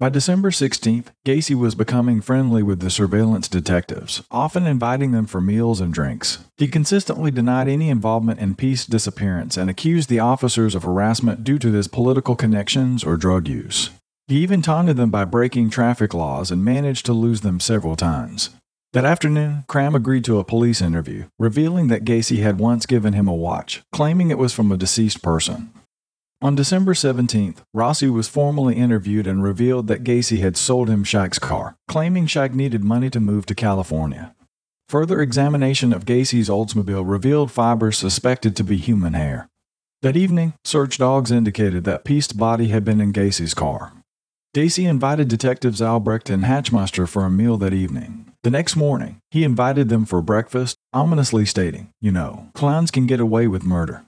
By 0.00 0.10
December 0.10 0.52
16th, 0.52 1.06
Gacy 1.26 1.56
was 1.56 1.74
becoming 1.74 2.20
friendly 2.20 2.62
with 2.62 2.78
the 2.78 2.88
surveillance 2.88 3.48
detectives, 3.48 4.22
often 4.30 4.64
inviting 4.64 5.10
them 5.10 5.26
for 5.26 5.40
meals 5.40 5.80
and 5.80 5.92
drinks. 5.92 6.38
He 6.56 6.68
consistently 6.68 7.32
denied 7.32 7.66
any 7.66 7.90
involvement 7.90 8.38
in 8.38 8.54
Piest's 8.54 8.86
disappearance 8.86 9.56
and 9.56 9.68
accused 9.68 10.08
the 10.08 10.20
officers 10.20 10.76
of 10.76 10.84
harassment 10.84 11.42
due 11.42 11.58
to 11.58 11.72
his 11.72 11.88
political 11.88 12.36
connections 12.36 13.02
or 13.02 13.16
drug 13.16 13.48
use. 13.48 13.90
He 14.28 14.36
even 14.38 14.62
taunted 14.62 14.96
them 14.96 15.10
by 15.10 15.24
breaking 15.24 15.70
traffic 15.70 16.14
laws 16.14 16.52
and 16.52 16.64
managed 16.64 17.04
to 17.06 17.12
lose 17.12 17.40
them 17.40 17.58
several 17.58 17.96
times. 17.96 18.50
That 18.92 19.04
afternoon, 19.04 19.64
Cram 19.66 19.96
agreed 19.96 20.24
to 20.26 20.38
a 20.38 20.44
police 20.44 20.80
interview, 20.80 21.24
revealing 21.40 21.88
that 21.88 22.04
Gacy 22.04 22.40
had 22.40 22.60
once 22.60 22.86
given 22.86 23.14
him 23.14 23.26
a 23.26 23.34
watch, 23.34 23.82
claiming 23.90 24.30
it 24.30 24.38
was 24.38 24.54
from 24.54 24.70
a 24.70 24.76
deceased 24.76 25.24
person. 25.24 25.72
On 26.40 26.54
December 26.54 26.94
17th, 26.94 27.64
Rossi 27.74 28.08
was 28.08 28.28
formally 28.28 28.76
interviewed 28.76 29.26
and 29.26 29.42
revealed 29.42 29.88
that 29.88 30.04
Gacy 30.04 30.38
had 30.38 30.56
sold 30.56 30.88
him 30.88 31.02
Szyc's 31.02 31.40
car, 31.40 31.74
claiming 31.88 32.26
Szyc 32.26 32.54
needed 32.54 32.84
money 32.84 33.10
to 33.10 33.18
move 33.18 33.44
to 33.46 33.56
California. 33.56 34.36
Further 34.88 35.20
examination 35.20 35.92
of 35.92 36.04
Gacy's 36.04 36.48
Oldsmobile 36.48 37.02
revealed 37.04 37.50
fibers 37.50 37.98
suspected 37.98 38.54
to 38.54 38.62
be 38.62 38.76
human 38.76 39.14
hair. 39.14 39.48
That 40.02 40.16
evening, 40.16 40.52
search 40.64 40.96
dogs 40.96 41.32
indicated 41.32 41.82
that 41.84 42.04
Piest's 42.04 42.32
body 42.32 42.68
had 42.68 42.84
been 42.84 43.00
in 43.00 43.12
Gacy's 43.12 43.52
car. 43.52 43.92
Gacy 44.54 44.88
invited 44.88 45.26
detectives 45.26 45.82
Albrecht 45.82 46.30
and 46.30 46.44
Hachmeister 46.44 47.08
for 47.08 47.24
a 47.24 47.30
meal 47.30 47.56
that 47.56 47.74
evening. 47.74 48.32
The 48.44 48.50
next 48.50 48.76
morning, 48.76 49.18
he 49.32 49.42
invited 49.42 49.88
them 49.88 50.04
for 50.04 50.22
breakfast, 50.22 50.76
ominously 50.92 51.46
stating, 51.46 51.90
You 52.00 52.12
know, 52.12 52.46
clowns 52.54 52.92
can 52.92 53.08
get 53.08 53.18
away 53.18 53.48
with 53.48 53.64
murder. 53.64 54.04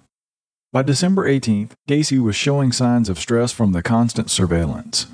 By 0.72 0.82
December 0.82 1.28
18th, 1.28 1.72
Gacy 1.88 2.22
was 2.22 2.36
showing 2.36 2.70
signs 2.70 3.08
of 3.08 3.18
stress 3.18 3.50
from 3.50 3.72
the 3.72 3.82
constant 3.82 4.30
surveillance. 4.30 5.08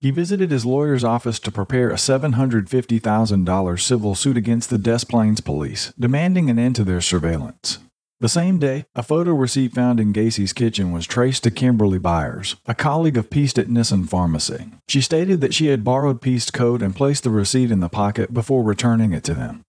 He 0.00 0.10
visited 0.10 0.50
his 0.50 0.66
lawyer's 0.66 1.04
office 1.04 1.38
to 1.40 1.52
prepare 1.52 1.90
a 1.90 1.94
$750,000 1.94 3.80
civil 3.80 4.14
suit 4.16 4.36
against 4.36 4.68
the 4.68 4.78
Des 4.78 5.06
Plaines 5.08 5.40
police, 5.40 5.92
demanding 5.96 6.50
an 6.50 6.58
end 6.58 6.74
to 6.76 6.82
their 6.84 7.00
surveillance. 7.00 7.78
The 8.18 8.28
same 8.28 8.58
day, 8.58 8.86
a 8.96 9.04
photo 9.04 9.30
receipt 9.32 9.74
found 9.74 10.00
in 10.00 10.12
Gacy's 10.12 10.52
kitchen 10.52 10.90
was 10.90 11.06
traced 11.06 11.44
to 11.44 11.52
Kimberly 11.52 12.00
Byers, 12.00 12.56
a 12.66 12.74
colleague 12.74 13.16
of 13.16 13.30
Piest 13.30 13.60
at 13.60 13.68
Nisson 13.68 14.08
Pharmacy. 14.08 14.66
She 14.88 15.00
stated 15.00 15.40
that 15.40 15.54
she 15.54 15.66
had 15.66 15.84
borrowed 15.84 16.20
Piest's 16.20 16.50
coat 16.50 16.82
and 16.82 16.96
placed 16.96 17.22
the 17.22 17.30
receipt 17.30 17.70
in 17.70 17.78
the 17.78 17.88
pocket 17.88 18.34
before 18.34 18.64
returning 18.64 19.12
it 19.12 19.22
to 19.24 19.34
them. 19.34 19.62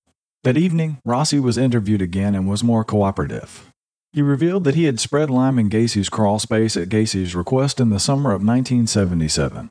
That 0.44 0.58
evening, 0.58 0.98
Rossi 1.06 1.40
was 1.40 1.60
interviewed 1.60 2.02
again 2.02 2.34
and 2.34 2.50
was 2.50 2.64
more 2.64 2.84
cooperative. 2.84 3.72
He 4.18 4.24
revealed 4.24 4.64
that 4.64 4.74
he 4.74 4.86
had 4.86 5.00
spread 5.00 5.30
lime 5.30 5.60
in 5.60 5.70
Gacy's 5.70 6.10
crawl 6.10 6.40
space 6.40 6.76
at 6.76 6.90
Gacy's 6.90 7.36
request 7.36 7.80
in 7.80 7.92
the 7.92 8.00
summer 8.00 8.32
of 8.32 8.42
1977. 8.42 9.70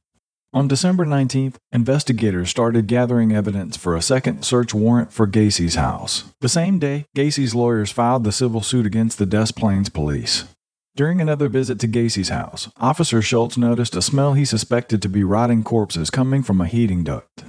On 0.53 0.69
December 0.69 1.05
19th, 1.05 1.57
investigators 1.73 2.49
started 2.49 2.87
gathering 2.87 3.33
evidence 3.33 3.77
for 3.77 3.97
a 3.97 4.01
second 4.01 4.45
search 4.45 4.73
warrant 4.73 5.13
for 5.13 5.27
Gacy's 5.27 5.75
house. 5.75 6.33
The 6.43 6.49
same 6.49 6.79
day, 6.79 7.07
Gacy's 7.17 7.57
lawyers 7.57 7.91
filed 7.91 8.23
the 8.23 8.31
civil 8.31 8.63
suit 8.63 8.87
against 8.87 9.19
the 9.19 9.27
Des 9.27 9.53
Plaines 9.53 9.89
police. 9.89 10.45
During 10.95 11.21
another 11.21 11.49
visit 11.49 11.81
to 11.81 11.89
Gacy's 11.89 12.29
house, 12.29 12.69
Officer 12.77 13.21
Schultz 13.21 13.57
noticed 13.57 13.97
a 13.97 14.01
smell 14.01 14.35
he 14.35 14.45
suspected 14.45 15.03
to 15.03 15.09
be 15.09 15.25
rotting 15.25 15.65
corpses 15.65 16.09
coming 16.09 16.45
from 16.45 16.61
a 16.61 16.69
heating 16.69 17.03
duct. 17.03 17.43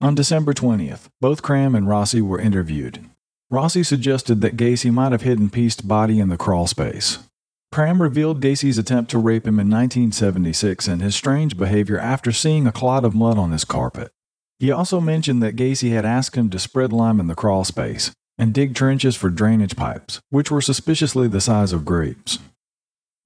On 0.00 0.14
December 0.14 0.54
20th, 0.54 1.08
both 1.20 1.42
Cram 1.42 1.74
and 1.74 1.86
Rossi 1.86 2.22
were 2.22 2.40
interviewed. 2.40 3.04
Rossi 3.52 3.82
suggested 3.82 4.40
that 4.40 4.56
Gacy 4.56 4.92
might 4.92 5.10
have 5.10 5.22
hidden 5.22 5.50
Piest's 5.50 5.82
body 5.82 6.20
in 6.20 6.28
the 6.28 6.38
crawlspace. 6.38 7.18
Cram 7.72 8.00
revealed 8.00 8.40
Gacy's 8.40 8.78
attempt 8.78 9.10
to 9.10 9.18
rape 9.18 9.44
him 9.44 9.58
in 9.58 9.68
1976 9.68 10.86
and 10.86 11.02
his 11.02 11.16
strange 11.16 11.56
behavior 11.56 11.98
after 11.98 12.30
seeing 12.30 12.68
a 12.68 12.72
clot 12.72 13.04
of 13.04 13.14
mud 13.14 13.38
on 13.38 13.50
his 13.50 13.64
carpet. 13.64 14.12
He 14.60 14.70
also 14.70 15.00
mentioned 15.00 15.42
that 15.42 15.56
Gacy 15.56 15.90
had 15.90 16.04
asked 16.04 16.36
him 16.36 16.48
to 16.50 16.60
spread 16.60 16.92
lime 16.92 17.18
in 17.18 17.26
the 17.26 17.34
crawlspace 17.34 18.12
and 18.38 18.54
dig 18.54 18.74
trenches 18.74 19.16
for 19.16 19.30
drainage 19.30 19.74
pipes, 19.76 20.20
which 20.30 20.50
were 20.50 20.60
suspiciously 20.60 21.26
the 21.26 21.40
size 21.40 21.72
of 21.72 21.84
grapes. 21.84 22.38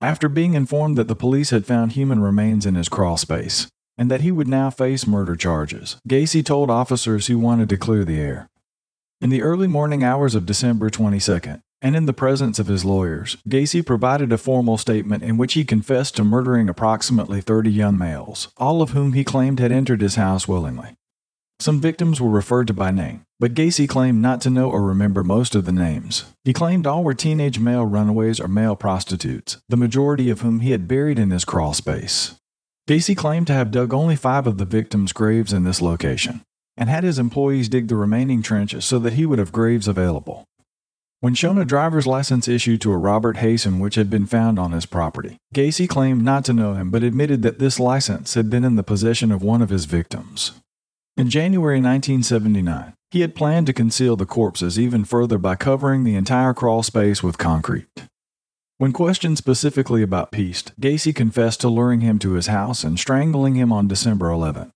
After 0.01 0.31
being 0.31 0.55
informed 0.55 0.97
that 0.97 1.09
the 1.09 1.14
police 1.14 1.51
had 1.51 1.66
found 1.66 1.93
human 1.93 2.20
remains 2.20 2.64
in 2.64 2.77
his 2.77 2.89
crawlspace 2.89 3.66
and 3.99 4.11
that 4.11 4.22
he 4.22 4.33
would 4.33 4.49
now 4.49 4.70
face 4.70 5.07
murder 5.07 5.37
charges, 5.37 5.97
Gacy 6.09 6.43
told 6.43 6.70
officers 6.70 7.27
he 7.27 7.35
wanted 7.35 7.68
to 7.68 7.77
clear 7.77 8.05
the 8.05 8.20
air. 8.20 8.49
In 9.25 9.31
the 9.31 9.41
early 9.41 9.66
morning 9.66 10.05
hours 10.05 10.35
of 10.35 10.45
December 10.45 10.91
22nd, 10.91 11.62
and 11.81 11.97
in 11.97 12.05
the 12.05 12.12
presence 12.12 12.59
of 12.59 12.66
his 12.66 12.85
lawyers, 12.85 13.39
Gacy 13.49 13.81
provided 13.81 14.31
a 14.33 14.37
formal 14.37 14.77
statement 14.77 15.22
in 15.22 15.39
which 15.39 15.55
he 15.55 15.64
confessed 15.64 16.16
to 16.16 16.25
murdering 16.25 16.68
approximately 16.68 17.41
30 17.41 17.70
young 17.70 17.97
males, 17.97 18.49
all 18.59 18.83
of 18.83 18.91
whom 18.91 19.14
he 19.14 19.25
claimed 19.25 19.61
had 19.61 19.72
entered 19.72 20.03
his 20.03 20.16
house 20.16 20.47
willingly. 20.47 20.97
Some 21.59 21.81
victims 21.81 22.20
were 22.20 22.29
referred 22.29 22.66
to 22.66 22.75
by 22.75 22.91
name, 22.91 23.25
but 23.41 23.55
Gacy 23.55 23.89
claimed 23.89 24.20
not 24.20 24.43
to 24.43 24.51
know 24.51 24.70
or 24.70 24.83
remember 24.83 25.25
most 25.25 25.55
of 25.55 25.64
the 25.64 25.72
names. 25.72 26.27
He 26.45 26.53
claimed 26.53 26.87
all 26.87 27.03
were 27.03 27.14
teenage 27.14 27.59
male 27.59 27.87
runaways 27.87 28.41
or 28.41 28.49
male 28.49 28.77
prostitutes, 28.77 29.57
the 29.70 29.79
majority 29.79 30.29
of 30.29 30.43
whom 30.43 30.61
he 30.61 30.72
had 30.72 30.87
buried 30.87 31.18
in 31.18 31.31
his 31.31 31.47
crawl 31.47 31.72
space. 31.72 32.35
Gacy 32.87 33.16
claimed 33.16 33.47
to 33.47 33.55
have 33.55 33.70
dug 33.70 33.95
only 33.95 34.16
five 34.16 34.47
of 34.47 34.59
the 34.59 34.66
victims' 34.66 35.14
graves 35.14 35.55
in 35.55 35.64
this 35.64 35.81
location, 35.81 36.43
and 36.77 36.89
had 36.89 37.05
his 37.05 37.18
employees 37.18 37.68
dig 37.68 37.89
the 37.89 37.97
remaining 37.97 38.43
trenches 38.43 38.85
so 38.85 38.99
that 38.99 39.14
he 39.14 39.27
would 39.27 39.39
have 39.39 39.53
graves 39.53 39.89
available. 39.89 40.45
When 41.20 41.35
shown 41.35 41.57
a 41.57 41.64
driver's 41.64 42.07
license 42.07 42.49
issued 42.49 42.83
to 42.83 42.93
a 42.93 42.99
Robert 42.99 43.39
Hasen 43.39 43.79
which 43.79 43.95
had 43.95 44.11
been 44.11 44.27
found 44.27 44.59
on 44.59 44.72
his 44.72 44.85
property, 44.85 45.39
Gacy 45.55 45.89
claimed 45.89 46.22
not 46.22 46.45
to 46.45 46.53
know 46.53 46.75
him 46.75 46.91
but 46.91 47.03
admitted 47.03 47.41
that 47.43 47.59
this 47.59 47.81
license 47.81 48.35
had 48.35 48.51
been 48.51 48.64
in 48.64 48.77
the 48.77 48.83
possession 48.83 49.33
of 49.33 49.43
one 49.43 49.62
of 49.62 49.70
his 49.70 49.87
victims. 49.87 50.53
In 51.16 51.31
January 51.31 51.77
1979, 51.77 52.93
he 53.11 53.20
had 53.20 53.37
planned 53.37 53.68
to 53.68 53.72
conceal 53.72 54.16
the 54.16 54.27
corpses 54.27 54.79
even 54.79 55.05
further 55.05 55.39
by 55.39 55.55
covering 55.55 56.05
the 56.05 56.16
entire 56.16 56.53
crawl 56.53 56.83
space 56.83 57.22
with 57.22 57.39
concrete. 57.39 57.87
When 58.79 58.93
questioned 58.93 59.39
specifically 59.39 60.03
about 60.03 60.33
Piest, 60.33 60.79
Gacy 60.81 61.14
confessed 61.14 61.61
to 61.61 61.68
luring 61.68 62.01
him 62.01 62.18
to 62.18 62.33
his 62.33 62.49
house 62.49 62.83
and 62.83 62.99
strangling 62.99 63.55
him 63.55 63.72
on 63.72 63.87
December 63.87 64.29
11. 64.31 64.72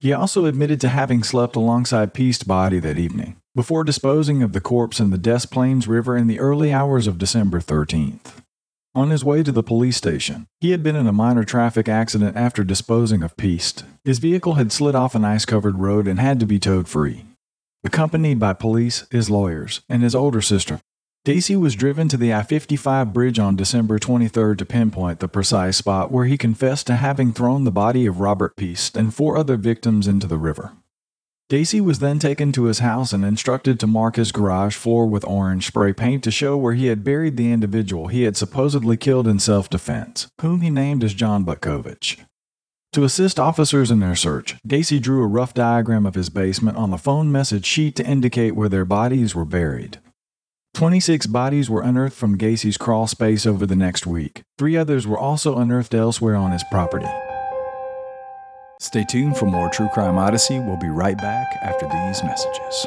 He 0.00 0.12
also 0.12 0.44
admitted 0.44 0.80
to 0.82 0.88
having 0.88 1.24
slept 1.24 1.56
alongside 1.56 2.14
Piest's 2.14 2.44
body 2.44 2.78
that 2.78 2.98
evening, 2.98 3.36
before 3.56 3.82
disposing 3.82 4.44
of 4.44 4.52
the 4.52 4.60
corpse 4.60 5.00
in 5.00 5.10
the 5.10 5.18
Des 5.18 5.46
Plaines 5.50 5.88
River 5.88 6.16
in 6.16 6.28
the 6.28 6.38
early 6.38 6.72
hours 6.72 7.08
of 7.08 7.18
December 7.18 7.60
13th. 7.60 8.34
On 8.94 9.10
his 9.10 9.24
way 9.24 9.42
to 9.42 9.50
the 9.50 9.62
police 9.62 9.96
station, 9.96 10.46
he 10.60 10.70
had 10.70 10.84
been 10.84 10.96
in 10.96 11.08
a 11.08 11.12
minor 11.12 11.42
traffic 11.42 11.88
accident 11.88 12.36
after 12.36 12.62
disposing 12.62 13.22
of 13.22 13.36
Piest. 13.36 13.84
His 14.04 14.20
vehicle 14.20 14.54
had 14.54 14.70
slid 14.70 14.94
off 14.94 15.16
an 15.16 15.24
ice 15.24 15.44
covered 15.44 15.78
road 15.78 16.06
and 16.06 16.20
had 16.20 16.38
to 16.40 16.46
be 16.46 16.60
towed 16.60 16.88
free. 16.88 17.24
Accompanied 17.84 18.38
by 18.38 18.52
police, 18.52 19.04
his 19.10 19.30
lawyers, 19.30 19.80
and 19.88 20.02
his 20.02 20.14
older 20.14 20.40
sister, 20.40 20.80
Gacy 21.28 21.60
was 21.60 21.74
driven 21.74 22.08
to 22.08 22.16
the 22.16 22.32
I 22.32 22.42
55 22.42 23.12
bridge 23.12 23.38
on 23.38 23.54
December 23.54 23.98
23 23.98 24.56
to 24.56 24.64
pinpoint 24.64 25.20
the 25.20 25.28
precise 25.28 25.76
spot 25.76 26.10
where 26.10 26.24
he 26.24 26.38
confessed 26.38 26.86
to 26.86 26.96
having 26.96 27.34
thrown 27.34 27.64
the 27.64 27.70
body 27.70 28.06
of 28.06 28.18
Robert 28.18 28.56
Piest 28.56 28.96
and 28.96 29.12
four 29.12 29.36
other 29.36 29.58
victims 29.58 30.08
into 30.08 30.26
the 30.26 30.38
river. 30.38 30.72
Gacy 31.50 31.82
was 31.82 31.98
then 31.98 32.18
taken 32.18 32.50
to 32.52 32.64
his 32.64 32.78
house 32.78 33.12
and 33.12 33.26
instructed 33.26 33.78
to 33.78 33.86
mark 33.86 34.16
his 34.16 34.32
garage 34.32 34.74
floor 34.74 35.04
with 35.04 35.22
orange 35.26 35.66
spray 35.66 35.92
paint 35.92 36.24
to 36.24 36.30
show 36.30 36.56
where 36.56 36.72
he 36.72 36.86
had 36.86 37.04
buried 37.04 37.36
the 37.36 37.52
individual 37.52 38.06
he 38.06 38.22
had 38.22 38.38
supposedly 38.38 38.96
killed 38.96 39.28
in 39.28 39.38
self 39.38 39.68
defense, 39.68 40.28
whom 40.40 40.62
he 40.62 40.70
named 40.70 41.04
as 41.04 41.12
John 41.12 41.44
Butkovich. 41.44 42.20
To 42.94 43.04
assist 43.04 43.38
officers 43.38 43.90
in 43.90 44.00
their 44.00 44.16
search, 44.16 44.56
Gacy 44.66 44.98
drew 44.98 45.22
a 45.22 45.26
rough 45.26 45.52
diagram 45.52 46.06
of 46.06 46.14
his 46.14 46.30
basement 46.30 46.78
on 46.78 46.90
the 46.90 46.96
phone 46.96 47.30
message 47.30 47.66
sheet 47.66 47.96
to 47.96 48.06
indicate 48.06 48.56
where 48.56 48.70
their 48.70 48.86
bodies 48.86 49.34
were 49.34 49.44
buried. 49.44 49.98
26 50.78 51.26
bodies 51.26 51.68
were 51.68 51.82
unearthed 51.82 52.14
from 52.14 52.36
Gacy's 52.36 52.76
crawl 52.76 53.08
space 53.08 53.46
over 53.46 53.66
the 53.66 53.74
next 53.74 54.06
week. 54.06 54.42
Three 54.58 54.76
others 54.76 55.08
were 55.08 55.18
also 55.18 55.58
unearthed 55.58 55.92
elsewhere 55.92 56.36
on 56.36 56.52
his 56.52 56.62
property. 56.70 57.08
Stay 58.78 59.04
tuned 59.10 59.36
for 59.36 59.46
more 59.46 59.68
True 59.70 59.88
Crime 59.92 60.16
Odyssey. 60.16 60.60
We'll 60.60 60.76
be 60.76 60.86
right 60.86 61.18
back 61.18 61.48
after 61.64 61.84
these 61.88 62.22
messages. 62.22 62.86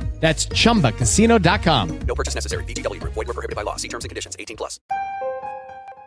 That's 0.21 0.45
ChumbaCasino.com. 0.45 1.99
No 2.07 2.15
purchase 2.15 2.35
necessary. 2.35 2.63
VGW. 2.65 3.03
Void 3.03 3.15
were 3.15 3.25
prohibited 3.25 3.57
by 3.57 3.63
law. 3.63 3.75
See 3.75 3.89
terms 3.89 4.05
and 4.05 4.09
conditions. 4.09 4.37
18 4.39 4.55
plus. 4.55 4.79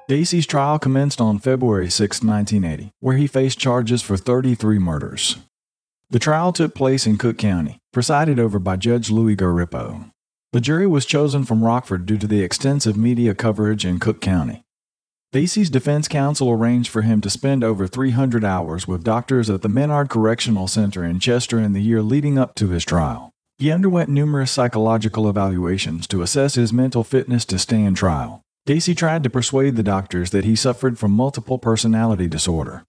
Gacy's 0.08 0.46
trial 0.46 0.78
commenced 0.78 1.20
on 1.20 1.38
February 1.38 1.90
6, 1.90 2.22
1980, 2.22 2.92
where 3.00 3.16
he 3.16 3.26
faced 3.26 3.58
charges 3.58 4.02
for 4.02 4.16
33 4.16 4.78
murders. 4.78 5.38
The 6.10 6.18
trial 6.18 6.52
took 6.52 6.74
place 6.74 7.06
in 7.06 7.16
Cook 7.16 7.38
County, 7.38 7.78
presided 7.92 8.38
over 8.38 8.58
by 8.58 8.76
Judge 8.76 9.10
Louis 9.10 9.34
Garippo. 9.34 10.10
The 10.52 10.60
jury 10.60 10.86
was 10.86 11.06
chosen 11.06 11.44
from 11.44 11.64
Rockford 11.64 12.06
due 12.06 12.18
to 12.18 12.28
the 12.28 12.42
extensive 12.42 12.96
media 12.96 13.34
coverage 13.34 13.84
in 13.84 13.98
Cook 13.98 14.20
County. 14.20 14.62
Gacy's 15.32 15.70
defense 15.70 16.06
counsel 16.06 16.50
arranged 16.50 16.90
for 16.90 17.02
him 17.02 17.20
to 17.22 17.28
spend 17.28 17.64
over 17.64 17.88
300 17.88 18.44
hours 18.44 18.86
with 18.86 19.02
doctors 19.02 19.50
at 19.50 19.62
the 19.62 19.68
Menard 19.68 20.08
Correctional 20.08 20.68
Center 20.68 21.02
in 21.02 21.18
Chester 21.18 21.58
in 21.58 21.72
the 21.72 21.82
year 21.82 22.02
leading 22.02 22.38
up 22.38 22.54
to 22.54 22.68
his 22.68 22.84
trial. 22.84 23.33
He 23.64 23.72
underwent 23.72 24.10
numerous 24.10 24.50
psychological 24.50 25.26
evaluations 25.26 26.06
to 26.08 26.20
assess 26.20 26.54
his 26.54 26.70
mental 26.70 27.02
fitness 27.02 27.46
to 27.46 27.58
stand 27.58 27.96
trial. 27.96 28.42
Gacy 28.68 28.94
tried 28.94 29.22
to 29.22 29.30
persuade 29.30 29.76
the 29.76 29.82
doctors 29.82 30.32
that 30.32 30.44
he 30.44 30.54
suffered 30.54 30.98
from 30.98 31.12
multiple 31.12 31.58
personality 31.58 32.28
disorder. 32.28 32.84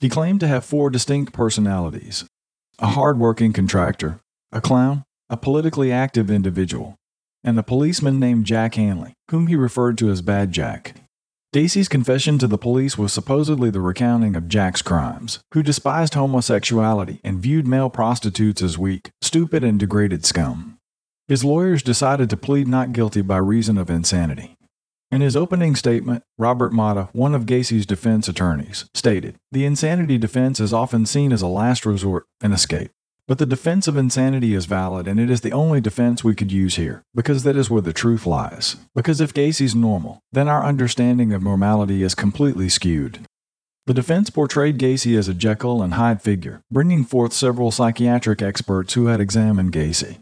He 0.00 0.10
claimed 0.10 0.40
to 0.40 0.48
have 0.48 0.66
four 0.66 0.90
distinct 0.90 1.32
personalities 1.32 2.26
a 2.78 2.88
hard-working 2.88 3.54
contractor, 3.54 4.20
a 4.52 4.60
clown, 4.60 5.04
a 5.30 5.38
politically 5.38 5.90
active 5.90 6.30
individual, 6.30 6.94
and 7.42 7.58
a 7.58 7.62
policeman 7.62 8.20
named 8.20 8.44
Jack 8.44 8.74
Hanley, 8.74 9.14
whom 9.30 9.46
he 9.46 9.56
referred 9.56 9.96
to 9.96 10.10
as 10.10 10.20
Bad 10.20 10.52
Jack. 10.52 11.01
Gacy's 11.52 11.88
confession 11.88 12.38
to 12.38 12.46
the 12.46 12.56
police 12.56 12.96
was 12.96 13.12
supposedly 13.12 13.68
the 13.68 13.82
recounting 13.82 14.36
of 14.36 14.48
Jack's 14.48 14.80
crimes, 14.80 15.40
who 15.52 15.62
despised 15.62 16.14
homosexuality 16.14 17.20
and 17.22 17.40
viewed 17.40 17.66
male 17.66 17.90
prostitutes 17.90 18.62
as 18.62 18.78
weak, 18.78 19.10
stupid, 19.20 19.62
and 19.62 19.78
degraded 19.78 20.24
scum. 20.24 20.78
His 21.28 21.44
lawyers 21.44 21.82
decided 21.82 22.30
to 22.30 22.38
plead 22.38 22.68
not 22.68 22.94
guilty 22.94 23.20
by 23.20 23.36
reason 23.36 23.76
of 23.76 23.90
insanity. 23.90 24.56
In 25.10 25.20
his 25.20 25.36
opening 25.36 25.76
statement, 25.76 26.22
Robert 26.38 26.72
Motta, 26.72 27.10
one 27.12 27.34
of 27.34 27.44
Gacy's 27.44 27.84
defense 27.84 28.28
attorneys, 28.28 28.86
stated 28.94 29.36
The 29.50 29.66
insanity 29.66 30.16
defense 30.16 30.58
is 30.58 30.72
often 30.72 31.04
seen 31.04 31.34
as 31.34 31.42
a 31.42 31.48
last 31.48 31.84
resort, 31.84 32.24
an 32.40 32.52
escape. 32.52 32.92
But 33.32 33.38
the 33.38 33.46
defense 33.46 33.88
of 33.88 33.96
insanity 33.96 34.52
is 34.52 34.66
valid, 34.66 35.08
and 35.08 35.18
it 35.18 35.30
is 35.30 35.40
the 35.40 35.52
only 35.52 35.80
defense 35.80 36.22
we 36.22 36.34
could 36.34 36.52
use 36.52 36.76
here, 36.76 37.02
because 37.14 37.44
that 37.44 37.56
is 37.56 37.70
where 37.70 37.80
the 37.80 37.94
truth 37.94 38.26
lies. 38.26 38.76
Because 38.94 39.22
if 39.22 39.32
Gacy's 39.32 39.74
normal, 39.74 40.20
then 40.32 40.50
our 40.50 40.62
understanding 40.62 41.32
of 41.32 41.42
normality 41.42 42.02
is 42.02 42.14
completely 42.14 42.68
skewed. 42.68 43.20
The 43.86 43.94
defense 43.94 44.28
portrayed 44.28 44.78
Gacy 44.78 45.16
as 45.16 45.28
a 45.28 45.32
Jekyll 45.32 45.80
and 45.80 45.94
Hyde 45.94 46.20
figure, 46.20 46.60
bringing 46.70 47.04
forth 47.04 47.32
several 47.32 47.70
psychiatric 47.70 48.42
experts 48.42 48.92
who 48.92 49.06
had 49.06 49.18
examined 49.18 49.72
Gacy. 49.72 50.18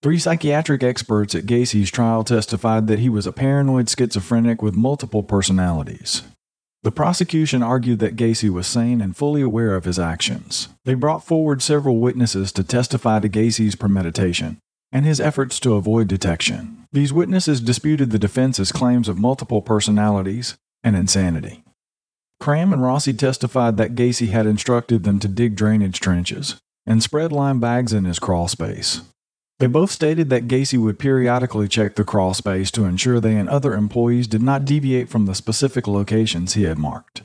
Three 0.00 0.20
psychiatric 0.20 0.84
experts 0.84 1.34
at 1.34 1.46
Gacy's 1.46 1.90
trial 1.90 2.22
testified 2.22 2.86
that 2.86 3.00
he 3.00 3.08
was 3.08 3.26
a 3.26 3.32
paranoid 3.32 3.90
schizophrenic 3.90 4.62
with 4.62 4.76
multiple 4.76 5.24
personalities. 5.24 6.22
The 6.82 6.90
prosecution 6.90 7.62
argued 7.62 8.00
that 8.00 8.16
Gacy 8.16 8.50
was 8.50 8.66
sane 8.66 9.00
and 9.00 9.16
fully 9.16 9.40
aware 9.40 9.76
of 9.76 9.84
his 9.84 10.00
actions. 10.00 10.68
They 10.84 10.94
brought 10.94 11.24
forward 11.24 11.62
several 11.62 11.98
witnesses 11.98 12.50
to 12.52 12.64
testify 12.64 13.20
to 13.20 13.28
Gacy's 13.28 13.76
premeditation 13.76 14.58
and 14.90 15.06
his 15.06 15.20
efforts 15.20 15.60
to 15.60 15.74
avoid 15.74 16.08
detection. 16.08 16.84
These 16.90 17.12
witnesses 17.12 17.60
disputed 17.60 18.10
the 18.10 18.18
defense's 18.18 18.72
claims 18.72 19.08
of 19.08 19.18
multiple 19.18 19.62
personalities 19.62 20.56
and 20.82 20.96
insanity. 20.96 21.62
Cram 22.40 22.72
and 22.72 22.82
Rossi 22.82 23.12
testified 23.12 23.76
that 23.76 23.94
Gacy 23.94 24.30
had 24.30 24.46
instructed 24.46 25.04
them 25.04 25.20
to 25.20 25.28
dig 25.28 25.54
drainage 25.54 26.00
trenches 26.00 26.56
and 26.84 27.00
spread 27.00 27.30
lime 27.30 27.60
bags 27.60 27.92
in 27.92 28.04
his 28.04 28.18
crawl 28.18 28.48
space. 28.48 29.02
They 29.62 29.68
both 29.68 29.92
stated 29.92 30.28
that 30.30 30.48
Gacy 30.48 30.76
would 30.76 30.98
periodically 30.98 31.68
check 31.68 31.94
the 31.94 32.02
crawl 32.02 32.34
space 32.34 32.68
to 32.72 32.84
ensure 32.84 33.20
they 33.20 33.36
and 33.36 33.48
other 33.48 33.74
employees 33.74 34.26
did 34.26 34.42
not 34.42 34.64
deviate 34.64 35.08
from 35.08 35.26
the 35.26 35.36
specific 35.36 35.86
locations 35.86 36.54
he 36.54 36.64
had 36.64 36.78
marked. 36.78 37.22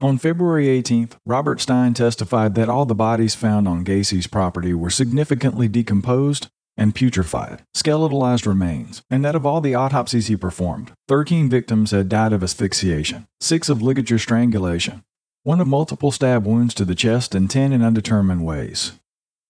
On 0.00 0.18
February 0.18 0.66
18th, 0.66 1.16
Robert 1.26 1.60
Stein 1.60 1.94
testified 1.94 2.54
that 2.54 2.68
all 2.68 2.86
the 2.86 2.94
bodies 2.94 3.34
found 3.34 3.66
on 3.66 3.84
Gacy's 3.84 4.28
property 4.28 4.72
were 4.72 4.88
significantly 4.88 5.66
decomposed 5.66 6.46
and 6.76 6.94
putrefied, 6.94 7.62
skeletalized 7.76 8.46
remains, 8.46 9.02
and 9.10 9.24
that 9.24 9.34
of 9.34 9.44
all 9.44 9.60
the 9.60 9.74
autopsies 9.74 10.28
he 10.28 10.36
performed, 10.36 10.92
13 11.08 11.50
victims 11.50 11.90
had 11.90 12.08
died 12.08 12.32
of 12.32 12.44
asphyxiation, 12.44 13.26
6 13.40 13.68
of 13.68 13.82
ligature 13.82 14.20
strangulation, 14.20 15.02
1 15.42 15.60
of 15.60 15.66
multiple 15.66 16.12
stab 16.12 16.46
wounds 16.46 16.72
to 16.74 16.84
the 16.84 16.94
chest, 16.94 17.34
and 17.34 17.50
10 17.50 17.72
in 17.72 17.82
undetermined 17.82 18.44
ways. 18.44 18.92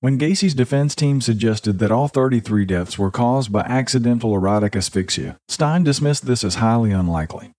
When 0.00 0.16
Gacy's 0.16 0.54
defense 0.54 0.94
team 0.94 1.20
suggested 1.20 1.80
that 1.80 1.90
all 1.90 2.06
33 2.06 2.64
deaths 2.64 3.00
were 3.00 3.10
caused 3.10 3.50
by 3.50 3.62
accidental 3.62 4.32
erotic 4.32 4.76
asphyxia, 4.76 5.36
Stein 5.48 5.82
dismissed 5.82 6.24
this 6.24 6.44
as 6.44 6.56
highly 6.56 6.92
unlikely. 6.92 7.50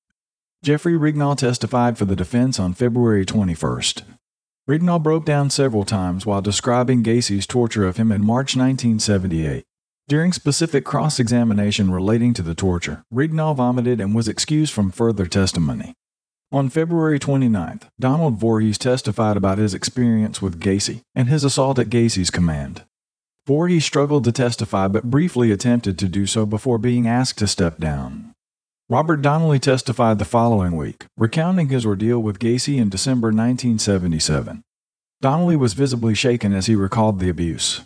Jeffrey 0.63 0.93
Rignall 0.93 1.35
testified 1.35 1.97
for 1.97 2.05
the 2.05 2.15
defense 2.15 2.57
on 2.57 2.73
February 2.73 3.25
21st. 3.25 4.03
Rignall 4.69 5.03
broke 5.03 5.25
down 5.25 5.49
several 5.49 5.83
times 5.83 6.25
while 6.25 6.41
describing 6.41 7.03
Gacy's 7.03 7.45
torture 7.45 7.85
of 7.85 7.97
him 7.97 8.09
in 8.09 8.25
March 8.25 8.55
1978. 8.55 9.65
During 10.07 10.31
specific 10.31 10.85
cross 10.85 11.19
examination 11.19 11.91
relating 11.91 12.33
to 12.35 12.41
the 12.41 12.55
torture, 12.55 13.03
Rignall 13.13 13.57
vomited 13.57 13.99
and 13.99 14.15
was 14.15 14.29
excused 14.29 14.71
from 14.71 14.91
further 14.91 15.25
testimony. 15.25 15.93
On 16.51 16.67
February 16.67 17.19
29th, 17.19 17.83
Donald 17.99 18.39
Voorhees 18.39 18.79
testified 18.79 19.37
about 19.37 19.59
his 19.59 19.75
experience 19.75 20.41
with 20.41 20.59
Gacy 20.59 21.01
and 21.13 21.29
his 21.29 21.43
assault 21.43 21.77
at 21.77 21.91
Gacy's 21.91 22.31
command. 22.31 22.85
Voorhees 23.45 23.85
struggled 23.85 24.23
to 24.23 24.31
testify 24.31 24.87
but 24.87 25.11
briefly 25.11 25.51
attempted 25.51 25.99
to 25.99 26.07
do 26.07 26.25
so 26.25 26.47
before 26.47 26.79
being 26.79 27.07
asked 27.07 27.37
to 27.37 27.45
step 27.45 27.77
down. 27.77 28.33
Robert 28.89 29.21
Donnelly 29.21 29.59
testified 29.59 30.17
the 30.17 30.25
following 30.25 30.75
week, 30.75 31.05
recounting 31.15 31.69
his 31.69 31.85
ordeal 31.85 32.19
with 32.19 32.39
Gacy 32.39 32.77
in 32.77 32.89
December 32.89 33.27
1977. 33.27 34.63
Donnelly 35.21 35.55
was 35.55 35.73
visibly 35.73 36.15
shaken 36.15 36.51
as 36.51 36.65
he 36.65 36.73
recalled 36.73 37.19
the 37.19 37.29
abuse. 37.29 37.81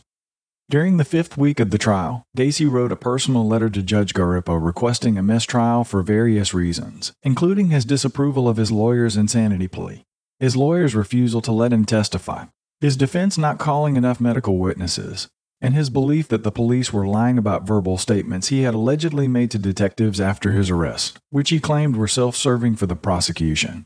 During 0.70 0.96
the 0.98 1.06
fifth 1.06 1.38
week 1.38 1.60
of 1.60 1.72
the 1.72 1.78
trial, 1.78 2.24
Gacy 2.38 2.72
wrote 2.72 2.92
a 2.92 2.96
personal 2.96 3.46
letter 3.46 3.70
to 3.70 3.84
Judge 3.84 4.14
Garippo 4.14 4.56
requesting 4.56 5.18
a 5.18 5.24
mistrial 5.24 5.84
for 5.84 6.02
various 6.02 6.54
reasons, 6.54 7.12
including 7.22 7.70
his 7.70 7.86
disapproval 7.86 8.48
of 8.48 8.58
his 8.58 8.72
lawyer's 8.72 9.18
insanity 9.18 9.68
plea, 9.68 10.04
his 10.40 10.56
lawyer's 10.56 10.96
refusal 10.96 11.42
to 11.42 11.52
let 11.52 11.74
him 11.74 11.84
testify, 11.86 12.46
his 12.80 12.96
defense 12.96 13.38
not 13.38 13.60
calling 13.60 13.98
enough 13.98 14.22
medical 14.22 14.58
witnesses, 14.58 15.28
and 15.62 15.74
his 15.74 15.90
belief 15.90 16.30
that 16.30 16.44
the 16.44 16.52
police 16.52 16.94
were 16.94 17.06
lying 17.06 17.38
about 17.38 17.68
verbal 17.68 17.98
statements 17.98 18.48
he 18.48 18.62
had 18.62 18.74
allegedly 18.74 19.28
made 19.28 19.52
to 19.52 19.60
detectives 19.60 20.22
after 20.22 20.54
his 20.54 20.70
arrest, 20.70 21.20
which 21.30 21.50
he 21.50 21.60
claimed 21.60 21.98
were 21.98 22.08
self 22.08 22.38
serving 22.38 22.78
for 22.78 22.86
the 22.86 22.96
prosecution. 22.96 23.86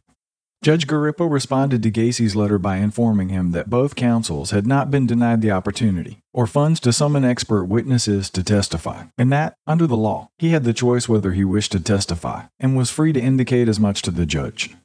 Judge 0.67 0.85
Garippo 0.85 1.31
responded 1.31 1.81
to 1.81 1.89
Gacy's 1.89 2.35
letter 2.35 2.59
by 2.59 2.75
informing 2.75 3.29
him 3.29 3.51
that 3.51 3.69
both 3.69 3.95
counsels 3.95 4.51
had 4.51 4.67
not 4.67 4.91
been 4.91 5.07
denied 5.07 5.41
the 5.41 5.49
opportunity 5.49 6.19
or 6.33 6.45
funds 6.45 6.81
to 6.81 6.91
summon 6.91 7.23
expert 7.23 7.63
witnesses 7.63 8.29
to 8.31 8.43
testify, 8.43 9.05
and 9.17 9.31
that, 9.31 9.53
under 9.65 9.87
the 9.87 9.95
law, 9.95 10.27
he 10.37 10.49
had 10.49 10.65
the 10.65 10.73
choice 10.73 11.07
whether 11.07 11.31
he 11.31 11.45
wished 11.45 11.71
to 11.71 11.79
testify 11.79 12.41
and 12.59 12.75
was 12.75 12.89
free 12.89 13.13
to 13.13 13.21
indicate 13.21 13.69
as 13.69 13.79
much 13.79 14.01
to 14.01 14.11
the 14.11 14.25
judge. 14.25 14.75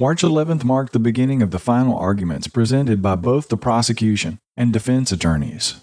March 0.00 0.22
11th 0.22 0.64
marked 0.64 0.92
the 0.92 0.98
beginning 0.98 1.42
of 1.42 1.52
the 1.52 1.60
final 1.60 1.96
arguments 1.96 2.48
presented 2.48 3.00
by 3.00 3.14
both 3.14 3.50
the 3.50 3.56
prosecution 3.56 4.40
and 4.56 4.72
defense 4.72 5.12
attorneys. 5.12 5.76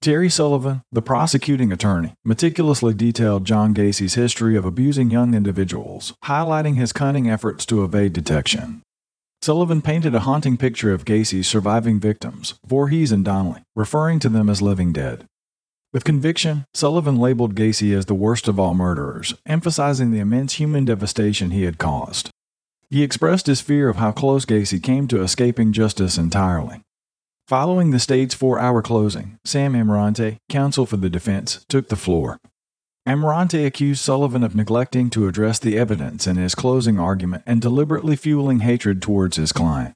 Terry 0.00 0.30
Sullivan, 0.30 0.82
the 0.92 1.02
prosecuting 1.02 1.72
attorney, 1.72 2.14
meticulously 2.24 2.94
detailed 2.94 3.44
John 3.44 3.74
Gacy's 3.74 4.14
history 4.14 4.56
of 4.56 4.64
abusing 4.64 5.10
young 5.10 5.34
individuals, 5.34 6.14
highlighting 6.24 6.76
his 6.76 6.92
cunning 6.92 7.28
efforts 7.28 7.66
to 7.66 7.82
evade 7.82 8.12
detection. 8.12 8.82
Sullivan 9.42 9.82
painted 9.82 10.14
a 10.14 10.20
haunting 10.20 10.56
picture 10.56 10.92
of 10.92 11.04
Gacy's 11.04 11.48
surviving 11.48 11.98
victims, 11.98 12.54
Voorhees 12.64 13.10
and 13.10 13.24
Donnelly, 13.24 13.62
referring 13.74 14.20
to 14.20 14.28
them 14.28 14.48
as 14.48 14.62
living 14.62 14.92
dead. 14.92 15.24
With 15.92 16.04
conviction, 16.04 16.64
Sullivan 16.74 17.16
labeled 17.16 17.56
Gacy 17.56 17.92
as 17.92 18.06
the 18.06 18.14
worst 18.14 18.46
of 18.46 18.60
all 18.60 18.74
murderers, 18.74 19.34
emphasizing 19.46 20.12
the 20.12 20.20
immense 20.20 20.54
human 20.54 20.84
devastation 20.84 21.50
he 21.50 21.64
had 21.64 21.78
caused. 21.78 22.30
He 22.88 23.02
expressed 23.02 23.48
his 23.48 23.60
fear 23.60 23.88
of 23.88 23.96
how 23.96 24.12
close 24.12 24.44
Gacy 24.44 24.80
came 24.80 25.08
to 25.08 25.22
escaping 25.22 25.72
justice 25.72 26.16
entirely. 26.16 26.82
Following 27.48 27.92
the 27.92 27.98
state's 27.98 28.34
four 28.34 28.58
hour 28.58 28.82
closing, 28.82 29.38
Sam 29.42 29.72
Amirante, 29.72 30.36
counsel 30.50 30.84
for 30.84 30.98
the 30.98 31.08
defense, 31.08 31.64
took 31.70 31.88
the 31.88 31.96
floor. 31.96 32.38
Amirante 33.08 33.64
accused 33.64 34.04
Sullivan 34.04 34.44
of 34.44 34.54
neglecting 34.54 35.08
to 35.08 35.26
address 35.26 35.58
the 35.58 35.78
evidence 35.78 36.26
in 36.26 36.36
his 36.36 36.54
closing 36.54 37.00
argument 37.00 37.44
and 37.46 37.62
deliberately 37.62 38.16
fueling 38.16 38.58
hatred 38.58 39.00
towards 39.00 39.38
his 39.38 39.52
client. 39.52 39.94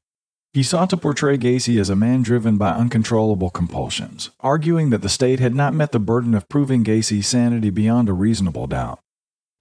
He 0.54 0.62
sought 0.62 0.88
to 0.90 0.96
portray 0.96 1.36
Gacy 1.36 1.78
as 1.78 1.90
a 1.90 1.94
man 1.94 2.22
driven 2.22 2.56
by 2.56 2.70
uncontrollable 2.70 3.50
compulsions, 3.50 4.30
arguing 4.40 4.88
that 4.88 5.02
the 5.02 5.10
state 5.10 5.38
had 5.38 5.54
not 5.54 5.74
met 5.74 5.92
the 5.92 5.98
burden 5.98 6.34
of 6.34 6.48
proving 6.48 6.82
Gacy's 6.82 7.26
sanity 7.26 7.68
beyond 7.68 8.08
a 8.08 8.14
reasonable 8.14 8.66
doubt. 8.66 8.98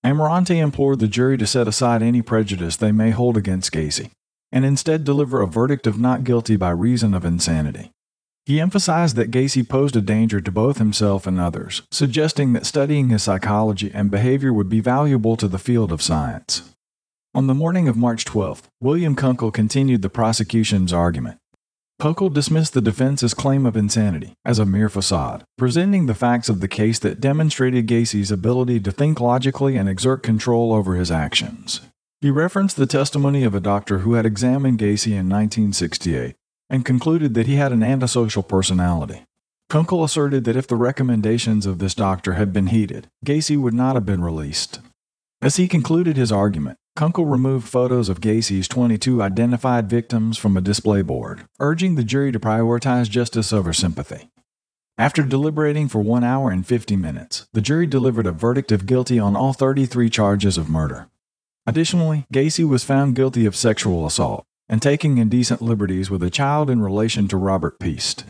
Amirante 0.01 0.57
implored 0.57 0.99
the 0.99 1.09
jury 1.09 1.37
to 1.37 1.45
set 1.45 1.67
aside 1.67 2.01
any 2.01 2.21
prejudice 2.21 2.77
they 2.77 2.93
may 2.93 3.09
hold 3.09 3.35
against 3.35 3.73
Gacy 3.73 4.11
and 4.51 4.65
instead 4.65 5.03
deliver 5.03 5.41
a 5.41 5.47
verdict 5.47 5.87
of 5.87 5.99
not 5.99 6.23
guilty 6.23 6.55
by 6.55 6.69
reason 6.69 7.13
of 7.13 7.25
insanity. 7.25 7.91
He 8.45 8.59
emphasized 8.59 9.15
that 9.15 9.31
Gacy 9.31 9.67
posed 9.67 9.95
a 9.95 10.01
danger 10.01 10.41
to 10.41 10.51
both 10.51 10.77
himself 10.77 11.27
and 11.27 11.39
others, 11.39 11.83
suggesting 11.91 12.53
that 12.53 12.65
studying 12.65 13.09
his 13.09 13.23
psychology 13.23 13.91
and 13.93 14.09
behavior 14.09 14.51
would 14.51 14.69
be 14.69 14.79
valuable 14.79 15.37
to 15.37 15.47
the 15.47 15.59
field 15.59 15.91
of 15.91 16.01
science. 16.01 16.73
On 17.33 17.47
the 17.47 17.53
morning 17.53 17.87
of 17.87 17.95
March 17.95 18.25
12th, 18.25 18.63
William 18.81 19.15
Kunkel 19.15 19.51
continued 19.51 20.01
the 20.01 20.09
prosecution's 20.09 20.91
argument. 20.91 21.37
Kunkel 22.01 22.29
dismissed 22.29 22.73
the 22.73 22.81
defense's 22.81 23.35
claim 23.35 23.65
of 23.67 23.77
insanity 23.77 24.33
as 24.43 24.57
a 24.57 24.65
mere 24.65 24.89
facade, 24.89 25.43
presenting 25.55 26.07
the 26.07 26.15
facts 26.15 26.49
of 26.49 26.59
the 26.59 26.67
case 26.67 26.97
that 26.97 27.21
demonstrated 27.21 27.87
Gacy's 27.87 28.31
ability 28.31 28.79
to 28.79 28.91
think 28.91 29.21
logically 29.21 29.77
and 29.77 29.87
exert 29.87 30.23
control 30.23 30.73
over 30.73 30.95
his 30.95 31.11
actions. 31.11 31.81
He 32.21 32.29
referenced 32.29 32.77
the 32.77 32.85
testimony 32.85 33.43
of 33.43 33.55
a 33.55 33.59
doctor 33.59 33.99
who 33.99 34.13
had 34.13 34.27
examined 34.27 34.77
Gacy 34.77 35.13
in 35.13 35.27
1968 35.27 36.35
and 36.69 36.85
concluded 36.85 37.33
that 37.33 37.47
he 37.47 37.55
had 37.55 37.71
an 37.71 37.81
antisocial 37.81 38.43
personality. 38.43 39.23
Kunkel 39.69 40.03
asserted 40.03 40.43
that 40.43 40.55
if 40.55 40.67
the 40.67 40.75
recommendations 40.75 41.65
of 41.65 41.79
this 41.79 41.95
doctor 41.95 42.33
had 42.33 42.53
been 42.53 42.67
heeded, 42.67 43.07
Gacy 43.25 43.57
would 43.57 43.73
not 43.73 43.95
have 43.95 44.05
been 44.05 44.23
released. 44.23 44.81
As 45.41 45.55
he 45.55 45.67
concluded 45.67 46.15
his 46.15 46.31
argument, 46.31 46.77
Kunkel 46.95 47.25
removed 47.25 47.67
photos 47.67 48.07
of 48.07 48.21
Gacy's 48.21 48.67
22 48.67 49.23
identified 49.23 49.89
victims 49.89 50.37
from 50.37 50.55
a 50.55 50.61
display 50.61 51.01
board, 51.01 51.47
urging 51.59 51.95
the 51.95 52.03
jury 52.03 52.31
to 52.31 52.39
prioritize 52.39 53.09
justice 53.09 53.51
over 53.51 53.73
sympathy. 53.73 54.29
After 54.95 55.23
deliberating 55.23 55.87
for 55.87 56.01
one 56.01 56.23
hour 56.23 56.51
and 56.51 56.67
50 56.67 56.95
minutes, 56.97 57.47
the 57.53 57.61
jury 57.61 57.87
delivered 57.87 58.27
a 58.27 58.31
verdict 58.31 58.71
of 58.71 58.85
guilty 58.85 59.17
on 59.17 59.35
all 59.35 59.53
33 59.53 60.07
charges 60.11 60.59
of 60.59 60.69
murder. 60.69 61.07
Additionally, 61.71 62.25
Gacy 62.33 62.67
was 62.67 62.83
found 62.83 63.15
guilty 63.15 63.45
of 63.45 63.55
sexual 63.55 64.05
assault 64.05 64.43
and 64.67 64.81
taking 64.81 65.19
indecent 65.19 65.61
liberties 65.61 66.11
with 66.11 66.21
a 66.21 66.29
child 66.29 66.69
in 66.69 66.81
relation 66.81 67.29
to 67.29 67.37
Robert 67.37 67.79
Piest. 67.79 68.25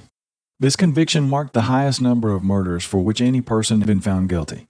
This 0.60 0.76
conviction 0.76 1.28
marked 1.28 1.54
the 1.54 1.64
highest 1.64 2.04
number 2.04 2.34
of 2.34 2.44
murders 2.44 2.86
for 2.86 3.00
which 3.00 3.20
any 3.20 3.42
person 3.42 3.80
had 3.80 3.88
been 3.88 4.00
found 4.00 4.30
guilty. 4.30 4.68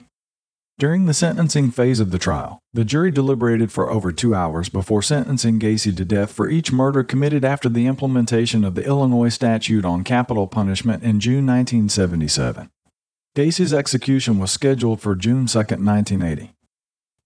During 0.80 1.06
the 1.06 1.14
sentencing 1.14 1.72
phase 1.72 2.00
of 2.00 2.12
the 2.12 2.18
trial, 2.18 2.60
the 2.72 2.86
jury 2.86 3.12
deliberated 3.12 3.74
for 3.74 3.92
over 3.92 4.14
two 4.14 4.34
hours 4.34 4.70
before 4.70 5.02
sentencing 5.02 5.60
Gacy 5.60 5.94
to 5.98 6.06
death 6.06 6.32
for 6.32 6.50
each 6.50 6.72
murder 6.72 7.04
committed 7.04 7.44
after 7.44 7.68
the 7.68 7.88
implementation 7.88 8.64
of 8.64 8.76
the 8.76 8.86
Illinois 8.86 9.28
statute 9.28 9.84
on 9.84 10.06
capital 10.06 10.48
punishment 10.48 11.04
in 11.04 11.20
June 11.20 11.46
1977. 11.46 12.70
Gacy's 13.36 13.74
execution 13.74 14.40
was 14.40 14.50
scheduled 14.50 15.02
for 15.02 15.14
June 15.14 15.46
2, 15.46 15.58
1980. 15.58 16.54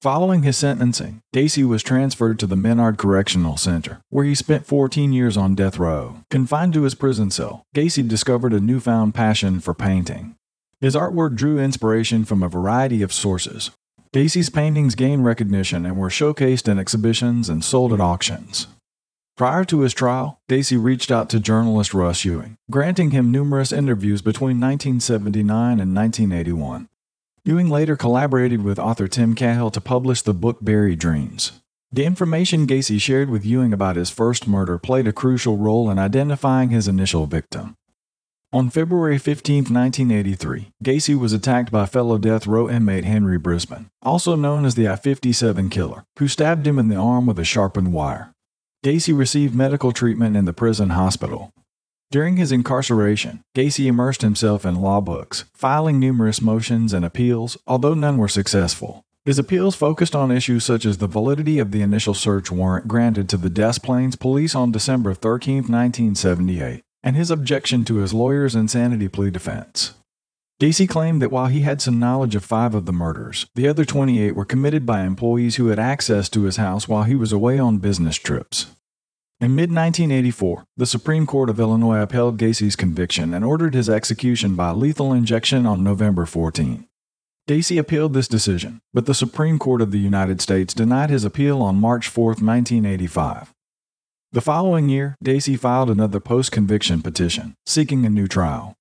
Following 0.05 0.43
his 0.43 0.55
sentencing, 0.55 1.23
Gacy 1.33 1.67
was 1.67 1.81
transferred 1.81 2.37
to 2.37 2.45
the 2.45 2.55
Menard 2.55 2.99
Correctional 2.99 3.57
Center, 3.57 4.01
where 4.09 4.23
he 4.23 4.35
spent 4.35 4.67
14 4.67 5.11
years 5.11 5.35
on 5.35 5.55
death 5.55 5.79
row. 5.79 6.17
Confined 6.29 6.73
to 6.73 6.83
his 6.83 6.93
prison 6.93 7.31
cell, 7.31 7.63
Gacy 7.75 8.07
discovered 8.07 8.53
a 8.53 8.59
newfound 8.59 9.15
passion 9.15 9.59
for 9.59 9.73
painting. 9.73 10.35
His 10.79 10.95
artwork 10.95 11.33
drew 11.33 11.57
inspiration 11.57 12.23
from 12.23 12.43
a 12.43 12.47
variety 12.47 13.01
of 13.01 13.11
sources. 13.11 13.71
Gacy's 14.13 14.51
paintings 14.51 14.93
gained 14.93 15.25
recognition 15.25 15.87
and 15.87 15.97
were 15.97 16.09
showcased 16.09 16.67
in 16.67 16.77
exhibitions 16.77 17.49
and 17.49 17.63
sold 17.63 17.91
at 17.91 17.99
auctions. 17.99 18.67
Prior 19.35 19.65
to 19.65 19.79
his 19.79 19.95
trial, 19.95 20.39
Gacy 20.47 20.77
reached 20.79 21.09
out 21.09 21.31
to 21.31 21.39
journalist 21.39 21.95
Russ 21.95 22.23
Ewing, 22.23 22.57
granting 22.69 23.09
him 23.09 23.31
numerous 23.31 23.71
interviews 23.71 24.21
between 24.21 24.59
1979 24.59 25.79
and 25.79 25.95
1981. 25.95 26.89
Ewing 27.47 27.69
later 27.69 27.95
collaborated 27.95 28.63
with 28.63 28.79
author 28.79 29.07
Tim 29.07 29.35
Cahill 29.35 29.69
to 29.69 29.79
publish 29.79 30.23
the 30.23 30.33
book 30.33 30.57
Buried 30.61 30.97
Dreams. 30.97 31.51
The 31.91 32.03
information 32.03 32.65
Gacy 32.65 32.99
shared 32.99 33.29
with 33.29 33.45
Ewing 33.45 33.71
about 33.71 33.97
his 33.97 34.09
first 34.09 34.47
murder 34.47 34.79
played 34.79 35.07
a 35.07 35.13
crucial 35.13 35.55
role 35.55 35.91
in 35.91 35.99
identifying 35.99 36.71
his 36.71 36.87
initial 36.87 37.27
victim. 37.27 37.75
On 38.51 38.71
February 38.71 39.19
15, 39.19 39.65
1983, 39.65 40.71
Gacy 40.83 41.15
was 41.15 41.33
attacked 41.33 41.71
by 41.71 41.85
fellow 41.85 42.17
death 42.17 42.47
row 42.47 42.67
inmate 42.67 43.05
Henry 43.05 43.37
Brisbon, 43.37 43.89
also 44.01 44.35
known 44.35 44.65
as 44.65 44.73
the 44.73 44.89
I 44.89 44.95
57 44.95 45.69
killer, 45.69 46.03
who 46.17 46.27
stabbed 46.27 46.65
him 46.65 46.79
in 46.79 46.87
the 46.87 46.95
arm 46.95 47.27
with 47.27 47.37
a 47.37 47.43
sharpened 47.43 47.93
wire. 47.93 48.33
Gacy 48.83 49.15
received 49.15 49.53
medical 49.53 49.91
treatment 49.91 50.35
in 50.35 50.45
the 50.45 50.53
prison 50.53 50.89
hospital. 50.89 51.51
During 52.15 52.37
his 52.37 52.53
incarceration, 52.53 53.41
Gacy 53.53 53.87
immersed 53.87 54.21
himself 54.21 54.65
in 54.65 54.75
law 54.75 55.01
books, 55.01 55.43
filing 55.53 55.99
numerous 55.99 56.39
motions 56.41 56.93
and 56.93 57.03
appeals, 57.03 57.57
although 57.67 57.93
none 57.93 58.17
were 58.17 58.29
successful. 58.29 59.03
His 59.25 59.37
appeals 59.37 59.75
focused 59.75 60.15
on 60.15 60.31
issues 60.31 60.63
such 60.63 60.85
as 60.85 60.99
the 60.99 61.07
validity 61.07 61.59
of 61.59 61.71
the 61.71 61.81
initial 61.81 62.13
search 62.13 62.49
warrant 62.49 62.87
granted 62.87 63.27
to 63.27 63.37
the 63.37 63.49
Des 63.49 63.81
Plaines 63.83 64.15
police 64.15 64.55
on 64.55 64.71
December 64.71 65.13
13, 65.13 65.55
1978, 65.63 66.83
and 67.03 67.17
his 67.17 67.29
objection 67.29 67.83
to 67.83 67.95
his 67.95 68.13
lawyer's 68.13 68.55
insanity 68.55 69.09
plea 69.09 69.29
defense. 69.29 69.95
Gacy 70.61 70.87
claimed 70.87 71.21
that 71.21 71.31
while 71.31 71.47
he 71.47 71.63
had 71.63 71.81
some 71.81 71.99
knowledge 71.99 72.33
of 72.33 72.45
five 72.45 72.73
of 72.73 72.85
the 72.85 72.93
murders, 72.93 73.45
the 73.55 73.67
other 73.67 73.83
28 73.83 74.37
were 74.37 74.45
committed 74.45 74.85
by 74.85 75.03
employees 75.03 75.57
who 75.57 75.67
had 75.67 75.79
access 75.79 76.29
to 76.29 76.43
his 76.43 76.55
house 76.55 76.87
while 76.87 77.03
he 77.03 77.15
was 77.15 77.33
away 77.33 77.59
on 77.59 77.79
business 77.79 78.15
trips. 78.15 78.67
In 79.45 79.53
mid 79.53 79.69
1984, 79.69 80.65
the 80.75 80.87
Supreme 80.87 81.27
Court 81.27 81.51
of 81.51 81.59
Illinois 81.59 82.01
upheld 82.01 82.39
Gacy's 82.39 82.75
conviction 82.75 83.31
and 83.31 83.45
ordered 83.45 83.75
his 83.75 83.87
execution 83.87 84.55
by 84.55 84.71
lethal 84.71 85.13
injection 85.13 85.67
on 85.67 85.83
November 85.83 86.25
14. 86.25 86.87
Gacy 87.47 87.77
appealed 87.77 88.15
this 88.15 88.27
decision, 88.27 88.81
but 88.91 89.05
the 89.05 89.13
Supreme 89.13 89.59
Court 89.59 89.83
of 89.83 89.91
the 89.91 89.99
United 89.99 90.41
States 90.41 90.73
denied 90.73 91.11
his 91.11 91.23
appeal 91.23 91.61
on 91.61 91.79
March 91.79 92.07
4, 92.07 92.29
1985. 92.29 93.53
The 94.31 94.41
following 94.41 94.89
year, 94.89 95.15
Gacy 95.23 95.59
filed 95.59 95.91
another 95.91 96.19
post 96.19 96.51
conviction 96.51 97.03
petition, 97.03 97.53
seeking 97.67 98.03
a 98.03 98.09
new 98.09 98.27
trial. 98.27 98.73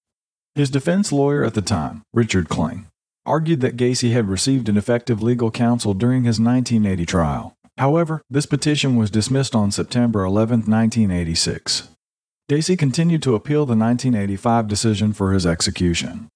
His 0.54 0.70
defense 0.70 1.12
lawyer 1.12 1.44
at 1.44 1.52
the 1.52 1.60
time, 1.60 2.00
Richard 2.14 2.48
Kling, 2.48 2.86
argued 3.26 3.60
that 3.60 3.76
Gacy 3.76 4.12
had 4.12 4.30
received 4.30 4.70
an 4.70 4.78
effective 4.78 5.22
legal 5.22 5.50
counsel 5.50 5.92
during 5.92 6.24
his 6.24 6.40
1980 6.40 7.04
trial. 7.04 7.54
However, 7.78 8.22
this 8.30 8.46
petition 8.46 8.96
was 8.96 9.10
dismissed 9.10 9.54
on 9.54 9.70
September 9.70 10.24
11, 10.24 10.60
1986. 10.60 11.88
Gacy 12.50 12.78
continued 12.78 13.22
to 13.22 13.34
appeal 13.34 13.66
the 13.66 13.76
1985 13.76 14.68
decision 14.68 15.12
for 15.12 15.32
his 15.32 15.46
execution. 15.46 16.28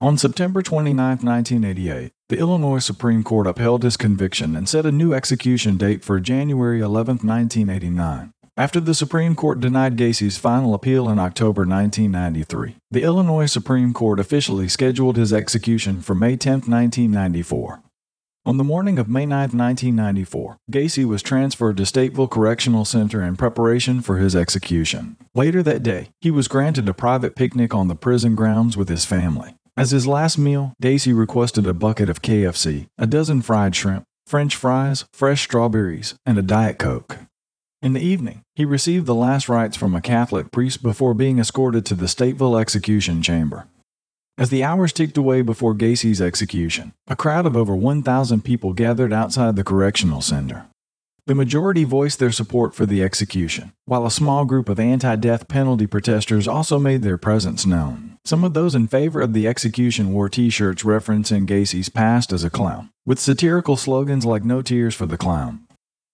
On 0.00 0.16
September 0.16 0.62
29, 0.62 0.96
1988, 0.96 2.12
the 2.28 2.38
Illinois 2.38 2.78
Supreme 2.78 3.24
Court 3.24 3.48
upheld 3.48 3.82
his 3.82 3.96
conviction 3.96 4.54
and 4.54 4.68
set 4.68 4.86
a 4.86 4.92
new 4.92 5.12
execution 5.12 5.76
date 5.76 6.04
for 6.04 6.20
January 6.20 6.80
11, 6.80 7.16
1989. 7.16 8.30
After 8.56 8.80
the 8.80 8.94
Supreme 8.94 9.34
Court 9.34 9.60
denied 9.60 9.96
Gacy's 9.96 10.38
final 10.38 10.74
appeal 10.74 11.08
in 11.08 11.18
October 11.18 11.62
1993, 11.66 12.76
the 12.90 13.02
Illinois 13.02 13.46
Supreme 13.46 13.92
Court 13.92 14.20
officially 14.20 14.68
scheduled 14.68 15.16
his 15.16 15.32
execution 15.32 16.00
for 16.00 16.14
May 16.14 16.36
10, 16.36 16.62
1994. 16.62 17.82
On 18.48 18.56
the 18.56 18.64
morning 18.64 18.98
of 18.98 19.10
May 19.10 19.26
9, 19.26 19.40
1994, 19.50 20.56
Gacy 20.72 21.04
was 21.04 21.22
transferred 21.22 21.76
to 21.76 21.82
Stateville 21.82 22.30
Correctional 22.30 22.86
Center 22.86 23.22
in 23.22 23.36
preparation 23.36 24.00
for 24.00 24.16
his 24.16 24.34
execution. 24.34 25.18
Later 25.34 25.62
that 25.62 25.82
day, 25.82 26.08
he 26.22 26.30
was 26.30 26.48
granted 26.48 26.88
a 26.88 26.94
private 26.94 27.36
picnic 27.36 27.74
on 27.74 27.88
the 27.88 27.94
prison 27.94 28.34
grounds 28.34 28.74
with 28.74 28.88
his 28.88 29.04
family. 29.04 29.54
As 29.76 29.90
his 29.90 30.06
last 30.06 30.38
meal, 30.38 30.72
Gacy 30.82 31.14
requested 31.14 31.66
a 31.66 31.74
bucket 31.74 32.08
of 32.08 32.22
KFC, 32.22 32.86
a 32.96 33.06
dozen 33.06 33.42
fried 33.42 33.76
shrimp, 33.76 34.04
French 34.26 34.56
fries, 34.56 35.04
fresh 35.12 35.42
strawberries, 35.42 36.14
and 36.24 36.38
a 36.38 36.42
Diet 36.42 36.78
Coke. 36.78 37.18
In 37.82 37.92
the 37.92 38.00
evening, 38.00 38.44
he 38.54 38.64
received 38.64 39.04
the 39.04 39.14
last 39.14 39.50
rites 39.50 39.76
from 39.76 39.94
a 39.94 40.00
Catholic 40.00 40.50
priest 40.52 40.82
before 40.82 41.12
being 41.12 41.38
escorted 41.38 41.84
to 41.84 41.94
the 41.94 42.06
Stateville 42.06 42.58
execution 42.58 43.20
chamber. 43.20 43.68
As 44.38 44.50
the 44.50 44.62
hours 44.62 44.92
ticked 44.92 45.18
away 45.18 45.42
before 45.42 45.74
Gacy's 45.74 46.20
execution, 46.20 46.92
a 47.08 47.16
crowd 47.16 47.44
of 47.44 47.56
over 47.56 47.74
1,000 47.74 48.44
people 48.44 48.72
gathered 48.72 49.12
outside 49.12 49.56
the 49.56 49.64
correctional 49.64 50.20
center. 50.20 50.66
The 51.26 51.34
majority 51.34 51.82
voiced 51.82 52.20
their 52.20 52.30
support 52.30 52.72
for 52.72 52.86
the 52.86 53.02
execution, 53.02 53.72
while 53.84 54.06
a 54.06 54.12
small 54.12 54.44
group 54.44 54.68
of 54.68 54.78
anti 54.78 55.16
death 55.16 55.48
penalty 55.48 55.88
protesters 55.88 56.46
also 56.46 56.78
made 56.78 57.02
their 57.02 57.18
presence 57.18 57.66
known. 57.66 58.16
Some 58.24 58.44
of 58.44 58.54
those 58.54 58.76
in 58.76 58.86
favor 58.86 59.20
of 59.20 59.32
the 59.32 59.48
execution 59.48 60.12
wore 60.12 60.28
t 60.28 60.50
shirts 60.50 60.84
referencing 60.84 61.44
Gacy's 61.44 61.88
past 61.88 62.32
as 62.32 62.44
a 62.44 62.50
clown, 62.50 62.90
with 63.04 63.18
satirical 63.18 63.76
slogans 63.76 64.24
like 64.24 64.44
No 64.44 64.62
Tears 64.62 64.94
for 64.94 65.06
the 65.06 65.18
Clown. 65.18 65.66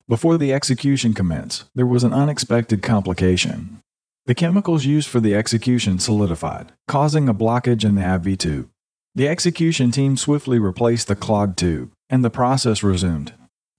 Before 0.09 0.39
the 0.39 0.53
execution 0.53 1.13
commenced, 1.13 1.65
there 1.75 1.87
was 1.87 2.05
an 2.05 2.15
unexpected 2.15 2.83
complication. 2.83 3.81
The 4.27 4.35
chemicals 4.35 4.87
used 4.87 5.09
for 5.09 5.21
the 5.21 5.35
execution 5.35 5.99
solidified, 5.99 6.73
causing 6.89 7.29
a 7.29 7.35
blockage 7.35 7.85
in 7.85 7.95
the 7.95 8.15
IV 8.15 8.39
tube. 8.39 8.71
The 9.15 9.29
execution 9.29 9.91
team 9.91 10.17
swiftly 10.17 10.59
replaced 10.59 11.09
the 11.09 11.15
clogged 11.15 11.59
tube, 11.59 11.93
and 12.09 12.25
the 12.25 12.31
process 12.31 12.83
resumed. 12.83 13.35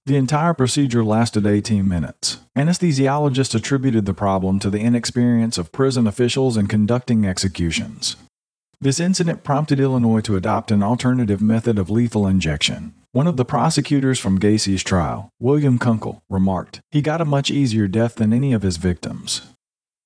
The 0.06 0.18
entire 0.18 0.54
procedure 0.54 1.04
lasted 1.04 1.48
18 1.48 1.88
minutes. 1.88 2.38
Anesthesiologists 2.56 3.56
attributed 3.56 4.06
the 4.06 4.14
problem 4.14 4.60
to 4.60 4.70
the 4.70 4.82
inexperience 4.82 5.58
of 5.58 5.72
prison 5.72 6.06
officials 6.06 6.58
in 6.58 6.68
conducting 6.68 7.26
executions. 7.26 8.16
This 8.80 9.00
incident 9.00 9.44
prompted 9.44 9.80
Illinois 9.80 10.22
to 10.22 10.36
adopt 10.36 10.70
an 10.70 10.84
alternative 10.84 11.42
method 11.42 11.80
of 11.80 11.90
lethal 11.90 12.28
injection. 12.28 12.94
One 13.14 13.26
of 13.26 13.38
the 13.38 13.46
prosecutors 13.46 14.20
from 14.20 14.38
Gacy's 14.38 14.84
trial, 14.84 15.30
William 15.40 15.80
Kunkel, 15.80 16.22
remarked, 16.30 16.82
He 16.92 17.02
got 17.02 17.20
a 17.20 17.26
much 17.26 17.50
easier 17.50 17.88
death 17.88 18.16
than 18.16 18.32
any 18.32 18.54
of 18.54 18.62
his 18.62 18.78
victims. 18.78 19.42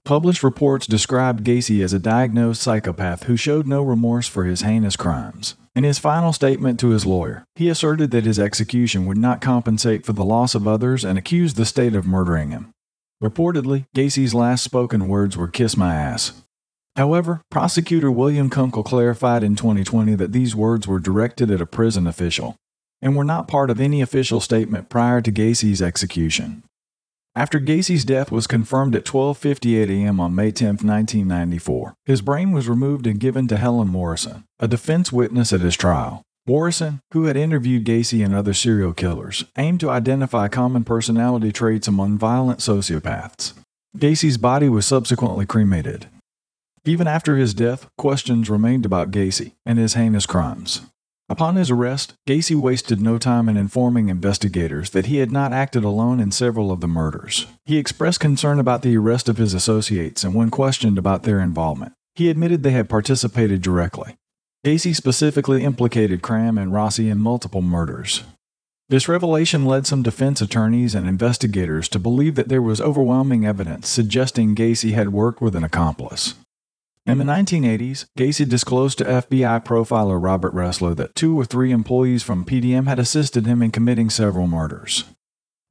Published 0.05 0.43
reports 0.43 0.87
described 0.87 1.43
Gacy 1.43 1.83
as 1.83 1.93
a 1.93 1.99
diagnosed 1.99 2.61
psychopath 2.61 3.23
who 3.23 3.37
showed 3.37 3.67
no 3.67 3.83
remorse 3.83 4.27
for 4.27 4.45
his 4.45 4.61
heinous 4.61 4.95
crimes. 4.95 5.55
In 5.75 5.83
his 5.83 5.99
final 5.99 6.33
statement 6.33 6.79
to 6.79 6.89
his 6.89 7.05
lawyer, 7.05 7.43
he 7.55 7.69
asserted 7.69 8.11
that 8.11 8.25
his 8.25 8.39
execution 8.39 9.05
would 9.05 9.17
not 9.17 9.41
compensate 9.41 10.05
for 10.05 10.13
the 10.13 10.25
loss 10.25 10.55
of 10.55 10.67
others 10.67 11.05
and 11.05 11.17
accused 11.17 11.55
the 11.57 11.65
state 11.65 11.95
of 11.95 12.07
murdering 12.07 12.49
him. 12.49 12.71
Reportedly, 13.23 13.85
Gacy's 13.95 14.33
last 14.33 14.63
spoken 14.63 15.07
words 15.07 15.37
were 15.37 15.47
kiss 15.47 15.77
my 15.77 15.93
ass. 15.93 16.41
However, 16.95 17.41
prosecutor 17.51 18.11
William 18.11 18.49
Kunkel 18.49 18.83
clarified 18.83 19.43
in 19.43 19.55
2020 19.55 20.15
that 20.15 20.31
these 20.31 20.55
words 20.55 20.87
were 20.87 20.99
directed 20.99 21.51
at 21.51 21.61
a 21.61 21.65
prison 21.65 22.07
official 22.07 22.55
and 23.01 23.15
were 23.15 23.23
not 23.23 23.47
part 23.47 23.69
of 23.69 23.79
any 23.79 24.01
official 24.01 24.39
statement 24.39 24.89
prior 24.89 25.21
to 25.21 25.31
Gacy's 25.31 25.81
execution. 25.81 26.63
After 27.35 27.59
Gacy's 27.59 28.03
death 28.05 28.31
was 28.31 28.47
confirmed 28.47 28.95
at 28.95 29.05
12:58 29.05 29.89
a.m. 29.89 30.19
on 30.19 30.33
May 30.35 30.51
10, 30.51 30.77
1994, 30.77 31.93
his 32.05 32.21
brain 32.21 32.51
was 32.51 32.67
removed 32.67 33.05
and 33.05 33.19
given 33.19 33.47
to 33.47 33.57
Helen 33.57 33.87
Morrison, 33.87 34.43
a 34.59 34.67
defense 34.67 35.11
witness 35.11 35.53
at 35.53 35.61
his 35.61 35.77
trial. 35.77 36.23
Morrison, 36.47 36.99
who 37.13 37.25
had 37.25 37.37
interviewed 37.37 37.85
Gacy 37.85 38.25
and 38.25 38.33
other 38.33 38.55
serial 38.55 38.93
killers, 38.93 39.45
aimed 39.57 39.79
to 39.81 39.91
identify 39.91 40.47
common 40.47 40.83
personality 40.83 41.51
traits 41.51 41.87
among 41.87 42.17
violent 42.17 42.59
sociopaths. 42.59 43.53
Gacy's 43.95 44.37
body 44.37 44.67
was 44.67 44.87
subsequently 44.87 45.45
cremated. 45.45 46.07
Even 46.85 47.07
after 47.07 47.37
his 47.37 47.53
death, 47.53 47.87
questions 47.97 48.49
remained 48.49 48.85
about 48.85 49.11
Gacy 49.11 49.53
and 49.65 49.77
his 49.77 49.93
heinous 49.93 50.25
crimes. 50.25 50.81
Upon 51.29 51.55
his 51.55 51.69
arrest, 51.69 52.15
Gacy 52.27 52.55
wasted 52.55 52.99
no 52.99 53.19
time 53.19 53.47
in 53.47 53.55
informing 53.55 54.09
investigators 54.09 54.89
that 54.89 55.05
he 55.05 55.17
had 55.17 55.31
not 55.31 55.53
acted 55.53 55.83
alone 55.83 56.19
in 56.19 56.31
several 56.31 56.71
of 56.71 56.81
the 56.81 56.87
murders. 56.87 57.45
He 57.65 57.77
expressed 57.77 58.19
concern 58.19 58.59
about 58.59 58.81
the 58.81 58.97
arrest 58.97 59.29
of 59.29 59.37
his 59.37 59.53
associates 59.53 60.23
and 60.23 60.33
when 60.33 60.49
questioned 60.49 60.97
about 60.97 61.23
their 61.23 61.39
involvement, 61.39 61.93
he 62.15 62.29
admitted 62.29 62.63
they 62.63 62.71
had 62.71 62.89
participated 62.89 63.61
directly. 63.61 64.15
Gacy 64.65 64.95
specifically 64.95 65.63
implicated 65.63 66.23
Cram 66.23 66.57
and 66.57 66.73
Rossi 66.73 67.09
in 67.09 67.19
multiple 67.19 67.61
murders. 67.61 68.23
This 68.89 69.07
revelation 69.07 69.65
led 69.65 69.85
some 69.85 70.01
defense 70.01 70.41
attorneys 70.41 70.95
and 70.95 71.07
investigators 71.07 71.87
to 71.89 71.99
believe 71.99 72.33
that 72.35 72.49
there 72.49 72.61
was 72.61 72.81
overwhelming 72.81 73.45
evidence 73.45 73.87
suggesting 73.87 74.55
Gacy 74.55 74.93
had 74.93 75.13
worked 75.13 75.41
with 75.41 75.55
an 75.55 75.63
accomplice. 75.63 76.33
In 77.09 77.17
the 77.17 77.23
1980s, 77.23 78.05
Gacy 78.19 78.47
disclosed 78.47 78.99
to 78.99 79.03
FBI 79.03 79.65
profiler 79.65 80.23
Robert 80.23 80.53
Ressler 80.53 80.95
that 80.97 81.15
two 81.15 81.35
or 81.35 81.43
three 81.43 81.71
employees 81.71 82.21
from 82.21 82.45
PDM 82.45 82.85
had 82.85 82.99
assisted 82.99 83.47
him 83.47 83.63
in 83.63 83.71
committing 83.71 84.11
several 84.11 84.45
murders. 84.45 85.05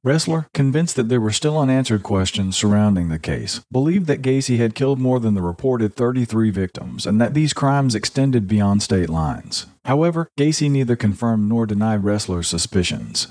Ressler, 0.05 0.47
convinced 0.53 0.97
that 0.97 1.07
there 1.07 1.21
were 1.21 1.31
still 1.31 1.57
unanswered 1.57 2.03
questions 2.03 2.57
surrounding 2.57 3.07
the 3.07 3.19
case, 3.19 3.61
believed 3.71 4.07
that 4.07 4.21
Gacy 4.21 4.57
had 4.57 4.75
killed 4.75 4.99
more 4.99 5.21
than 5.21 5.33
the 5.33 5.41
reported 5.41 5.95
33 5.95 6.49
victims 6.49 7.05
and 7.05 7.21
that 7.21 7.33
these 7.33 7.53
crimes 7.53 7.95
extended 7.95 8.45
beyond 8.45 8.83
state 8.83 9.09
lines. 9.09 9.65
However, 9.85 10.27
Gacy 10.37 10.69
neither 10.69 10.97
confirmed 10.97 11.47
nor 11.47 11.65
denied 11.65 12.01
Ressler's 12.01 12.49
suspicions. 12.49 13.27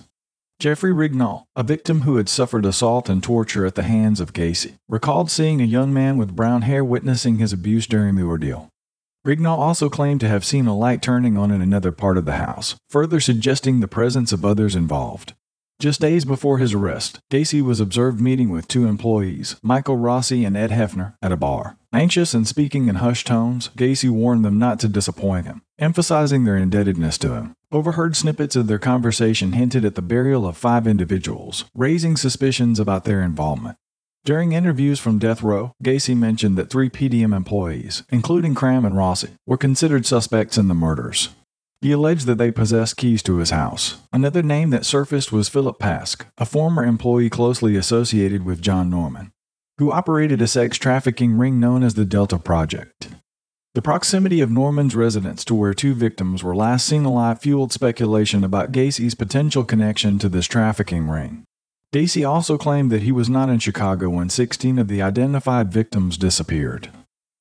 Jeffrey 0.61 0.93
Rignall, 0.93 1.45
a 1.55 1.63
victim 1.63 2.01
who 2.01 2.17
had 2.17 2.29
suffered 2.29 2.67
assault 2.67 3.09
and 3.09 3.23
torture 3.23 3.65
at 3.65 3.77
the 3.77 3.85
hands 3.85 4.19
of 4.19 4.33
Gacy, 4.33 4.73
recalled 4.89 5.31
seeing 5.31 5.61
a 5.61 5.65
young 5.65 5.95
man 5.95 6.17
with 6.17 6.35
brown 6.35 6.63
hair 6.63 6.85
witnessing 6.85 7.39
his 7.39 7.53
abuse 7.53 7.87
during 7.87 8.17
the 8.17 8.25
ordeal. 8.25 8.69
Rignall 9.25 9.59
also 9.59 9.89
claimed 9.89 10.19
to 10.19 10.29
have 10.29 10.45
seen 10.45 10.67
a 10.67 10.77
light 10.77 11.01
turning 11.01 11.37
on 11.37 11.53
in 11.53 11.63
another 11.63 11.93
part 11.93 12.19
of 12.19 12.25
the 12.25 12.39
house, 12.39 12.75
further 12.91 13.21
suggesting 13.21 13.79
the 13.79 13.87
presence 13.87 14.33
of 14.33 14.45
others 14.45 14.75
involved. 14.75 15.35
Just 15.79 16.01
days 16.01 16.25
before 16.25 16.59
his 16.59 16.75
arrest, 16.75 17.21
Gacy 17.31 17.63
was 17.63 17.79
observed 17.79 18.21
meeting 18.21 18.49
with 18.49 18.67
two 18.67 18.85
employees, 18.85 19.55
Michael 19.63 19.97
Rossi 19.97 20.45
and 20.45 20.57
Ed 20.57 20.71
Hefner, 20.71 21.15
at 21.23 21.31
a 21.31 21.37
bar. 21.37 21.77
Anxious 21.93 22.35
and 22.35 22.49
speaking 22.49 22.89
in 22.89 22.97
hushed 22.97 23.29
tones, 23.29 23.71
Gacy 23.77 24.11
warned 24.11 24.45
them 24.45 24.59
not 24.59 24.81
to 24.81 24.89
disappoint 24.89 25.47
him, 25.47 25.63
emphasizing 25.79 26.43
their 26.43 26.57
indebtedness 26.57 27.17
to 27.19 27.35
him. 27.35 27.55
Overheard 27.71 28.17
snippets 28.17 28.57
of 28.57 28.67
their 28.67 28.79
conversation 28.79 29.53
hinted 29.53 29.85
at 29.85 29.95
the 29.95 30.01
burial 30.01 30.47
of 30.47 30.57
five 30.57 30.87
individuals, 30.87 31.67
raising 31.75 32.17
suspicions 32.17 32.81
about 32.81 33.05
their 33.05 33.21
involvement. 33.21 33.77
During 34.25 34.53
interviews 34.53 34.99
from 34.99 35.19
death 35.19 35.43
row, 35.43 35.73
Gacy 35.85 36.17
mentioned 36.17 36.57
that 36.57 36.71
three 36.71 36.89
PDM 36.89 37.37
employees, 37.37 38.05
including 38.09 38.55
Cram 38.55 38.87
and 38.87 38.97
Rossi, 38.97 39.29
were 39.47 39.59
considered 39.59 40.07
suspects 40.07 40.57
in 40.57 40.69
the 40.69 40.75
murders. 40.75 41.29
He 41.83 41.93
alleged 41.93 42.25
that 42.25 42.39
they 42.39 42.51
possessed 42.51 42.97
keys 42.97 43.23
to 43.25 43.37
his 43.37 43.51
house. 43.51 43.99
Another 44.15 44.43
name 44.43 44.71
that 44.71 44.87
surfaced 44.87 45.31
was 45.31 45.51
Philip 45.51 45.79
Paske, 45.79 46.25
a 46.39 46.47
former 46.47 46.87
employee 46.87 47.29
closely 47.29 47.77
associated 47.77 48.47
with 48.47 48.63
John 48.63 48.89
Norman, 48.89 49.31
who 49.77 49.93
operated 49.93 50.41
a 50.41 50.47
sex 50.47 50.79
trafficking 50.79 51.37
ring 51.37 51.61
known 51.61 51.83
as 51.83 51.93
the 51.95 52.07
Delta 52.07 52.39
Project. 52.39 53.11
The 53.79 53.83
proximity 53.83 54.41
of 54.41 54.51
Norman's 54.51 54.97
residence 54.97 55.45
to 55.45 55.55
where 55.55 55.73
two 55.73 55.95
victims 55.95 56.43
were 56.43 56.57
last 56.57 56.85
seen 56.85 57.05
alive 57.05 57.41
fueled 57.41 57.73
speculation 57.73 58.43
about 58.43 58.73
Gacy's 58.73 59.15
potential 59.15 59.63
connection 59.63 60.19
to 60.19 60.29
this 60.29 60.47
trafficking 60.47 61.09
ring. 61.09 61.45
Gacy 61.95 62.29
also 62.29 62.59
claimed 62.59 62.91
that 62.91 63.05
he 63.05 63.13
was 63.13 63.31
not 63.31 63.49
in 63.49 63.61
Chicago 63.61 64.09
when 64.09 64.31
16 64.31 64.81
of 64.81 64.89
the 64.89 65.01
identified 65.01 65.73
victims 65.73 66.19
disappeared. 66.19 66.91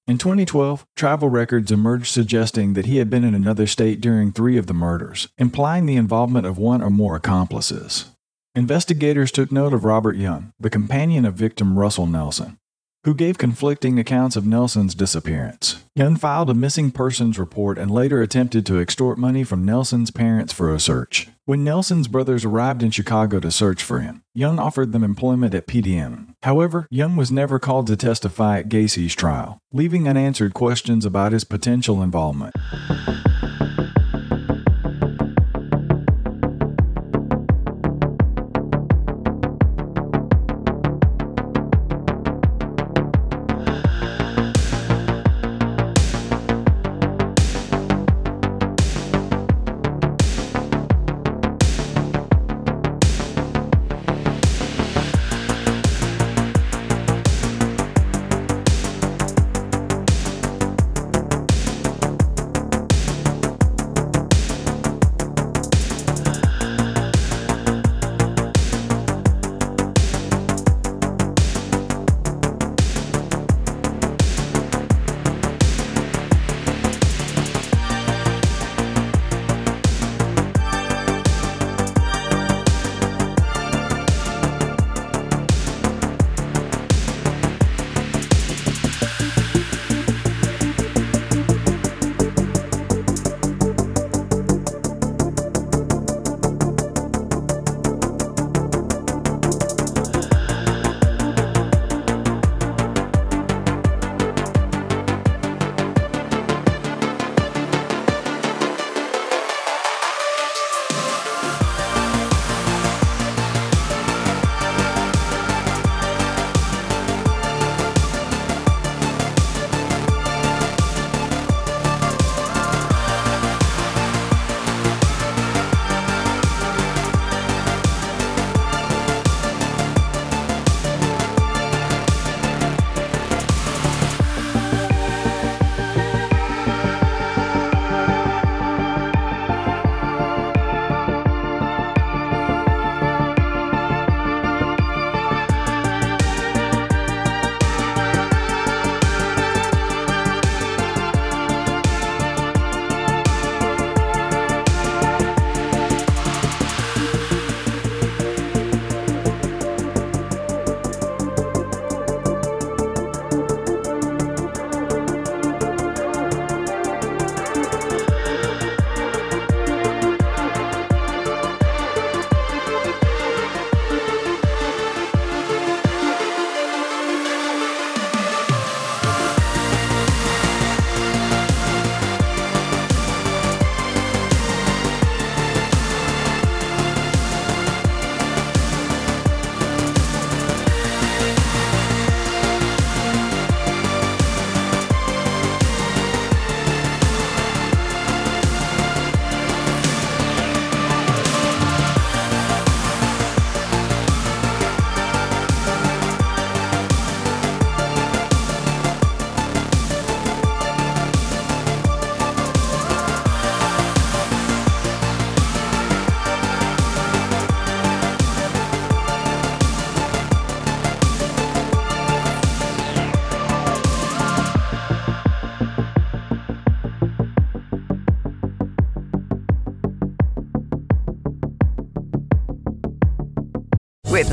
In 0.07 0.19
2012, 0.19 0.85
travel 0.95 1.27
records 1.27 1.71
emerged 1.71 2.13
suggesting 2.13 2.73
that 2.75 2.85
he 2.85 2.97
had 2.97 3.09
been 3.09 3.23
in 3.23 3.33
another 3.33 3.65
state 3.65 3.99
during 3.99 4.31
three 4.31 4.57
of 4.57 4.67
the 4.67 4.75
murders, 4.75 5.29
implying 5.39 5.87
the 5.87 5.95
involvement 5.95 6.45
of 6.45 6.59
one 6.59 6.83
or 6.83 6.91
more 6.91 7.15
accomplices. 7.15 8.11
Investigators 8.53 9.31
took 9.31 9.51
note 9.51 9.73
of 9.73 9.85
Robert 9.85 10.17
Young, 10.17 10.53
the 10.59 10.69
companion 10.69 11.25
of 11.25 11.33
victim 11.33 11.79
Russell 11.79 12.05
Nelson, 12.05 12.59
who 13.07 13.15
gave 13.15 13.37
conflicting 13.37 13.97
accounts 13.97 14.35
of 14.35 14.45
Nelson's 14.45 14.93
disappearance. 14.93 15.81
Young 15.95 16.17
filed 16.17 16.49
a 16.49 16.53
missing 16.53 16.91
persons 16.91 17.39
report 17.39 17.77
and 17.77 17.89
later 17.89 18.21
attempted 18.21 18.65
to 18.65 18.81
extort 18.81 19.17
money 19.17 19.45
from 19.45 19.63
Nelson's 19.63 20.11
parents 20.11 20.51
for 20.51 20.75
a 20.75 20.77
search. 20.77 21.29
When 21.45 21.63
Nelson's 21.63 22.09
brothers 22.09 22.43
arrived 22.43 22.83
in 22.83 22.91
Chicago 22.91 23.39
to 23.39 23.49
search 23.49 23.81
for 23.81 24.01
him, 24.01 24.23
Young 24.33 24.59
offered 24.59 24.91
them 24.91 25.05
employment 25.05 25.55
at 25.55 25.67
PDM. 25.67 26.33
However, 26.43 26.85
Young 26.91 27.15
was 27.15 27.31
never 27.31 27.59
called 27.59 27.87
to 27.87 27.95
testify 27.95 28.59
at 28.59 28.67
Gacy's 28.67 29.15
trial, 29.15 29.57
leaving 29.71 30.09
unanswered 30.09 30.53
questions 30.53 31.05
about 31.05 31.31
his 31.31 31.45
potential 31.45 32.03
involvement. 32.03 32.53